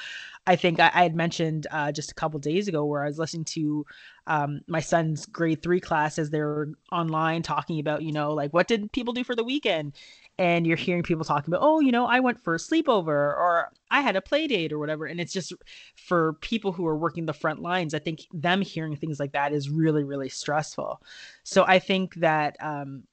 I 0.48 0.56
think 0.56 0.80
I, 0.80 0.92
I 0.94 1.04
had 1.04 1.16
mentioned 1.16 1.68
uh, 1.72 1.92
just 1.92 2.12
a 2.12 2.16
couple 2.16 2.40
days 2.40 2.68
ago 2.68 2.86
where 2.86 3.04
I 3.04 3.08
was 3.08 3.20
listening 3.20 3.46
to 3.46 3.86
um, 4.28 4.62
my 4.68 4.80
son's 4.80 5.26
grade 5.26 5.62
three 5.62 5.80
class 5.80 6.20
as 6.20 6.30
they 6.30 6.40
were 6.40 6.70
online 6.92 7.42
talking 7.42 7.80
about, 7.80 8.04
you 8.04 8.12
know, 8.12 8.34
like 8.34 8.54
what 8.54 8.68
did 8.68 8.92
people 8.92 9.14
do 9.14 9.24
for 9.24 9.36
the 9.36 9.44
weekend? 9.44 9.96
And 10.42 10.66
you're 10.66 10.76
hearing 10.76 11.04
people 11.04 11.24
talking 11.24 11.54
about, 11.54 11.64
oh, 11.64 11.82
you 11.82 11.92
know, 11.92 12.08
I 12.08 12.20
went 12.20 12.40
for 12.40 12.56
a 12.56 12.58
sleepover 12.58 13.10
or 13.10 13.70
I 13.92 14.02
had 14.02 14.16
a 14.16 14.22
play 14.22 14.48
date 14.48 14.74
or 14.74 14.80
whatever. 14.80 15.06
And 15.06 15.22
it's 15.22 15.32
just 15.32 15.54
for 15.96 16.34
people 16.42 16.72
who 16.72 16.88
are 16.88 16.98
working 16.98 17.28
the 17.28 17.34
front 17.34 17.62
lines, 17.62 17.94
I 17.94 18.00
think 18.00 18.26
them 18.34 18.62
hearing 18.62 18.96
things 18.96 19.20
like 19.20 19.34
that 19.34 19.54
is 19.54 19.70
really, 19.70 20.04
really 20.04 20.30
stressful. 20.30 21.00
So 21.44 21.64
I 21.68 21.78
think 21.78 22.16
that 22.16 22.58
um, 22.60 23.04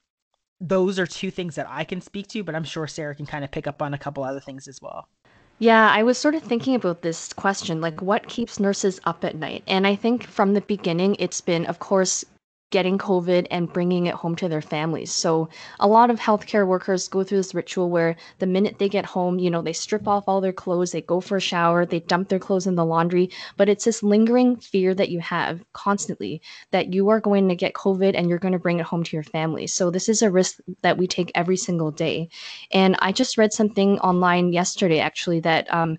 those 0.59 0.97
are 0.97 1.05
two 1.05 1.29
things 1.29 1.53
that 1.53 1.67
I 1.69 1.83
can 1.83 2.01
speak 2.01 2.27
to, 2.29 2.43
but 2.43 2.55
I'm 2.55 2.63
sure 2.63 2.87
Sara 2.87 3.13
can 3.13 3.27
kind 3.27 3.43
of 3.43 3.51
pick 3.51 3.67
up 3.67 3.83
on 3.83 3.93
a 3.93 3.99
couple 3.99 4.23
other 4.23 4.39
things 4.39 4.67
as 4.67 4.81
well. 4.81 5.07
Yeah, 5.59 5.87
I 5.91 6.01
was 6.01 6.17
sort 6.17 6.33
of 6.33 6.41
thinking 6.41 6.73
about 6.73 7.03
this 7.03 7.31
question 7.33 7.79
like, 7.79 8.01
what 8.01 8.27
keeps 8.27 8.59
nurses 8.59 8.99
up 9.03 9.23
at 9.23 9.35
night? 9.35 9.61
And 9.67 9.85
I 9.85 9.95
think 9.95 10.23
from 10.23 10.55
the 10.55 10.61
beginning, 10.61 11.15
it's 11.19 11.41
been, 11.41 11.67
of 11.67 11.77
course, 11.77 12.25
getting 12.71 12.97
COVID 12.97 13.47
and 13.49 13.71
bringing 13.71 14.05
it 14.05 14.13
home 14.13 14.35
to 14.35 14.47
their 14.47 14.61
families. 14.61 15.11
So 15.11 15.49
a 15.79 15.87
lot 15.87 16.09
of 16.09 16.19
healthcare 16.19 16.67
workers 16.67 17.07
go 17.07 17.23
through 17.23 17.39
this 17.39 17.55
ritual 17.55 17.89
where 17.89 18.15
the 18.37 18.45
minute 18.45 18.77
they 18.77 18.89
get 18.89 19.05
home, 19.05 19.39
you 19.39 19.49
know, 19.49 19.61
they 19.61 19.73
strip 19.73 20.07
off 20.07 20.25
all 20.27 20.39
their 20.39 20.53
clothes, 20.53 20.91
they 20.91 21.01
go 21.01 21.19
for 21.19 21.37
a 21.37 21.41
shower, 21.41 21.85
they 21.85 21.99
dump 22.01 22.29
their 22.29 22.39
clothes 22.39 22.67
in 22.67 22.75
the 22.75 22.85
laundry, 22.85 23.29
but 23.57 23.69
it's 23.69 23.85
this 23.85 24.03
lingering 24.03 24.55
fear 24.57 24.93
that 24.93 25.09
you 25.09 25.19
have 25.19 25.63
constantly 25.73 26.41
that 26.71 26.93
you 26.93 27.09
are 27.09 27.19
going 27.19 27.49
to 27.49 27.55
get 27.55 27.73
COVID 27.73 28.13
and 28.15 28.29
you're 28.29 28.37
going 28.37 28.53
to 28.53 28.59
bring 28.59 28.79
it 28.79 28.85
home 28.85 29.03
to 29.03 29.15
your 29.15 29.23
family. 29.23 29.65
So 29.65 29.89
this 29.89 30.07
is 30.07 30.21
a 30.21 30.31
risk 30.31 30.59
that 30.81 30.97
we 30.97 31.07
take 31.07 31.31
every 31.33 31.57
single 31.57 31.91
day. 31.91 32.29
And 32.71 32.95
I 32.99 33.11
just 33.11 33.37
read 33.37 33.51
something 33.51 33.99
online 33.99 34.53
yesterday 34.53 34.99
actually 34.99 35.39
that 35.41 35.71
um, 35.73 35.97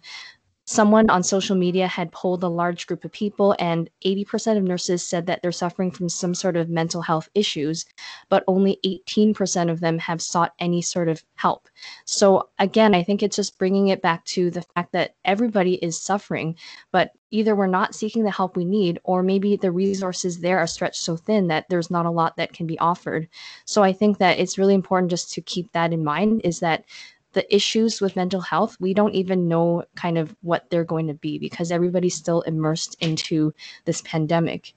someone 0.70 1.10
on 1.10 1.20
social 1.20 1.56
media 1.56 1.88
had 1.88 2.12
polled 2.12 2.44
a 2.44 2.48
large 2.48 2.86
group 2.86 3.04
of 3.04 3.10
people, 3.10 3.56
and 3.58 3.90
80% 4.04 4.56
of 4.56 4.62
nurses 4.62 5.04
said 5.04 5.26
that 5.26 5.42
they're 5.42 5.50
suffering 5.50 5.90
from 5.90 6.08
some 6.08 6.32
sort 6.32 6.56
of 6.56 6.68
mental 6.68 7.02
health 7.02 7.28
issues, 7.34 7.84
but 8.28 8.44
only 8.46 8.78
18% 8.86 9.68
of 9.68 9.80
them 9.80 9.98
have 9.98 10.22
sought 10.22 10.54
any 10.60 10.80
sort 10.80 11.08
of 11.08 11.24
help. 11.34 11.68
So, 12.04 12.50
again, 12.60 12.94
I 12.94 13.02
think 13.02 13.20
it's 13.20 13.34
just 13.34 13.58
bringing 13.58 13.88
it 13.88 14.00
back 14.00 14.24
to 14.26 14.48
the 14.48 14.62
fact 14.62 14.92
that 14.92 15.16
everybody 15.24 15.74
is 15.74 16.00
suffering, 16.00 16.54
but 16.92 17.10
either 17.32 17.56
we're 17.56 17.66
not 17.66 17.96
seeking 17.96 18.22
the 18.22 18.30
help 18.30 18.56
we 18.56 18.64
need, 18.64 19.00
or 19.02 19.24
maybe 19.24 19.56
the 19.56 19.72
resources 19.72 20.38
there 20.38 20.60
are 20.60 20.68
stretched 20.68 21.02
so 21.02 21.16
thin 21.16 21.48
that 21.48 21.66
there's 21.68 21.90
not 21.90 22.06
a 22.06 22.10
lot 22.10 22.36
that 22.36 22.52
can 22.52 22.68
be 22.68 22.78
offered. 22.78 23.28
So, 23.64 23.82
I 23.82 23.92
think 23.92 24.18
that 24.18 24.38
it's 24.38 24.56
really 24.56 24.74
important 24.74 25.10
just 25.10 25.32
to 25.32 25.40
keep 25.40 25.72
that 25.72 25.92
in 25.92 26.04
mind 26.04 26.42
is 26.44 26.60
that 26.60 26.84
the 27.32 27.54
issues 27.54 28.00
with 28.00 28.16
mental 28.16 28.40
health, 28.40 28.76
we 28.80 28.94
don't 28.94 29.14
even 29.14 29.48
know 29.48 29.84
kind 29.94 30.18
of 30.18 30.34
what 30.42 30.68
they're 30.70 30.84
going 30.84 31.06
to 31.06 31.14
be 31.14 31.38
because 31.38 31.70
everybody's 31.70 32.14
still 32.14 32.40
immersed 32.42 32.96
into 33.00 33.52
this 33.84 34.02
pandemic. 34.02 34.72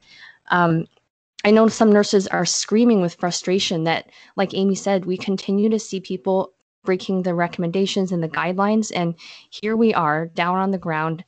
Um, 0.49 0.85
I 1.45 1.51
know 1.51 1.67
some 1.67 1.91
nurses 1.91 2.27
are 2.27 2.45
screaming 2.45 3.01
with 3.01 3.15
frustration 3.15 3.83
that, 3.83 4.09
like 4.35 4.53
Amie 4.53 4.75
said, 4.75 5.05
we 5.05 5.17
continue 5.17 5.69
to 5.69 5.79
see 5.79 5.99
people 5.99 6.53
breaking 6.85 7.23
the 7.23 7.33
recommendations 7.33 8.11
and 8.11 8.21
the 8.21 8.29
guidelines. 8.29 8.91
And 8.95 9.15
here 9.49 9.75
we 9.75 9.93
are 9.93 10.27
down 10.27 10.57
on 10.57 10.71
the 10.71 10.77
ground, 10.77 11.23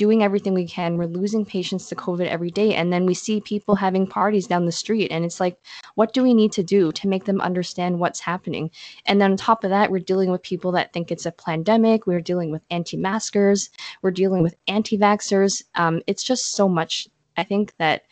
doing 0.00 0.22
everything 0.22 0.54
we 0.54 0.66
can. 0.66 0.96
We're 0.96 1.04
losing 1.04 1.44
patients 1.44 1.86
to 1.88 1.94
COVID 1.94 2.26
every 2.26 2.50
day. 2.50 2.74
And 2.74 2.90
then 2.90 3.04
we 3.04 3.12
see 3.12 3.38
people 3.38 3.74
having 3.74 4.06
parties 4.06 4.46
down 4.46 4.64
the 4.64 4.72
street. 4.72 5.10
And 5.10 5.26
it's 5.26 5.40
like, 5.40 5.58
what 5.94 6.14
do 6.14 6.22
we 6.22 6.32
need 6.32 6.52
to 6.52 6.62
do 6.62 6.90
to 6.92 7.06
make 7.06 7.26
them 7.26 7.38
understand 7.42 7.98
what's 7.98 8.18
happening? 8.18 8.70
And 9.04 9.20
then 9.20 9.32
on 9.32 9.36
top 9.36 9.62
of 9.62 9.68
that, 9.68 9.90
we're 9.90 9.98
dealing 9.98 10.30
with 10.30 10.42
people 10.42 10.72
that 10.72 10.94
think 10.94 11.10
it's 11.10 11.26
a 11.26 11.32
pandemic. 11.32 12.06
We're 12.06 12.22
dealing 12.22 12.50
with 12.50 12.62
anti 12.70 12.96
maskers. 12.96 13.68
We're 14.00 14.10
dealing 14.10 14.42
with 14.42 14.56
anti 14.68 14.96
vaxxers. 14.96 15.62
Um, 15.74 16.00
it's 16.06 16.22
just 16.22 16.52
so 16.52 16.66
much. 16.66 17.06
I 17.36 17.44
think 17.44 17.76
that 17.76 18.04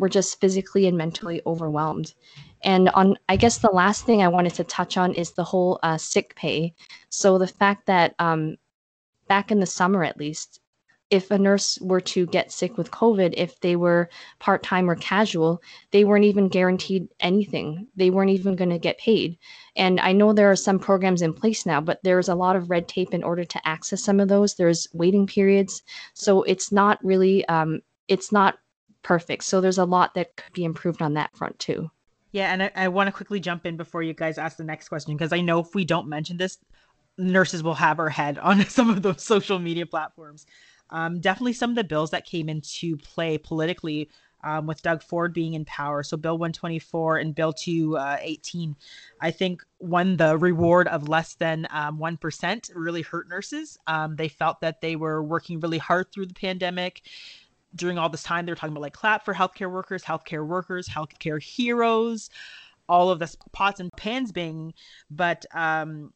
we're 0.00 0.08
just 0.08 0.40
physically 0.40 0.88
and 0.88 0.98
mentally 0.98 1.40
overwhelmed. 1.46 2.12
And 2.64 2.88
on, 2.88 3.18
I 3.28 3.36
guess 3.36 3.58
the 3.58 3.70
last 3.70 4.04
thing 4.04 4.20
I 4.20 4.26
wanted 4.26 4.54
to 4.54 4.64
touch 4.64 4.96
on 4.96 5.14
is 5.14 5.30
the 5.30 5.44
whole 5.44 5.78
uh, 5.84 5.96
sick 5.96 6.34
pay. 6.34 6.74
So 7.08 7.38
the 7.38 7.46
fact 7.46 7.86
that 7.86 8.16
um, 8.18 8.56
back 9.28 9.52
in 9.52 9.60
the 9.60 9.66
summer, 9.66 10.02
at 10.02 10.18
least, 10.18 10.58
if 11.10 11.30
a 11.30 11.38
nurse 11.38 11.78
were 11.80 12.00
to 12.00 12.26
get 12.26 12.50
sick 12.50 12.78
with 12.78 12.90
COVID, 12.90 13.34
if 13.36 13.60
they 13.60 13.76
were 13.76 14.08
part 14.38 14.62
time 14.62 14.88
or 14.88 14.96
casual, 14.96 15.62
they 15.90 16.04
weren't 16.04 16.24
even 16.24 16.48
guaranteed 16.48 17.08
anything. 17.20 17.86
They 17.94 18.10
weren't 18.10 18.30
even 18.30 18.56
going 18.56 18.70
to 18.70 18.78
get 18.78 18.98
paid. 18.98 19.38
And 19.76 20.00
I 20.00 20.12
know 20.12 20.32
there 20.32 20.50
are 20.50 20.56
some 20.56 20.78
programs 20.78 21.22
in 21.22 21.34
place 21.34 21.66
now, 21.66 21.80
but 21.80 22.00
there's 22.02 22.28
a 22.28 22.34
lot 22.34 22.56
of 22.56 22.70
red 22.70 22.88
tape 22.88 23.12
in 23.12 23.22
order 23.22 23.44
to 23.44 23.68
access 23.68 24.02
some 24.02 24.18
of 24.18 24.28
those. 24.28 24.54
There's 24.54 24.88
waiting 24.92 25.26
periods. 25.26 25.82
So 26.14 26.42
it's 26.42 26.72
not 26.72 26.98
really, 27.04 27.46
um, 27.46 27.80
it's 28.08 28.32
not 28.32 28.58
perfect. 29.02 29.44
So 29.44 29.60
there's 29.60 29.78
a 29.78 29.84
lot 29.84 30.14
that 30.14 30.36
could 30.36 30.52
be 30.52 30.64
improved 30.64 31.02
on 31.02 31.14
that 31.14 31.36
front 31.36 31.58
too. 31.58 31.90
Yeah, 32.32 32.52
and 32.52 32.64
I, 32.64 32.72
I 32.74 32.88
want 32.88 33.06
to 33.06 33.12
quickly 33.12 33.38
jump 33.38 33.66
in 33.66 33.76
before 33.76 34.02
you 34.02 34.14
guys 34.14 34.38
ask 34.38 34.56
the 34.56 34.64
next 34.64 34.88
question 34.88 35.14
because 35.14 35.32
I 35.32 35.40
know 35.40 35.60
if 35.60 35.74
we 35.74 35.84
don't 35.84 36.08
mention 36.08 36.36
this, 36.36 36.58
nurses 37.16 37.62
will 37.62 37.74
have 37.74 38.00
our 38.00 38.08
head 38.08 38.38
on 38.38 38.64
some 38.68 38.90
of 38.90 39.02
those 39.02 39.22
social 39.22 39.60
media 39.60 39.86
platforms 39.86 40.46
um, 40.94 41.18
definitely 41.18 41.52
some 41.52 41.70
of 41.70 41.76
the 41.76 41.82
bills 41.82 42.12
that 42.12 42.24
came 42.24 42.48
into 42.48 42.96
play 42.96 43.36
politically 43.36 44.08
um, 44.44 44.66
with 44.66 44.80
Doug 44.80 45.02
Ford 45.02 45.32
being 45.34 45.54
in 45.54 45.64
power. 45.64 46.04
So 46.04 46.16
Bill 46.16 46.38
124 46.38 47.18
and 47.18 47.34
Bill 47.34 47.52
218, 47.52 48.70
uh, 48.70 48.74
I 49.20 49.30
think 49.32 49.64
won 49.80 50.16
the 50.16 50.38
reward 50.38 50.86
of 50.86 51.08
less 51.08 51.34
than 51.34 51.66
um, 51.70 51.98
1% 51.98 52.70
really 52.76 53.02
hurt 53.02 53.28
nurses. 53.28 53.76
Um, 53.88 54.14
they 54.14 54.28
felt 54.28 54.60
that 54.60 54.82
they 54.82 54.94
were 54.94 55.20
working 55.20 55.58
really 55.58 55.78
hard 55.78 56.12
through 56.12 56.26
the 56.26 56.34
pandemic. 56.34 57.02
During 57.74 57.98
all 57.98 58.08
this 58.08 58.22
time, 58.22 58.46
they're 58.46 58.54
talking 58.54 58.72
about 58.72 58.82
like 58.82 58.92
clap 58.92 59.24
for 59.24 59.34
healthcare 59.34 59.72
workers, 59.72 60.04
healthcare 60.04 60.46
workers, 60.46 60.88
healthcare 60.88 61.42
heroes, 61.42 62.30
all 62.88 63.10
of 63.10 63.18
this 63.18 63.36
pots 63.52 63.80
and 63.80 63.90
pans 63.96 64.30
being, 64.30 64.74
but 65.10 65.44
um, 65.52 66.12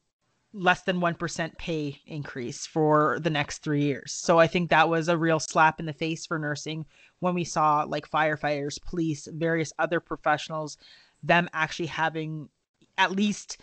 less 0.59 0.83
than 0.83 1.01
1% 1.01 1.57
pay 1.57 2.01
increase 2.07 2.67
for 2.67 3.19
the 3.21 3.31
next 3.31 3.63
three 3.63 3.83
years. 3.83 4.13
So 4.13 4.39
I 4.39 4.49
think 4.49 4.71
that 4.71 4.89
was 4.89 5.09
a 5.09 5.17
real 5.17 5.39
slap 5.39 5.79
in 5.79 5.87
the 5.87 5.93
face 5.93 6.27
for 6.27 6.39
nursing 6.39 6.85
when 7.21 7.35
we 7.35 7.45
saw 7.45 7.85
like 7.85 8.11
firefighters, 8.11 8.83
police, 8.83 9.29
various 9.31 9.73
other 9.79 10.01
professionals, 10.01 10.77
them 11.23 11.49
actually 11.53 11.87
having 11.87 12.49
at 12.97 13.13
least 13.13 13.59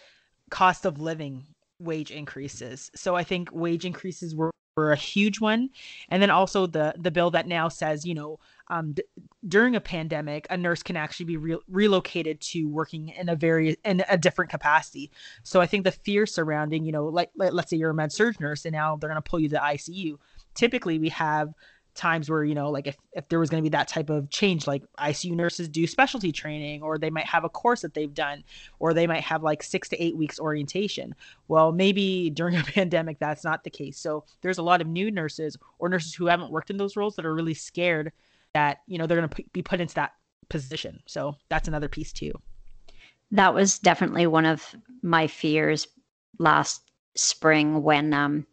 cost 0.49 0.85
of 0.85 0.99
living 0.99 1.43
wage 1.79 2.11
increases. 2.11 2.89
So 2.95 3.15
I 3.15 3.23
think 3.23 3.49
wage 3.51 3.85
increases 3.85 4.33
were, 4.33 4.51
were 4.75 4.91
a 4.91 4.97
huge 4.97 5.39
one. 5.39 5.69
And 6.09 6.21
then 6.21 6.29
also 6.29 6.67
the 6.67 6.93
the 6.97 7.11
bill 7.11 7.31
that 7.31 7.47
now 7.47 7.69
says, 7.69 8.05
you 8.05 8.13
know, 8.13 8.39
um, 8.67 8.93
d- 8.93 9.03
during 9.47 9.75
a 9.75 9.81
pandemic, 9.81 10.47
a 10.49 10.57
nurse 10.57 10.83
can 10.83 10.97
actually 10.97 11.27
be 11.27 11.37
re- 11.37 11.59
relocated 11.69 12.41
to 12.41 12.65
working 12.65 13.09
in 13.09 13.29
a 13.29 13.35
very 13.35 13.77
in 13.85 14.03
a 14.09 14.17
different 14.17 14.51
capacity. 14.51 15.11
So 15.43 15.61
I 15.61 15.65
think 15.65 15.83
the 15.85 15.91
fear 15.91 16.25
surrounding, 16.25 16.83
you 16.83 16.91
know, 16.91 17.05
like, 17.05 17.31
like 17.35 17.53
let's 17.53 17.69
say 17.69 17.77
you're 17.77 17.91
a 17.91 17.93
med 17.93 18.11
surg 18.11 18.39
nurse 18.39 18.65
and 18.65 18.73
now 18.73 18.95
they're 18.95 19.09
going 19.09 19.21
to 19.21 19.29
pull 19.29 19.39
you 19.39 19.49
to 19.49 19.55
the 19.55 19.61
ICU. 19.61 20.17
Typically, 20.55 20.99
we 20.99 21.09
have 21.09 21.53
times 21.95 22.29
where 22.29 22.43
you 22.43 22.53
know 22.53 22.69
like 22.69 22.87
if, 22.87 22.97
if 23.13 23.27
there 23.29 23.39
was 23.39 23.49
going 23.49 23.63
to 23.63 23.65
be 23.67 23.75
that 23.75 23.87
type 23.87 24.09
of 24.09 24.29
change 24.29 24.67
like 24.67 24.83
icu 24.99 25.31
nurses 25.31 25.69
do 25.69 25.87
specialty 25.87 26.31
training 26.31 26.83
or 26.83 26.97
they 26.97 27.09
might 27.09 27.25
have 27.25 27.43
a 27.43 27.49
course 27.49 27.81
that 27.81 27.93
they've 27.93 28.13
done 28.13 28.43
or 28.79 28.93
they 28.93 29.07
might 29.07 29.21
have 29.21 29.43
like 29.43 29.63
six 29.63 29.89
to 29.89 30.03
eight 30.03 30.15
weeks 30.15 30.39
orientation. 30.39 31.15
Well 31.47 31.71
maybe 31.71 32.29
during 32.29 32.55
a 32.55 32.63
pandemic 32.75 33.17
that's 33.19 33.43
not 33.43 33.63
the 33.63 33.69
case. 33.69 33.97
So 33.97 34.25
there's 34.41 34.57
a 34.57 34.63
lot 34.63 34.81
of 34.81 34.87
new 34.87 35.09
nurses 35.09 35.57
or 35.79 35.89
nurses 35.89 36.13
who 36.13 36.27
haven't 36.27 36.51
worked 36.51 36.69
in 36.69 36.77
those 36.77 36.97
roles 36.97 37.15
that 37.15 37.25
are 37.25 37.33
really 37.33 37.53
scared 37.53 38.11
that 38.53 38.79
you 38.87 38.97
know 38.97 39.07
they're 39.07 39.17
going 39.17 39.29
to 39.29 39.43
be 39.51 39.61
put 39.61 39.81
into 39.81 39.95
that 39.95 40.13
position. 40.49 41.01
So 41.05 41.35
that's 41.49 41.67
another 41.67 41.89
piece 41.89 42.11
too. 42.11 42.33
That 43.31 43.53
was 43.53 43.79
definitely 43.79 44.27
one 44.27 44.45
of 44.45 44.75
my 45.01 45.27
fears 45.27 45.87
last 46.39 46.81
spring 47.15 47.81
when 47.81 48.13
um 48.13 48.45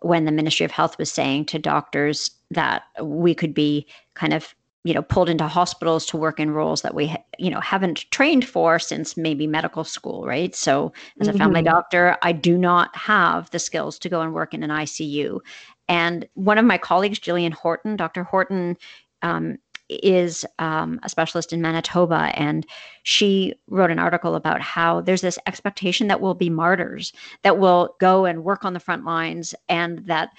when 0.00 0.24
the 0.24 0.32
ministry 0.32 0.64
of 0.64 0.70
health 0.70 0.98
was 0.98 1.10
saying 1.10 1.46
to 1.46 1.58
doctors 1.58 2.30
that 2.54 2.84
we 3.02 3.34
could 3.34 3.54
be 3.54 3.86
kind 4.14 4.32
of 4.32 4.54
you 4.84 4.92
know 4.92 5.02
pulled 5.02 5.28
into 5.28 5.46
hospitals 5.46 6.06
to 6.06 6.16
work 6.16 6.38
in 6.38 6.50
roles 6.50 6.82
that 6.82 6.94
we 6.94 7.14
you 7.38 7.50
know 7.50 7.60
haven't 7.60 8.10
trained 8.10 8.46
for 8.46 8.78
since 8.78 9.16
maybe 9.16 9.46
medical 9.46 9.84
school 9.84 10.24
right 10.26 10.54
so 10.54 10.92
as 11.20 11.26
a 11.26 11.30
mm-hmm. 11.30 11.38
family 11.38 11.62
doctor 11.62 12.16
i 12.22 12.32
do 12.32 12.56
not 12.56 12.94
have 12.94 13.50
the 13.50 13.58
skills 13.58 13.98
to 13.98 14.08
go 14.08 14.20
and 14.20 14.34
work 14.34 14.54
in 14.54 14.62
an 14.62 14.70
icu 14.70 15.40
and 15.88 16.26
one 16.34 16.58
of 16.58 16.64
my 16.64 16.78
colleagues 16.78 17.18
Jillian 17.18 17.52
horton 17.52 17.96
dr 17.96 18.22
horton 18.24 18.76
um, 19.22 19.58
is 19.88 20.44
um, 20.58 20.98
a 21.02 21.08
specialist 21.08 21.52
in 21.52 21.60
Manitoba, 21.60 22.32
and 22.34 22.66
she 23.02 23.54
wrote 23.68 23.90
an 23.90 23.98
article 23.98 24.34
about 24.34 24.60
how 24.60 25.00
there's 25.00 25.20
this 25.20 25.38
expectation 25.46 26.08
that 26.08 26.20
we'll 26.20 26.34
be 26.34 26.50
martyrs, 26.50 27.12
that 27.42 27.58
we'll 27.58 27.94
go 28.00 28.24
and 28.24 28.44
work 28.44 28.64
on 28.64 28.72
the 28.72 28.80
front 28.80 29.04
lines, 29.04 29.54
and 29.68 30.06
that 30.06 30.30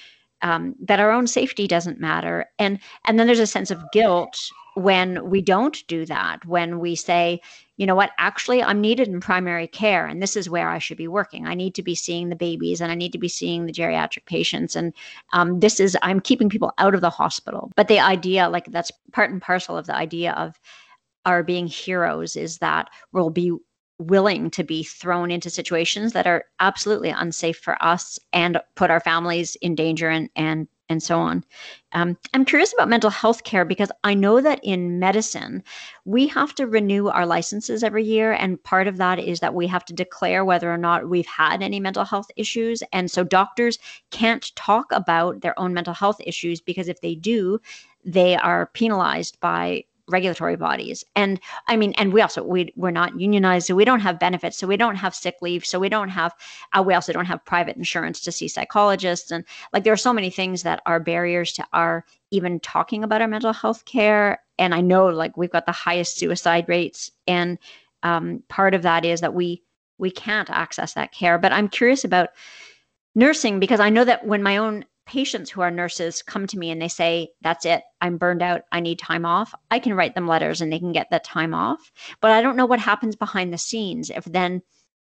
um, 0.41 0.75
that 0.81 0.99
our 0.99 1.11
own 1.11 1.27
safety 1.27 1.67
doesn't 1.67 1.99
matter, 1.99 2.45
and 2.59 2.79
and 3.05 3.19
then 3.19 3.27
there's 3.27 3.39
a 3.39 3.47
sense 3.47 3.71
of 3.71 3.83
guilt 3.91 4.37
when 4.75 5.29
we 5.29 5.41
don't 5.41 5.87
do 5.87 6.05
that, 6.05 6.45
when 6.45 6.79
we 6.79 6.95
say, 6.95 7.39
you 7.77 7.85
know 7.85 7.95
what, 7.95 8.11
actually, 8.17 8.61
I'm 8.61 8.81
needed 8.81 9.07
in 9.07 9.21
primary 9.21 9.67
care, 9.67 10.05
and 10.05 10.21
this 10.21 10.35
is 10.35 10.49
where 10.49 10.69
I 10.69 10.79
should 10.79 10.97
be 10.97 11.07
working. 11.07 11.47
I 11.47 11.53
need 11.53 11.75
to 11.75 11.83
be 11.83 11.95
seeing 11.95 12.27
the 12.27 12.35
babies, 12.35 12.81
and 12.81 12.91
I 12.91 12.95
need 12.95 13.13
to 13.13 13.17
be 13.17 13.29
seeing 13.29 13.65
the 13.65 13.73
geriatric 13.73 14.25
patients, 14.25 14.75
and 14.75 14.93
um, 15.33 15.59
this 15.61 15.79
is 15.79 15.97
I'm 16.01 16.19
keeping 16.19 16.49
people 16.49 16.73
out 16.77 16.93
of 16.93 17.01
the 17.01 17.09
hospital. 17.09 17.71
But 17.75 17.87
the 17.87 17.99
idea, 17.99 18.49
like 18.49 18.65
that's 18.65 18.91
part 19.13 19.31
and 19.31 19.41
parcel 19.41 19.77
of 19.77 19.87
the 19.87 19.95
idea 19.95 20.33
of 20.33 20.59
our 21.25 21.41
being 21.41 21.67
heroes, 21.67 22.35
is 22.35 22.57
that 22.59 22.89
we'll 23.13 23.29
be 23.29 23.53
willing 23.97 24.49
to 24.51 24.63
be 24.63 24.83
thrown 24.83 25.31
into 25.31 25.49
situations 25.49 26.13
that 26.13 26.27
are 26.27 26.45
absolutely 26.59 27.09
unsafe 27.09 27.57
for 27.57 27.81
us 27.83 28.19
and 28.33 28.59
put 28.75 28.91
our 28.91 28.99
families 28.99 29.55
in 29.61 29.75
danger 29.75 30.09
and 30.09 30.29
and 30.35 30.67
and 30.89 31.01
so 31.01 31.17
on. 31.17 31.43
Um, 31.93 32.17
I'm 32.33 32.45
curious 32.45 32.73
about 32.73 32.89
mental 32.89 33.09
health 33.09 33.43
care 33.43 33.65
because 33.65 33.91
I 34.03 34.13
know 34.13 34.41
that 34.41 34.59
in 34.63 34.99
medicine, 34.99 35.63
we 36.05 36.27
have 36.27 36.53
to 36.55 36.67
renew 36.67 37.07
our 37.07 37.25
licenses 37.25 37.83
every 37.83 38.03
year. 38.03 38.33
And 38.33 38.61
part 38.63 38.87
of 38.87 38.97
that 38.97 39.17
is 39.17 39.39
that 39.39 39.53
we 39.55 39.67
have 39.67 39.85
to 39.85 39.93
declare 39.93 40.45
whether 40.45 40.71
or 40.71 40.77
not 40.77 41.09
we've 41.09 41.25
had 41.25 41.63
any 41.63 41.79
mental 41.79 42.05
health 42.05 42.27
issues. 42.35 42.83
And 42.93 43.09
so 43.09 43.23
doctors 43.23 43.79
can't 44.11 44.55
talk 44.55 44.85
about 44.91 45.41
their 45.41 45.57
own 45.59 45.73
mental 45.73 45.93
health 45.93 46.21
issues 46.23 46.61
because 46.61 46.87
if 46.87 47.01
they 47.01 47.15
do, 47.15 47.59
they 48.03 48.35
are 48.35 48.67
penalized 48.73 49.39
by 49.39 49.85
regulatory 50.07 50.55
bodies. 50.55 51.03
And 51.15 51.39
i 51.67 51.75
mean 51.75 51.93
and 51.97 52.13
we 52.13 52.21
also 52.21 52.43
we, 52.43 52.71
we're 52.75 52.91
not 52.91 53.19
unionized 53.19 53.67
so 53.67 53.75
we 53.75 53.85
don't 53.85 54.01
have 54.01 54.19
benefits 54.19 54.57
so 54.57 54.67
we 54.67 54.77
don't 54.77 54.95
have 54.95 55.15
sick 55.15 55.35
leave 55.41 55.65
so 55.65 55.79
we 55.79 55.89
don't 55.89 56.09
have 56.09 56.33
uh, 56.73 56.83
we 56.83 56.93
also 56.93 57.11
don't 57.11 57.25
have 57.25 57.43
private 57.45 57.75
insurance 57.75 58.21
to 58.21 58.31
see 58.31 58.47
psychologists. 58.47 59.31
And 59.31 59.43
like 59.73 59.83
there 59.83 59.93
are 59.93 59.97
so 59.97 60.13
many 60.13 60.29
things 60.29 60.63
that 60.63 60.81
are 60.85 60.99
barriers 60.99 61.51
to 61.53 61.65
our 61.73 62.05
even 62.31 62.59
talking 62.59 63.03
about 63.03 63.21
our 63.21 63.27
mental 63.27 63.53
health 63.53 63.85
care. 63.85 64.39
And 64.59 64.73
i 64.75 64.81
know 64.81 65.07
like 65.07 65.37
we've 65.37 65.51
got 65.51 65.65
the 65.65 65.71
highest 65.71 66.17
suicide 66.17 66.65
rates. 66.67 67.11
And 67.27 67.57
um, 68.03 68.43
part 68.49 68.73
of 68.73 68.83
that 68.83 69.05
is 69.05 69.21
that 69.21 69.33
we 69.33 69.63
we 69.97 70.11
can't 70.11 70.49
access 70.49 70.93
that 70.93 71.11
care. 71.11 71.37
But 71.37 71.51
i'm 71.51 71.69
curious 71.69 72.03
about 72.03 72.29
nursing 73.15 73.59
because 73.59 73.79
i 73.79 73.89
know 73.89 74.03
that 74.03 74.25
when 74.27 74.43
my 74.43 74.57
own 74.57 74.85
patients 75.05 75.49
who 75.49 75.61
are 75.61 75.71
nurses 75.71 76.21
come 76.21 76.47
to 76.47 76.57
me 76.57 76.71
and 76.71 76.81
they 76.81 76.87
say, 76.87 77.29
That's 77.41 77.65
it, 77.65 77.83
I'm 78.01 78.17
burned 78.17 78.41
out, 78.41 78.63
I 78.71 78.79
need 78.79 78.99
time 78.99 79.25
off, 79.25 79.53
I 79.71 79.79
can 79.79 79.93
write 79.93 80.15
them 80.15 80.27
letters 80.27 80.61
and 80.61 80.71
they 80.71 80.79
can 80.79 80.91
get 80.91 81.09
that 81.11 81.23
time 81.23 81.53
off. 81.53 81.91
But 82.21 82.31
I 82.31 82.41
don't 82.41 82.57
know 82.57 82.65
what 82.65 82.79
happens 82.79 83.15
behind 83.15 83.53
the 83.53 83.57
scenes. 83.57 84.09
If 84.09 84.25
then, 84.25 84.61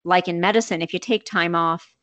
like 0.04 0.28
in 0.28 0.40
medicine, 0.40 0.82
if 0.82 0.94
you 0.94 1.00
take 1.00 1.26
time 1.26 1.56
off, 1.56 1.96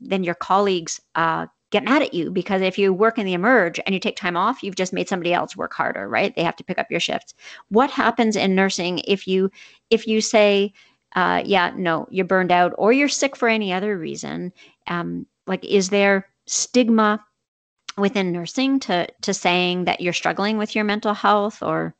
then 0.00 0.24
your 0.24 0.34
colleagues 0.34 1.00
uh, 1.14 1.46
get 1.70 1.84
mad 1.84 2.02
at 2.02 2.14
you 2.14 2.30
because 2.30 2.62
if 2.62 2.78
you 2.78 2.92
work 2.92 3.18
in 3.18 3.26
the 3.26 3.32
emerge 3.32 3.80
and 3.84 3.94
you 3.94 4.00
take 4.00 4.16
time 4.16 4.36
off, 4.36 4.62
you've 4.62 4.76
just 4.76 4.92
made 4.92 5.08
somebody 5.08 5.32
else 5.32 5.56
work 5.56 5.72
harder, 5.72 6.08
right? 6.08 6.34
They 6.34 6.42
have 6.42 6.56
to 6.56 6.64
pick 6.64 6.78
up 6.78 6.90
your 6.90 7.00
shifts. 7.00 7.34
What 7.68 7.90
happens 7.90 8.36
in 8.36 8.54
nursing 8.54 9.00
if 9.06 9.26
you 9.26 9.50
if 9.90 10.06
you 10.06 10.20
say, 10.20 10.72
uh, 11.16 11.42
yeah, 11.44 11.72
no, 11.76 12.06
you're 12.10 12.24
burned 12.24 12.52
out 12.52 12.72
or 12.78 12.92
you're 12.92 13.08
sick 13.08 13.36
for 13.36 13.48
any 13.48 13.72
other 13.72 13.96
reason? 13.96 14.52
Um, 14.86 15.26
like, 15.46 15.64
is 15.64 15.90
there 15.90 16.26
stigma 16.46 17.24
within 18.00 18.32
nursing 18.32 18.80
to 18.80 19.06
to 19.22 19.34
saying 19.34 19.84
that 19.84 20.00
you're 20.00 20.12
struggling 20.12 20.58
with 20.58 20.74
your 20.74 20.84
mental 20.84 21.14
health 21.14 21.62
or 21.62 21.94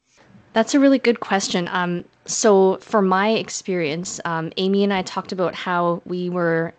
that's 0.52 0.74
a 0.74 0.80
really 0.80 0.98
good 0.98 1.20
question. 1.20 1.68
Um, 1.70 2.04
so, 2.24 2.78
for 2.78 3.02
my 3.02 3.30
experience, 3.30 4.20
um, 4.24 4.52
Amie 4.58 4.84
and 4.84 4.92
I 4.92 5.02
talked 5.02 5.32
about 5.32 5.54
how 5.54 6.02
we 6.04 6.28
were 6.28 6.74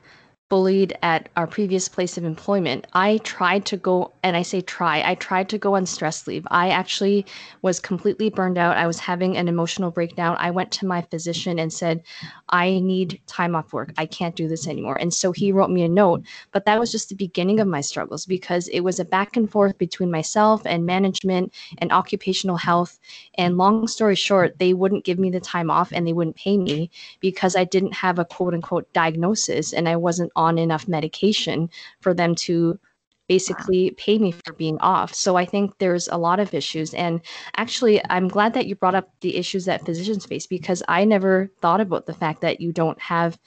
bullied 0.51 0.93
at 1.01 1.29
our 1.37 1.47
previous 1.47 1.87
place 1.87 2.17
of 2.17 2.25
employment, 2.25 2.85
I 2.91 3.19
tried 3.19 3.65
to 3.67 3.77
go, 3.77 4.11
and 4.21 4.35
I 4.35 4.41
say 4.41 4.59
try, 4.59 5.01
I 5.01 5.15
tried 5.15 5.47
to 5.47 5.57
go 5.57 5.77
on 5.77 5.85
stress 5.85 6.27
leave. 6.27 6.45
I 6.51 6.71
actually 6.71 7.25
was 7.61 7.79
completely 7.79 8.29
burned 8.29 8.57
out. 8.57 8.75
I 8.75 8.85
was 8.85 8.99
having 8.99 9.37
an 9.37 9.47
emotional 9.47 9.91
breakdown. 9.91 10.35
I 10.39 10.51
went 10.51 10.69
to 10.73 10.85
my 10.85 11.03
physician 11.03 11.57
and 11.57 11.71
said, 11.71 12.03
I 12.49 12.79
need 12.79 13.21
time 13.27 13.55
off 13.55 13.71
work. 13.71 13.93
I 13.97 14.05
can't 14.05 14.35
do 14.35 14.49
this 14.49 14.67
anymore. 14.67 14.97
And 14.99 15.13
so 15.13 15.31
he 15.31 15.53
wrote 15.53 15.69
me 15.69 15.83
a 15.83 15.87
note, 15.87 16.23
but 16.51 16.65
that 16.65 16.81
was 16.81 16.91
just 16.91 17.07
the 17.07 17.15
beginning 17.15 17.61
of 17.61 17.67
my 17.69 17.79
struggles 17.79 18.25
because 18.25 18.67
it 18.67 18.81
was 18.81 18.99
a 18.99 19.05
back 19.05 19.37
and 19.37 19.49
forth 19.49 19.77
between 19.77 20.11
myself 20.11 20.63
and 20.65 20.85
management 20.85 21.53
and 21.77 21.93
occupational 21.93 22.57
health. 22.57 22.99
And 23.35 23.57
long 23.57 23.87
story 23.87 24.15
short, 24.15 24.59
they 24.59 24.73
wouldn't 24.73 25.05
give 25.05 25.17
me 25.17 25.29
the 25.29 25.39
time 25.39 25.71
off 25.71 25.93
and 25.93 26.05
they 26.05 26.11
wouldn't 26.11 26.35
pay 26.35 26.57
me 26.57 26.91
because 27.21 27.55
I 27.55 27.63
didn't 27.63 27.93
have 27.93 28.19
a 28.19 28.25
quote 28.25 28.53
unquote 28.53 28.91
diagnosis 28.91 29.71
and 29.71 29.87
I 29.87 29.95
wasn't 29.95 30.33
on 30.41 30.57
enough 30.57 30.87
medication 30.87 31.69
for 32.01 32.13
them 32.13 32.35
to 32.35 32.79
basically 33.27 33.91
pay 33.91 34.17
me 34.17 34.33
for 34.43 34.51
being 34.53 34.77
off. 34.79 35.13
So 35.13 35.37
I 35.37 35.45
think 35.45 35.77
there's 35.77 36.09
a 36.09 36.17
lot 36.17 36.41
of 36.41 36.53
issues. 36.53 36.93
And 36.93 37.21
actually, 37.55 38.01
I'm 38.09 38.27
glad 38.27 38.53
that 38.55 38.65
you 38.65 38.75
brought 38.75 38.95
up 38.95 39.09
the 39.21 39.37
issues 39.37 39.63
that 39.65 39.85
physicians 39.85 40.25
face 40.25 40.45
because 40.47 40.83
I 40.89 41.05
never 41.05 41.49
thought 41.61 41.79
about 41.79 42.07
the 42.07 42.13
fact 42.13 42.41
that 42.41 42.59
you 42.59 42.73
don't 42.73 42.99
have 42.99 43.39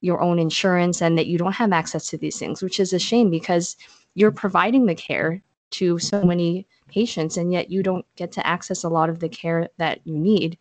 your 0.00 0.20
own 0.20 0.38
insurance 0.38 1.02
and 1.02 1.18
that 1.18 1.26
you 1.26 1.38
don't 1.38 1.54
have 1.54 1.72
access 1.72 2.06
to 2.08 2.18
these 2.18 2.38
things, 2.38 2.62
which 2.62 2.78
is 2.78 2.92
a 2.92 3.00
shame 3.00 3.30
because 3.30 3.76
you're 4.14 4.30
providing 4.30 4.86
the 4.86 4.94
care 4.94 5.42
to 5.70 5.98
so 5.98 6.22
many 6.22 6.66
patients 6.86 7.36
and 7.36 7.52
yet 7.52 7.68
you 7.68 7.82
don't 7.82 8.06
get 8.14 8.30
to 8.32 8.46
access 8.46 8.84
a 8.84 8.88
lot 8.88 9.08
of 9.08 9.18
the 9.18 9.28
care 9.28 9.68
that 9.78 10.00
you 10.04 10.16
need. 10.18 10.56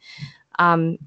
Um, 0.57 0.97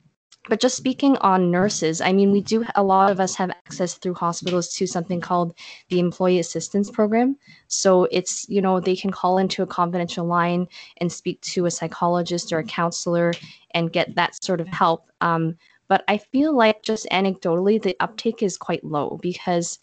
but 0.49 0.61
just 0.61 0.77
speaking 0.77 1.17
on 1.19 1.51
nurses, 1.51 2.01
I 2.01 2.13
mean, 2.13 2.31
we 2.31 2.43
do, 2.43 2.65
a 2.75 2.83
lot 2.83 3.11
of 3.11 3.19
us 3.19 3.35
have 3.37 3.51
access 3.51 3.95
through 3.95 4.15
hospitals 4.15 4.73
to 4.75 4.87
something 4.87 5.21
called 5.21 5.57
the 5.89 5.99
Employee 5.99 6.39
Assistance 6.39 6.91
Program. 6.91 7.37
So 7.69 8.05
it's, 8.11 8.47
you 8.49 8.61
know, 8.61 8.79
they 8.79 8.97
can 8.97 9.11
call 9.11 9.39
into 9.39 9.63
a 9.63 9.67
confidential 9.67 10.27
line 10.27 10.69
and 10.99 11.11
speak 11.11 11.41
to 11.43 11.67
a 11.67 11.71
psychologist 11.71 12.53
or 12.53 12.59
a 12.59 12.65
counselor 12.65 13.33
and 13.73 13.93
get 13.93 14.15
that 14.17 14.43
sort 14.45 14.61
of 14.61 14.69
help. 14.69 15.11
Um, 15.23 15.57
but 15.89 16.05
I 16.09 16.19
feel 16.19 16.55
like 16.55 16.83
just 16.83 17.07
anecdotally, 17.11 17.81
the 17.81 17.97
uptake 18.01 18.43
is 18.43 18.57
quite 18.57 18.85
low 18.85 19.19
because 19.23 19.79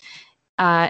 uh, 0.59 0.89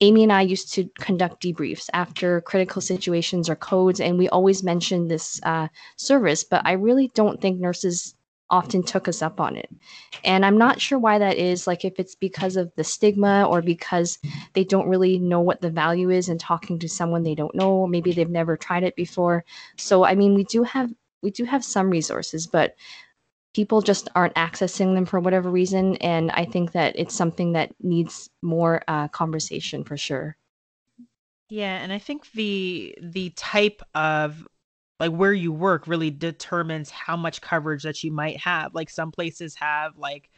Amie 0.00 0.22
and 0.22 0.32
I 0.32 0.42
used 0.42 0.72
to 0.74 0.88
conduct 1.00 1.42
debriefs 1.42 1.88
after 1.92 2.40
critical 2.42 2.80
situations 2.80 3.48
or 3.48 3.56
codes, 3.56 4.00
and 4.00 4.16
we 4.16 4.28
always 4.28 4.62
mentioned 4.62 5.10
this 5.10 5.40
uh, 5.42 5.66
service. 5.96 6.44
But 6.44 6.62
I 6.64 6.72
really 6.72 7.10
don't 7.14 7.40
think 7.40 7.58
nurses 7.58 8.14
often 8.50 8.82
took 8.82 9.08
us 9.08 9.22
up 9.22 9.40
on 9.40 9.56
it. 9.56 9.68
And 10.24 10.44
I'm 10.44 10.58
not 10.58 10.80
sure 10.80 10.98
why 10.98 11.18
that 11.18 11.36
is, 11.36 11.66
like 11.66 11.84
if 11.84 11.98
it's 11.98 12.14
because 12.14 12.56
of 12.56 12.72
the 12.76 12.84
stigma 12.84 13.46
or 13.48 13.62
because 13.62 14.18
they 14.54 14.64
don't 14.64 14.88
really 14.88 15.18
know 15.18 15.40
what 15.40 15.60
the 15.60 15.70
value 15.70 16.10
is 16.10 16.28
in 16.28 16.38
talking 16.38 16.78
to 16.78 16.88
someone 16.88 17.22
they 17.22 17.34
don't 17.34 17.54
know, 17.54 17.86
maybe 17.86 18.12
they've 18.12 18.28
never 18.28 18.56
tried 18.56 18.84
it 18.84 18.96
before. 18.96 19.44
So 19.76 20.04
I 20.04 20.14
mean, 20.14 20.34
we 20.34 20.44
do 20.44 20.62
have 20.62 20.92
we 21.22 21.30
do 21.30 21.44
have 21.44 21.64
some 21.64 21.90
resources, 21.90 22.46
but 22.46 22.76
people 23.54 23.80
just 23.80 24.08
aren't 24.14 24.34
accessing 24.34 24.94
them 24.94 25.04
for 25.04 25.18
whatever 25.18 25.50
reason 25.50 25.96
and 25.96 26.30
I 26.30 26.44
think 26.44 26.72
that 26.72 26.96
it's 26.98 27.14
something 27.14 27.52
that 27.52 27.74
needs 27.82 28.30
more 28.42 28.82
uh, 28.86 29.08
conversation 29.08 29.84
for 29.84 29.96
sure. 29.96 30.36
Yeah, 31.48 31.78
and 31.78 31.92
I 31.92 31.98
think 31.98 32.30
the 32.32 32.94
the 33.00 33.30
type 33.30 33.82
of 33.94 34.46
like 35.00 35.12
where 35.12 35.32
you 35.32 35.52
work 35.52 35.86
really 35.86 36.10
determines 36.10 36.90
how 36.90 37.16
much 37.16 37.40
coverage 37.40 37.82
that 37.84 38.02
you 38.02 38.12
might 38.12 38.38
have. 38.38 38.74
Like 38.74 38.90
some 38.90 39.12
places 39.12 39.54
have 39.56 39.96
like 39.96 40.30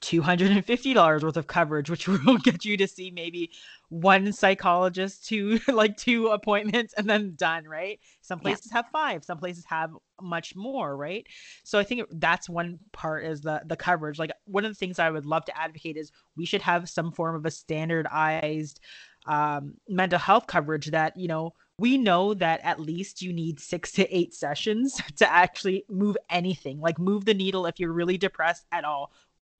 $250 0.00 1.22
worth 1.22 1.36
of 1.36 1.46
coverage, 1.46 1.90
which 1.90 2.06
will 2.26 2.38
get 2.38 2.64
you 2.64 2.76
to 2.76 2.86
see 2.86 3.10
maybe 3.10 3.50
one 3.88 4.32
psychologist, 4.32 5.26
two 5.26 5.58
like 5.68 5.96
two 5.96 6.28
appointments, 6.28 6.94
and 6.96 7.08
then 7.08 7.34
done, 7.36 7.66
right? 7.66 7.98
Some 8.20 8.38
places 8.38 8.68
yeah. 8.70 8.78
have 8.78 8.86
five, 8.92 9.24
some 9.24 9.38
places 9.38 9.64
have 9.66 9.90
much 10.20 10.54
more, 10.54 10.96
right? 10.96 11.26
So 11.64 11.78
I 11.78 11.84
think 11.84 12.02
that's 12.12 12.48
one 12.48 12.78
part 12.92 13.24
is 13.24 13.40
the 13.40 13.62
the 13.66 13.76
coverage. 13.76 14.18
Like 14.18 14.32
one 14.44 14.64
of 14.64 14.70
the 14.70 14.76
things 14.76 14.98
I 14.98 15.10
would 15.10 15.26
love 15.26 15.44
to 15.46 15.58
advocate 15.58 15.96
is 15.96 16.12
we 16.36 16.46
should 16.46 16.62
have 16.62 16.88
some 16.88 17.12
form 17.12 17.34
of 17.34 17.46
a 17.46 17.50
standardized 17.50 18.80
um, 19.26 19.74
mental 19.88 20.18
health 20.18 20.46
coverage 20.46 20.86
that, 20.86 21.16
you 21.16 21.28
know, 21.28 21.54
we 21.78 21.96
know 21.96 22.34
that 22.34 22.60
at 22.64 22.80
least 22.80 23.22
you 23.22 23.32
need 23.32 23.60
six 23.60 23.92
to 23.92 24.16
eight 24.16 24.34
sessions 24.34 25.00
to 25.16 25.32
actually 25.32 25.84
move 25.88 26.16
anything, 26.30 26.80
like 26.80 26.98
move 26.98 27.24
the 27.24 27.34
needle 27.34 27.66
if 27.66 27.78
you're 27.78 27.92
really 27.92 28.18
depressed 28.18 28.66
at 28.72 28.84
all 28.84 29.12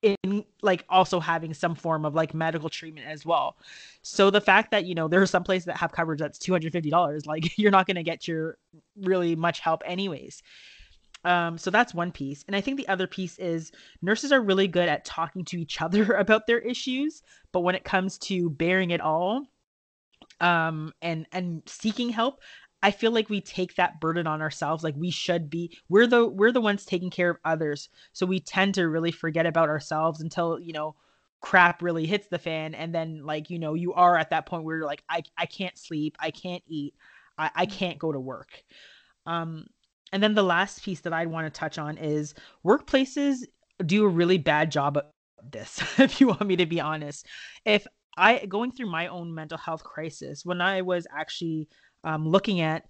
in 0.02 0.44
like 0.62 0.84
also 0.88 1.18
having 1.18 1.52
some 1.52 1.74
form 1.74 2.04
of 2.04 2.14
like 2.14 2.34
medical 2.34 2.68
treatment 2.68 3.06
as 3.06 3.26
well. 3.26 3.56
So 4.02 4.30
the 4.30 4.40
fact 4.40 4.70
that 4.70 4.84
you 4.84 4.94
know 4.94 5.08
there 5.08 5.22
are 5.22 5.26
some 5.26 5.42
places 5.42 5.66
that 5.66 5.76
have 5.76 5.92
coverage 5.92 6.20
that's 6.20 6.38
$250 6.38 7.26
like 7.26 7.58
you're 7.58 7.70
not 7.70 7.86
going 7.86 7.96
to 7.96 8.02
get 8.02 8.28
your 8.28 8.58
really 8.96 9.34
much 9.34 9.60
help 9.60 9.82
anyways. 9.84 10.42
Um 11.24 11.58
so 11.58 11.70
that's 11.70 11.94
one 11.94 12.12
piece. 12.12 12.44
And 12.46 12.54
I 12.54 12.60
think 12.60 12.76
the 12.76 12.88
other 12.88 13.08
piece 13.08 13.38
is 13.38 13.72
nurses 14.00 14.30
are 14.30 14.40
really 14.40 14.68
good 14.68 14.88
at 14.88 15.04
talking 15.04 15.44
to 15.46 15.60
each 15.60 15.82
other 15.82 16.12
about 16.14 16.46
their 16.46 16.60
issues, 16.60 17.22
but 17.52 17.60
when 17.60 17.74
it 17.74 17.84
comes 17.84 18.18
to 18.18 18.50
bearing 18.50 18.90
it 18.90 19.00
all, 19.00 19.46
um 20.40 20.92
and 21.02 21.26
and 21.32 21.62
seeking 21.66 22.10
help 22.10 22.40
i 22.82 22.90
feel 22.90 23.10
like 23.10 23.28
we 23.28 23.40
take 23.40 23.74
that 23.74 24.00
burden 24.00 24.26
on 24.26 24.40
ourselves 24.40 24.84
like 24.84 24.94
we 24.96 25.10
should 25.10 25.50
be 25.50 25.76
we're 25.88 26.06
the 26.06 26.26
we're 26.26 26.52
the 26.52 26.60
ones 26.60 26.84
taking 26.84 27.10
care 27.10 27.30
of 27.30 27.38
others. 27.44 27.88
So 28.12 28.26
we 28.26 28.40
tend 28.40 28.74
to 28.74 28.88
really 28.88 29.12
forget 29.12 29.46
about 29.46 29.68
ourselves 29.68 30.20
until 30.20 30.58
you 30.60 30.72
know 30.72 30.94
crap 31.40 31.82
really 31.82 32.06
hits 32.06 32.26
the 32.28 32.38
fan. 32.38 32.74
And 32.74 32.94
then 32.94 33.24
like 33.24 33.50
you 33.50 33.58
know 33.58 33.74
you 33.74 33.92
are 33.94 34.16
at 34.16 34.30
that 34.30 34.46
point 34.46 34.64
where 34.64 34.76
you're 34.76 34.86
like 34.86 35.02
i 35.08 35.22
i 35.36 35.46
can't 35.46 35.78
sleep 35.78 36.16
i 36.20 36.30
can't 36.30 36.62
eat 36.66 36.94
i, 37.36 37.50
I 37.54 37.66
can't 37.66 37.98
go 37.98 38.12
to 38.12 38.20
work. 38.20 38.62
Um 39.26 39.66
and 40.12 40.22
then 40.22 40.34
the 40.34 40.42
last 40.42 40.82
piece 40.82 41.00
that 41.00 41.12
i'd 41.12 41.28
want 41.28 41.52
to 41.52 41.58
touch 41.58 41.78
on 41.78 41.98
is 41.98 42.34
workplaces 42.64 43.40
do 43.84 44.04
a 44.04 44.08
really 44.08 44.38
bad 44.38 44.70
job 44.70 44.96
of 44.96 45.04
this 45.50 45.82
if 45.98 46.20
you 46.20 46.28
want 46.28 46.46
me 46.46 46.56
to 46.56 46.66
be 46.66 46.80
honest. 46.80 47.26
If 47.64 47.86
I 48.18 48.44
going 48.46 48.72
through 48.72 48.90
my 48.90 49.06
own 49.06 49.34
mental 49.34 49.58
health 49.58 49.84
crisis 49.84 50.44
when 50.44 50.60
I 50.60 50.82
was 50.82 51.06
actually 51.14 51.68
um, 52.04 52.28
looking 52.28 52.60
at 52.60 52.84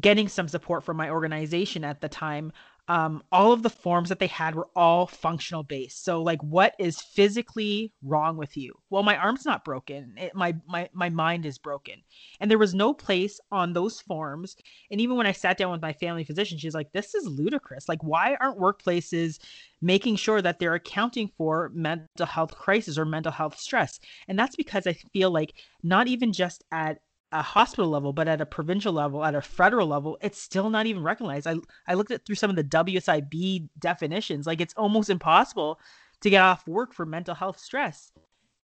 getting 0.00 0.28
some 0.28 0.48
support 0.48 0.84
from 0.84 0.96
my 0.96 1.10
organization 1.10 1.84
at 1.84 2.00
the 2.00 2.08
time 2.08 2.52
um, 2.88 3.22
all 3.30 3.52
of 3.52 3.62
the 3.62 3.70
forms 3.70 4.08
that 4.08 4.18
they 4.18 4.26
had 4.26 4.54
were 4.54 4.68
all 4.74 5.06
functional 5.06 5.62
based. 5.62 6.04
So 6.04 6.20
like, 6.20 6.42
what 6.42 6.74
is 6.78 7.00
physically 7.00 7.92
wrong 8.02 8.36
with 8.36 8.56
you? 8.56 8.74
Well, 8.90 9.04
my 9.04 9.16
arm's 9.16 9.46
not 9.46 9.64
broken. 9.64 10.14
It, 10.16 10.34
my 10.34 10.56
my 10.66 10.88
my 10.92 11.08
mind 11.08 11.46
is 11.46 11.58
broken, 11.58 12.02
and 12.40 12.50
there 12.50 12.58
was 12.58 12.74
no 12.74 12.92
place 12.92 13.38
on 13.52 13.72
those 13.72 14.00
forms. 14.00 14.56
And 14.90 15.00
even 15.00 15.16
when 15.16 15.26
I 15.26 15.32
sat 15.32 15.56
down 15.56 15.70
with 15.70 15.80
my 15.80 15.92
family 15.92 16.24
physician, 16.24 16.58
she's 16.58 16.74
like, 16.74 16.92
"This 16.92 17.14
is 17.14 17.26
ludicrous. 17.26 17.88
Like, 17.88 18.02
why 18.02 18.36
aren't 18.40 18.58
workplaces 18.58 19.38
making 19.80 20.16
sure 20.16 20.42
that 20.42 20.58
they're 20.58 20.74
accounting 20.74 21.30
for 21.36 21.70
mental 21.74 22.26
health 22.26 22.56
crisis 22.56 22.98
or 22.98 23.04
mental 23.04 23.32
health 23.32 23.58
stress?" 23.58 24.00
And 24.26 24.36
that's 24.38 24.56
because 24.56 24.88
I 24.88 24.94
feel 25.12 25.30
like 25.30 25.54
not 25.84 26.08
even 26.08 26.32
just 26.32 26.64
at 26.72 26.98
a 27.32 27.42
hospital 27.42 27.88
level, 27.88 28.12
but 28.12 28.28
at 28.28 28.40
a 28.40 28.46
provincial 28.46 28.92
level, 28.92 29.24
at 29.24 29.34
a 29.34 29.40
federal 29.40 29.86
level, 29.86 30.18
it's 30.20 30.40
still 30.40 30.70
not 30.70 30.86
even 30.86 31.02
recognized. 31.02 31.46
I 31.46 31.56
I 31.86 31.94
looked 31.94 32.10
at 32.10 32.24
through 32.24 32.36
some 32.36 32.50
of 32.50 32.56
the 32.56 32.64
WSIB 32.64 33.68
definitions, 33.78 34.46
like 34.46 34.60
it's 34.60 34.74
almost 34.74 35.10
impossible 35.10 35.80
to 36.20 36.30
get 36.30 36.42
off 36.42 36.66
work 36.66 36.92
for 36.92 37.06
mental 37.06 37.34
health 37.34 37.58
stress. 37.58 38.12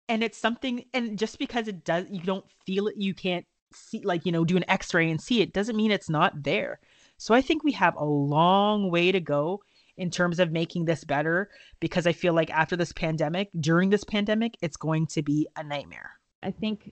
And 0.07 0.23
it's 0.23 0.37
something 0.37 0.85
and 0.93 1.17
just 1.17 1.39
because 1.39 1.67
it 1.67 1.83
does 1.83 2.05
you 2.09 2.21
don't 2.21 2.45
feel 2.65 2.87
it, 2.87 2.95
you 2.97 3.13
can't 3.13 3.45
see 3.73 4.01
like, 4.03 4.25
you 4.25 4.31
know, 4.31 4.45
do 4.45 4.57
an 4.57 4.69
x-ray 4.69 5.09
and 5.09 5.21
see 5.21 5.41
it 5.41 5.53
doesn't 5.53 5.75
mean 5.75 5.91
it's 5.91 6.09
not 6.09 6.43
there. 6.43 6.79
So 7.17 7.33
I 7.33 7.41
think 7.41 7.63
we 7.63 7.71
have 7.73 7.95
a 7.95 8.05
long 8.05 8.91
way 8.91 9.11
to 9.11 9.19
go 9.19 9.61
in 9.97 10.11
terms 10.11 10.39
of 10.39 10.51
making 10.51 10.85
this 10.85 11.03
better 11.03 11.49
because 11.79 12.05
I 12.05 12.11
feel 12.11 12.33
like 12.33 12.49
after 12.51 12.75
this 12.75 12.91
pandemic, 12.91 13.49
during 13.59 13.89
this 13.89 14.03
pandemic, 14.03 14.57
it's 14.61 14.77
going 14.77 15.07
to 15.07 15.21
be 15.21 15.47
a 15.55 15.63
nightmare. 15.63 16.19
I 16.43 16.51
think 16.51 16.91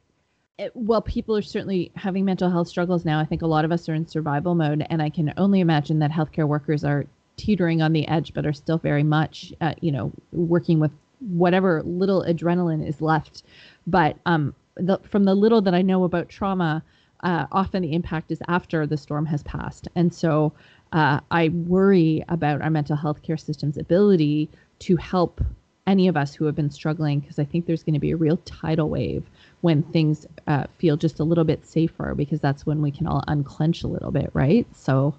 well, 0.74 1.02
people 1.02 1.36
are 1.36 1.42
certainly 1.42 1.92
having 1.96 2.26
mental 2.26 2.50
health 2.50 2.68
struggles 2.68 3.06
now. 3.06 3.20
I 3.20 3.26
think 3.26 3.42
a 3.42 3.48
lot 3.48 3.66
of 3.66 3.72
us 3.72 3.90
are 3.90 3.94
in 3.94 4.08
survival 4.08 4.56
mode, 4.56 4.86
and 4.90 5.02
I 5.02 5.10
can 5.10 5.34
only 5.38 5.60
imagine 5.60 6.00
that 6.00 6.12
healthcare 6.12 6.48
workers 6.48 6.84
are 6.84 7.06
teetering 7.38 7.82
on 7.82 7.94
the 7.94 8.08
edge, 8.08 8.34
but 8.34 8.46
are 8.46 8.54
still 8.54 8.78
very 8.78 9.04
much, 9.04 9.52
uh, 9.62 9.74
you 9.82 9.92
know, 9.92 10.12
working 10.32 10.80
with 10.80 10.92
whatever 11.20 11.82
little 11.84 12.24
adrenaline 12.24 12.88
is 12.88 13.02
left. 13.02 13.44
But 13.88 14.18
um, 14.26 14.54
the, 14.76 15.00
from 15.10 15.24
the 15.24 15.34
little 15.34 15.62
that 15.62 15.74
I 15.74 15.82
know 15.82 16.04
about 16.04 16.30
trauma, 16.30 16.84
uh, 17.22 17.48
often 17.52 17.82
the 17.82 17.94
impact 17.94 18.32
is 18.32 18.42
after 18.48 18.86
the 18.86 18.98
storm 18.98 19.26
has 19.26 19.42
passed, 19.44 19.88
and 19.96 20.14
so 20.14 20.54
uh, 20.92 21.20
I 21.32 21.50
worry 21.50 22.24
about 22.30 22.62
our 22.62 22.70
mental 22.70 22.96
health 22.96 23.24
care 23.24 23.38
system's 23.38 23.78
ability 23.78 24.50
to 24.80 24.98
help 24.98 25.42
any 25.86 26.08
of 26.08 26.16
us 26.16 26.34
who 26.34 26.46
have 26.46 26.56
been 26.56 26.70
struggling 26.70 27.20
because 27.20 27.40
I 27.40 27.44
think 27.44 27.66
there's 27.66 27.84
going 27.84 27.94
to 27.94 28.00
be 28.00 28.12
a 28.12 28.18
real 28.18 28.38
tidal 28.38 28.90
wave 28.90 29.24
when 29.62 29.84
things 29.84 30.26
uh, 30.48 30.66
feel 30.78 30.98
just 30.98 31.20
a 31.20 31.24
little 31.24 31.44
bit 31.44 31.66
safer 31.66 32.16
because 32.16 32.40
that's 32.40 32.66
when 32.66 32.82
we 32.82 32.92
can 32.92 33.08
all 33.08 33.24
unclench 33.28 33.84
a 33.84 33.88
little 33.88 34.12
bit, 34.12 34.30
right? 34.34 34.66
So, 34.76 35.14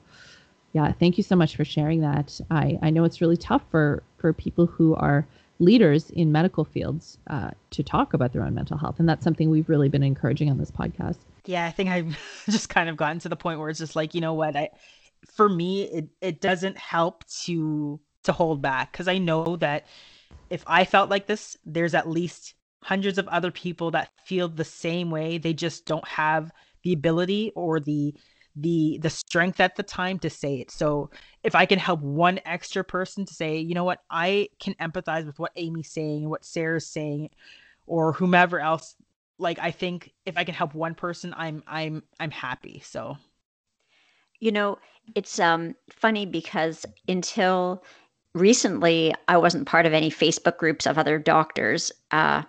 yeah, 0.73 0.93
thank 0.93 1.19
you 1.19 1.25
so 1.25 1.37
much 1.37 1.57
for 1.57 1.65
sharing 1.65 2.01
that. 2.01 2.41
I, 2.51 2.79
I 2.83 2.91
know 2.91 3.05
it's 3.05 3.21
really 3.21 3.37
tough 3.37 3.63
for, 3.71 4.03
for 4.19 4.33
people 4.33 4.67
who 4.67 4.95
are 4.95 5.27
leaders 5.61 6.11
in 6.11 6.33
medical 6.33 6.65
fields 6.65 7.19
uh, 7.29 7.51
to 7.71 7.83
talk 7.83 8.15
about 8.15 8.33
their 8.33 8.43
own 8.43 8.55
mental 8.55 8.77
health. 8.77 8.99
And 8.99 9.09
that's 9.09 9.23
something 9.23 9.51
we've 9.51 9.69
really 9.69 9.89
been 9.89 10.03
encouraging 10.03 10.51
on 10.51 10.59
this 10.59 10.71
podcast. 10.71 11.19
Yeah, 11.45 11.67
I 11.67 11.71
think 11.71 11.91
I've 11.91 12.19
just 12.51 12.71
kind 12.71 12.89
of 12.89 12.97
gotten 12.97 13.19
to 13.21 13.29
the 13.29 13.37
point 13.37 13.61
where 13.61 13.69
it's 13.69 13.79
just 13.79 13.97
like, 13.97 14.15
you 14.15 14.21
know 14.21 14.35
what, 14.35 14.57
I 14.57 14.71
for 15.27 15.49
me 15.49 15.85
it, 15.85 16.09
it 16.21 16.41
doesn't 16.41 16.77
help 16.77 17.25
to 17.45 17.99
to 18.25 18.33
hold 18.33 18.61
back 18.63 18.93
because 18.93 19.09
I 19.09 19.19
know 19.19 19.57
that 19.57 19.87
if 20.55 20.63
I 20.69 20.85
felt 20.85 21.11
like 21.11 21.27
this, 21.27 21.57
there's 21.67 21.95
at 21.95 22.09
least 22.09 22.55
hundreds 22.85 23.19
of 23.19 23.27
other 23.27 23.51
people 23.51 23.91
that 23.91 24.11
feel 24.25 24.49
the 24.49 24.65
same 24.65 25.11
way. 25.11 25.37
They 25.37 25.53
just 25.53 25.85
don't 25.85 26.07
have 26.07 26.53
the 26.85 26.93
ability 26.93 27.51
or 27.57 27.81
the 27.81 28.15
the 28.55 29.01
the 29.03 29.11
strength 29.11 29.59
at 29.59 29.75
the 29.75 29.83
time 29.83 30.17
to 30.21 30.31
say 30.31 30.61
it. 30.61 30.71
So 30.71 31.11
if 31.43 31.57
i 31.57 31.67
can 31.67 31.81
help 31.81 32.01
one 32.03 32.39
extra 32.45 32.85
person 32.85 33.25
to 33.27 33.35
say 33.35 33.59
you 33.59 33.75
know 33.75 33.83
what? 33.83 33.99
I 34.11 34.49
can 34.61 34.75
empathize 34.75 35.27
with 35.27 35.41
what 35.41 35.51
amie's 35.57 35.91
saying 35.91 36.31
what 36.31 36.45
sara's 36.45 36.87
saying 36.87 37.31
or 37.87 38.13
whomever 38.13 38.61
else 38.61 38.95
like 39.39 39.59
i 39.59 39.73
think 39.73 40.13
if 40.25 40.37
i 40.37 40.45
can 40.45 40.55
help 40.55 40.73
one 40.73 40.95
person 40.95 41.35
i'm 41.37 41.65
i'm 41.67 42.05
i'm 42.21 42.31
happy. 42.31 42.81
So 42.85 43.17
you 44.39 44.53
know 44.53 44.79
it's 45.17 45.41
um 45.41 45.75
funny 45.91 46.27
because 46.27 46.87
until 47.09 47.83
recently 48.35 49.15
i 49.29 49.37
wasn't 49.37 49.67
part 49.67 49.87
of 49.87 49.93
any 49.93 50.11
facebook 50.11 50.59
groups 50.59 50.87
of 50.87 50.99
other 50.99 51.19
doctors 51.19 51.93
uh 52.11 52.43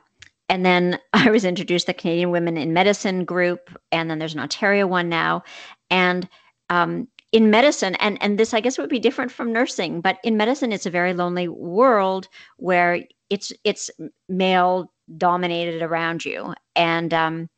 and 0.50 0.66
then 0.66 1.00
I 1.14 1.30
was 1.30 1.46
introduced 1.46 1.88
to 1.88 1.94
the 1.94 1.98
Canadian 1.98 2.32
Women 2.32 2.58
in 2.58 2.74
Medicine 2.74 3.26
group, 3.26 3.76
and 3.92 4.10
then 4.10 4.20
there's 4.20 4.34
an 4.34 4.40
Ontario 4.40 4.88
one 4.88 5.10
now. 5.10 5.44
And 5.90 6.28
um, 6.70 7.08
in 7.32 7.50
medicine, 7.52 7.96
and 7.96 8.18
and 8.22 8.38
this 8.38 8.54
I 8.54 8.60
guess 8.60 8.78
would 8.78 8.90
be 8.90 9.00
different 9.00 9.32
from 9.32 9.52
nursing, 9.52 10.02
but 10.02 10.18
in 10.24 10.38
medicine, 10.38 10.72
it's 10.72 10.86
a 10.86 10.92
very 10.92 11.14
lonely 11.14 11.48
world 11.48 12.28
where 12.58 13.02
it's 13.30 13.52
it's 13.64 13.90
male 14.30 14.92
dominated 15.18 15.82
around 15.82 16.26
you, 16.26 16.54
and 16.76 17.14
um, 17.14 17.50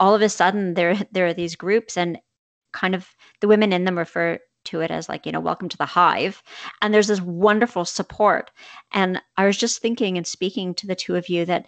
all 0.00 0.14
of 0.14 0.22
a 0.22 0.28
sudden 0.28 0.74
there 0.74 0.96
there 1.12 1.26
are 1.26 1.34
these 1.34 1.56
groups, 1.56 1.96
and 1.96 2.18
kind 2.72 2.94
of 2.94 3.08
the 3.40 3.48
women 3.48 3.72
in 3.72 3.84
them 3.84 3.98
refer 3.98 4.38
to 4.64 4.80
it 4.80 4.90
as 4.90 5.08
like 5.08 5.26
you 5.26 5.32
know 5.32 5.40
welcome 5.40 5.68
to 5.68 5.76
the 5.76 5.86
hive. 5.86 6.42
And 6.82 6.92
there's 6.92 7.08
this 7.08 7.20
wonderful 7.20 7.84
support. 7.84 8.50
And 8.92 9.20
i 9.36 9.46
was 9.46 9.56
just 9.56 9.80
thinking 9.80 10.16
and 10.16 10.26
speaking 10.26 10.74
to 10.74 10.86
the 10.86 10.94
two 10.94 11.16
of 11.16 11.28
you 11.28 11.44
that 11.46 11.66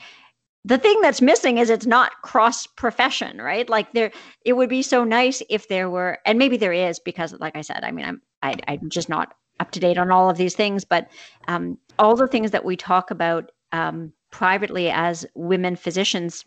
the 0.64 0.78
thing 0.78 1.00
that's 1.00 1.22
missing 1.22 1.58
is 1.58 1.70
it's 1.70 1.86
not 1.86 2.22
cross 2.22 2.66
profession 2.66 3.38
right? 3.40 3.68
Like 3.68 3.92
there 3.92 4.10
it 4.44 4.54
would 4.54 4.68
be 4.68 4.82
so 4.82 5.04
nice 5.04 5.42
if 5.48 5.68
there 5.68 5.88
were 5.88 6.18
and 6.26 6.38
maybe 6.38 6.56
there 6.56 6.72
is 6.72 6.98
because 6.98 7.32
like 7.40 7.56
i 7.56 7.60
said 7.62 7.84
i 7.84 7.90
mean 7.90 8.04
i'm 8.04 8.22
I, 8.42 8.52
am 8.52 8.58
i 8.68 8.72
am 8.74 8.90
just 8.90 9.08
not 9.08 9.34
up 9.60 9.70
to 9.70 9.80
date 9.80 9.98
on 9.98 10.10
all 10.10 10.28
of 10.28 10.36
these 10.36 10.54
things 10.54 10.84
but 10.84 11.08
um, 11.48 11.78
all 11.98 12.16
the 12.16 12.28
things 12.28 12.50
that 12.50 12.64
we 12.64 12.76
talk 12.76 13.10
about 13.10 13.50
um, 13.72 14.12
privately 14.30 14.90
as 14.90 15.24
women 15.34 15.76
physicians 15.76 16.44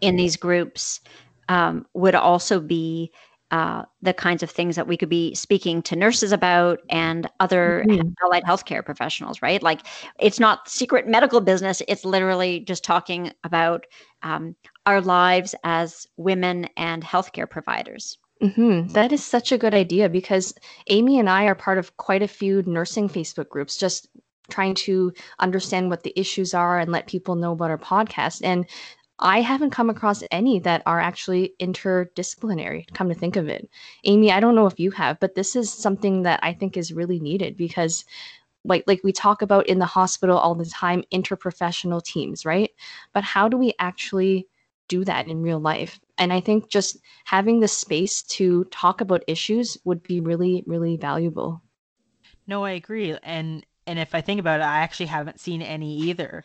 in 0.00 0.16
these 0.16 0.36
groups 0.36 1.00
um, 1.48 1.86
would 1.94 2.14
also 2.14 2.60
be 2.60 3.12
uh, 3.50 3.82
the 4.02 4.12
kinds 4.12 4.42
of 4.42 4.50
things 4.50 4.76
that 4.76 4.86
we 4.86 4.96
could 4.96 5.08
be 5.08 5.34
speaking 5.34 5.80
to 5.82 5.96
nurses 5.96 6.32
about 6.32 6.80
and 6.90 7.30
other 7.40 7.84
mm-hmm. 7.88 8.08
allied 8.22 8.44
healthcare 8.44 8.84
professionals, 8.84 9.40
right? 9.40 9.62
Like 9.62 9.86
it's 10.18 10.38
not 10.38 10.68
secret 10.68 11.08
medical 11.08 11.40
business. 11.40 11.82
It's 11.88 12.04
literally 12.04 12.60
just 12.60 12.84
talking 12.84 13.32
about 13.44 13.86
um, 14.22 14.54
our 14.84 15.00
lives 15.00 15.54
as 15.64 16.06
women 16.16 16.68
and 16.76 17.02
healthcare 17.02 17.48
providers. 17.48 18.18
Mm-hmm. 18.42 18.92
That 18.92 19.12
is 19.12 19.24
such 19.24 19.50
a 19.50 19.58
good 19.58 19.74
idea 19.74 20.08
because 20.08 20.54
Amie 20.90 21.18
and 21.18 21.28
I 21.28 21.44
are 21.44 21.54
part 21.54 21.78
of 21.78 21.96
quite 21.96 22.22
a 22.22 22.28
few 22.28 22.62
nursing 22.66 23.08
Facebook 23.08 23.48
groups, 23.48 23.76
just 23.76 24.08
trying 24.50 24.74
to 24.74 25.12
understand 25.38 25.90
what 25.90 26.02
the 26.02 26.18
issues 26.18 26.54
are 26.54 26.78
and 26.78 26.90
let 26.92 27.06
people 27.06 27.34
know 27.34 27.52
about 27.52 27.70
our 27.70 27.78
podcast. 27.78 28.40
And 28.42 28.66
I 29.20 29.40
haven't 29.40 29.70
come 29.70 29.90
across 29.90 30.22
any 30.30 30.60
that 30.60 30.82
are 30.86 31.00
actually 31.00 31.54
interdisciplinary, 31.60 32.92
come 32.94 33.08
to 33.08 33.14
think 33.14 33.36
of 33.36 33.48
it. 33.48 33.68
Amie, 34.06 34.30
I 34.30 34.40
don't 34.40 34.54
know 34.54 34.66
if 34.66 34.78
you 34.78 34.90
have, 34.92 35.18
but 35.18 35.34
this 35.34 35.56
is 35.56 35.72
something 35.72 36.22
that 36.22 36.40
I 36.42 36.52
think 36.52 36.76
is 36.76 36.92
really 36.92 37.18
needed 37.18 37.56
because 37.56 38.04
like 38.64 38.84
like 38.86 39.00
we 39.02 39.12
talk 39.12 39.42
about 39.42 39.66
in 39.66 39.78
the 39.78 39.86
hospital 39.86 40.36
all 40.38 40.54
the 40.54 40.66
time 40.66 41.02
interprofessional 41.12 42.02
teams, 42.02 42.44
right? 42.44 42.70
But 43.12 43.24
how 43.24 43.48
do 43.48 43.56
we 43.56 43.72
actually 43.78 44.46
do 44.88 45.04
that 45.04 45.26
in 45.26 45.42
real 45.42 45.60
life? 45.60 46.00
And 46.18 46.32
I 46.32 46.40
think 46.40 46.68
just 46.68 46.98
having 47.24 47.60
the 47.60 47.68
space 47.68 48.22
to 48.22 48.64
talk 48.66 49.00
about 49.00 49.24
issues 49.26 49.78
would 49.84 50.02
be 50.02 50.20
really 50.20 50.62
really 50.66 50.96
valuable. 50.96 51.62
No, 52.46 52.64
I 52.64 52.72
agree. 52.72 53.16
And 53.22 53.64
and 53.86 53.98
if 53.98 54.14
I 54.14 54.20
think 54.20 54.38
about 54.38 54.60
it, 54.60 54.64
I 54.64 54.78
actually 54.78 55.06
haven't 55.06 55.40
seen 55.40 55.62
any 55.62 55.96
either. 55.96 56.44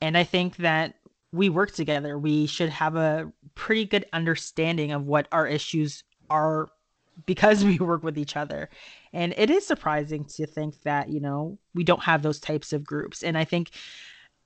And 0.00 0.18
I 0.18 0.24
think 0.24 0.56
that 0.56 0.96
we 1.32 1.48
work 1.48 1.72
together, 1.72 2.18
we 2.18 2.46
should 2.46 2.68
have 2.68 2.96
a 2.96 3.32
pretty 3.54 3.86
good 3.86 4.04
understanding 4.12 4.92
of 4.92 5.06
what 5.06 5.28
our 5.32 5.46
issues 5.46 6.04
are 6.30 6.68
because 7.26 7.64
we 7.64 7.78
work 7.78 8.02
with 8.02 8.18
each 8.18 8.36
other. 8.36 8.68
And 9.12 9.34
it 9.36 9.50
is 9.50 9.66
surprising 9.66 10.24
to 10.36 10.46
think 10.46 10.82
that, 10.82 11.08
you 11.08 11.20
know, 11.20 11.58
we 11.74 11.84
don't 11.84 12.02
have 12.02 12.22
those 12.22 12.40
types 12.40 12.72
of 12.72 12.84
groups. 12.84 13.22
And 13.22 13.36
I 13.36 13.44
think 13.44 13.70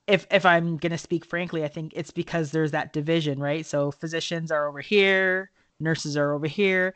if 0.07 0.27
if 0.31 0.47
I'm 0.47 0.77
going 0.77 0.93
to 0.93 0.99
speak 0.99 1.25
frankly, 1.25 1.65
I 1.65 1.69
think 1.69 1.93
it's 1.95 2.13
because 2.13 2.51
there's 2.51 2.71
that 2.71 2.93
division, 2.93 3.41
right? 3.41 3.67
So 3.67 3.91
physicians 3.91 4.53
are 4.53 4.69
over 4.69 4.81
here, 4.81 5.51
nurses 5.81 6.17
are 6.17 6.33
over 6.33 6.47
here, 6.47 6.95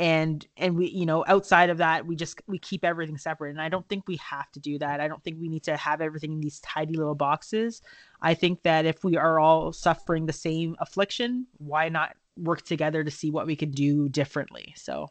and 0.00 0.46
and 0.56 0.74
we 0.74 0.88
you 0.88 1.04
know 1.04 1.22
outside 1.28 1.68
of 1.68 1.76
that 1.76 2.06
we 2.06 2.16
just 2.16 2.40
we 2.46 2.58
keep 2.58 2.84
everything 2.86 3.18
separate 3.18 3.50
and 3.50 3.60
i 3.60 3.68
don't 3.68 3.86
think 3.86 4.08
we 4.08 4.16
have 4.16 4.50
to 4.52 4.60
do 4.60 4.78
that. 4.78 5.00
I 5.00 5.08
don't 5.08 5.22
think 5.22 5.36
we 5.38 5.48
need 5.48 5.64
to 5.64 5.76
have 5.76 6.00
everything 6.00 6.32
in 6.32 6.40
these 6.40 6.58
tidy 6.60 6.94
little 6.94 7.14
boxes. 7.14 7.82
I 8.22 8.34
think 8.34 8.62
that 8.62 8.86
if 8.86 9.04
we 9.04 9.16
are 9.16 9.38
all 9.38 9.72
suffering 9.72 10.26
the 10.26 10.32
same 10.32 10.76
affliction 10.80 11.46
why 11.58 11.88
not 11.90 12.16
work 12.36 12.62
together 12.62 13.04
to 13.04 13.10
see 13.10 13.30
what 13.30 13.46
we 13.46 13.56
can 13.56 13.70
do 13.70 14.08
differently? 14.08 14.72
So 14.76 15.10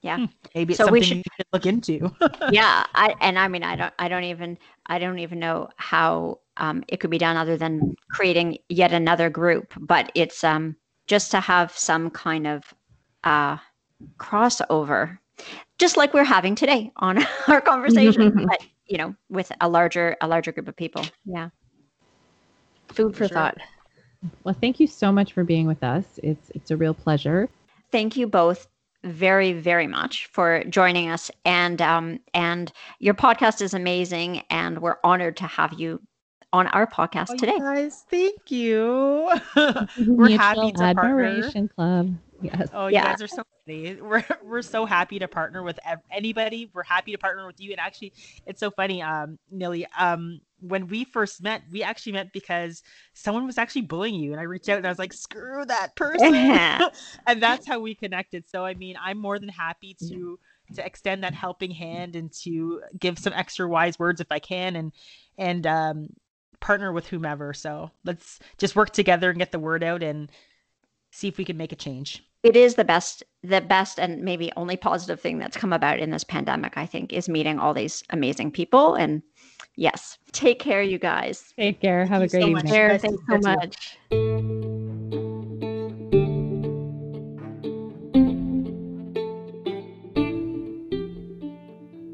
yeah. 0.00 0.18
hmm, 0.18 0.24
maybe 0.54 0.72
it's 0.72 0.78
so 0.78 0.84
something 0.84 1.00
we 1.00 1.06
should, 1.06 1.22
should 1.36 1.46
look 1.52 1.66
into. 1.66 2.10
Yeah 2.50 2.84
I, 2.94 3.14
and 3.20 3.38
i 3.38 3.48
mean 3.48 3.62
i 3.62 3.76
don't 3.76 3.94
i 3.98 4.08
don't 4.08 4.24
even 4.24 4.58
i 4.86 4.98
don't 4.98 5.18
even 5.18 5.38
know 5.38 5.68
how 5.76 6.40
um, 6.56 6.84
it 6.88 7.00
could 7.00 7.10
be 7.10 7.18
done 7.18 7.36
other 7.36 7.56
than 7.56 7.96
creating 8.10 8.58
yet 8.68 8.92
another 8.92 9.28
group 9.28 9.74
but 9.76 10.10
it's 10.14 10.44
um 10.44 10.76
just 11.06 11.30
to 11.32 11.40
have 11.40 11.76
some 11.76 12.10
kind 12.10 12.46
of 12.46 12.62
uh 13.24 13.56
crossover, 14.18 15.18
just 15.78 15.96
like 15.96 16.14
we're 16.14 16.24
having 16.24 16.54
today 16.54 16.92
on 16.96 17.24
our 17.48 17.60
conversation, 17.60 18.46
but 18.48 18.60
you 18.86 18.98
know, 18.98 19.14
with 19.28 19.50
a 19.60 19.68
larger 19.68 20.16
a 20.20 20.28
larger 20.28 20.52
group 20.52 20.68
of 20.68 20.76
people. 20.76 21.04
Yeah. 21.24 21.50
Food 22.88 23.16
for 23.16 23.26
sure. 23.26 23.34
thought. 23.34 23.58
Well, 24.42 24.56
thank 24.58 24.80
you 24.80 24.86
so 24.86 25.12
much 25.12 25.32
for 25.32 25.44
being 25.44 25.66
with 25.66 25.82
us. 25.82 26.04
It's 26.22 26.50
it's 26.54 26.70
a 26.70 26.76
real 26.76 26.94
pleasure. 26.94 27.48
Thank 27.90 28.16
you 28.16 28.26
both 28.26 28.68
very 29.02 29.52
very 29.52 29.86
much 29.86 30.26
for 30.32 30.64
joining 30.64 31.10
us 31.10 31.30
and 31.44 31.82
um 31.82 32.18
and 32.32 32.72
your 33.00 33.12
podcast 33.12 33.60
is 33.60 33.74
amazing 33.74 34.42
and 34.48 34.80
we're 34.80 34.96
honored 35.04 35.36
to 35.36 35.44
have 35.44 35.74
you 35.74 36.00
on 36.54 36.68
our 36.68 36.86
podcast 36.86 37.30
oh, 37.30 37.36
today. 37.36 37.58
guys, 37.58 38.04
thank 38.08 38.50
you. 38.50 39.28
we're 39.56 39.76
Mutual 39.96 40.38
happy 40.38 40.72
to 40.72 40.82
admiration 40.84 41.68
partner. 41.68 41.68
club. 41.74 42.14
Yes. 42.44 42.68
Oh, 42.72 42.88
you 42.88 43.00
guys 43.00 43.22
are 43.22 43.28
so 43.28 43.42
funny. 43.66 43.94
We're 43.94 44.24
we're 44.44 44.62
so 44.62 44.84
happy 44.84 45.18
to 45.18 45.28
partner 45.28 45.62
with 45.62 45.78
anybody. 46.10 46.70
We're 46.72 46.82
happy 46.82 47.12
to 47.12 47.18
partner 47.18 47.46
with 47.46 47.60
you. 47.60 47.70
And 47.70 47.80
actually, 47.80 48.12
it's 48.46 48.60
so 48.60 48.70
funny, 48.70 49.02
um, 49.02 49.38
Nili. 49.52 49.86
Um, 49.98 50.40
when 50.60 50.86
we 50.88 51.04
first 51.04 51.42
met, 51.42 51.62
we 51.70 51.82
actually 51.82 52.12
met 52.12 52.32
because 52.32 52.82
someone 53.12 53.46
was 53.46 53.58
actually 53.58 53.82
bullying 53.82 54.14
you, 54.14 54.32
and 54.32 54.40
I 54.40 54.44
reached 54.44 54.68
out 54.68 54.78
and 54.78 54.86
I 54.86 54.90
was 54.90 54.98
like, 54.98 55.12
"Screw 55.12 55.64
that 55.66 55.96
person," 55.96 56.34
and 57.26 57.42
that's 57.42 57.66
how 57.66 57.80
we 57.80 57.94
connected. 57.94 58.48
So, 58.48 58.64
I 58.64 58.74
mean, 58.74 58.96
I'm 59.02 59.18
more 59.18 59.38
than 59.38 59.48
happy 59.48 59.96
to 60.08 60.38
to 60.74 60.84
extend 60.84 61.22
that 61.24 61.34
helping 61.34 61.70
hand 61.70 62.16
and 62.16 62.32
to 62.42 62.82
give 62.98 63.18
some 63.18 63.32
extra 63.32 63.68
wise 63.68 63.98
words 63.98 64.20
if 64.20 64.28
I 64.30 64.38
can, 64.38 64.76
and 64.76 64.92
and 65.38 65.66
um, 65.66 66.08
partner 66.60 66.92
with 66.92 67.06
whomever. 67.06 67.54
So 67.54 67.90
let's 68.04 68.38
just 68.58 68.76
work 68.76 68.90
together 68.90 69.30
and 69.30 69.38
get 69.38 69.52
the 69.52 69.58
word 69.58 69.82
out 69.82 70.02
and 70.02 70.30
see 71.10 71.28
if 71.28 71.38
we 71.38 71.44
can 71.44 71.56
make 71.56 71.72
a 71.72 71.76
change. 71.76 72.22
It 72.44 72.56
is 72.56 72.74
the 72.74 72.84
best, 72.84 73.22
the 73.42 73.62
best, 73.62 73.98
and 73.98 74.20
maybe 74.22 74.52
only 74.54 74.76
positive 74.76 75.18
thing 75.18 75.38
that's 75.38 75.56
come 75.56 75.72
about 75.72 75.98
in 75.98 76.10
this 76.10 76.24
pandemic. 76.24 76.76
I 76.76 76.84
think 76.84 77.10
is 77.10 77.26
meeting 77.26 77.58
all 77.58 77.72
these 77.72 78.04
amazing 78.10 78.50
people. 78.50 78.96
And 78.96 79.22
yes, 79.76 80.18
take 80.32 80.58
care, 80.58 80.82
you 80.82 80.98
guys. 80.98 81.54
Take 81.58 81.80
care. 81.80 82.04
Have 82.04 82.20
Thank 82.20 82.32
a 82.32 82.32
great 82.32 82.42
so 82.42 82.48
evening. 82.48 82.88
much. 82.90 83.00
Thanks 83.00 83.22
so 83.30 83.38
much. 83.38 83.96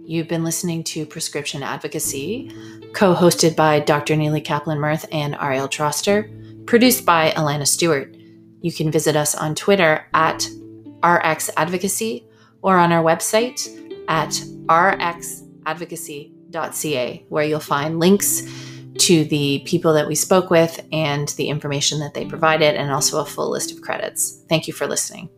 You've 0.06 0.28
been 0.28 0.44
listening 0.44 0.84
to 0.84 1.06
Prescription 1.06 1.64
Advocacy, 1.64 2.52
co 2.92 3.16
hosted 3.16 3.56
by 3.56 3.80
Dr. 3.80 4.14
Nili 4.14 4.44
Kaplan-Myrth 4.44 5.06
and 5.10 5.34
Ariel 5.40 5.66
Troster, 5.66 6.30
produced 6.66 7.04
by 7.04 7.32
Alana 7.32 7.66
Stewart. 7.66 8.14
You 8.60 8.72
can 8.72 8.90
visit 8.90 9.16
us 9.16 9.34
on 9.34 9.54
Twitter 9.54 10.06
at 10.12 10.46
RX 11.04 11.50
Advocacy 11.56 12.26
or 12.62 12.76
on 12.76 12.92
our 12.92 13.02
website 13.02 13.66
at 14.08 14.28
rxadvocacy.ca, 14.66 17.24
where 17.28 17.44
you'll 17.44 17.60
find 17.60 17.98
links 17.98 18.42
to 18.98 19.24
the 19.24 19.62
people 19.64 19.94
that 19.94 20.06
we 20.06 20.14
spoke 20.14 20.50
with 20.50 20.86
and 20.92 21.28
the 21.30 21.48
information 21.48 22.00
that 22.00 22.12
they 22.12 22.26
provided, 22.26 22.74
and 22.74 22.90
also 22.90 23.18
a 23.20 23.24
full 23.24 23.50
list 23.50 23.72
of 23.72 23.80
credits. 23.80 24.44
Thank 24.48 24.66
you 24.66 24.74
for 24.74 24.86
listening. 24.86 25.30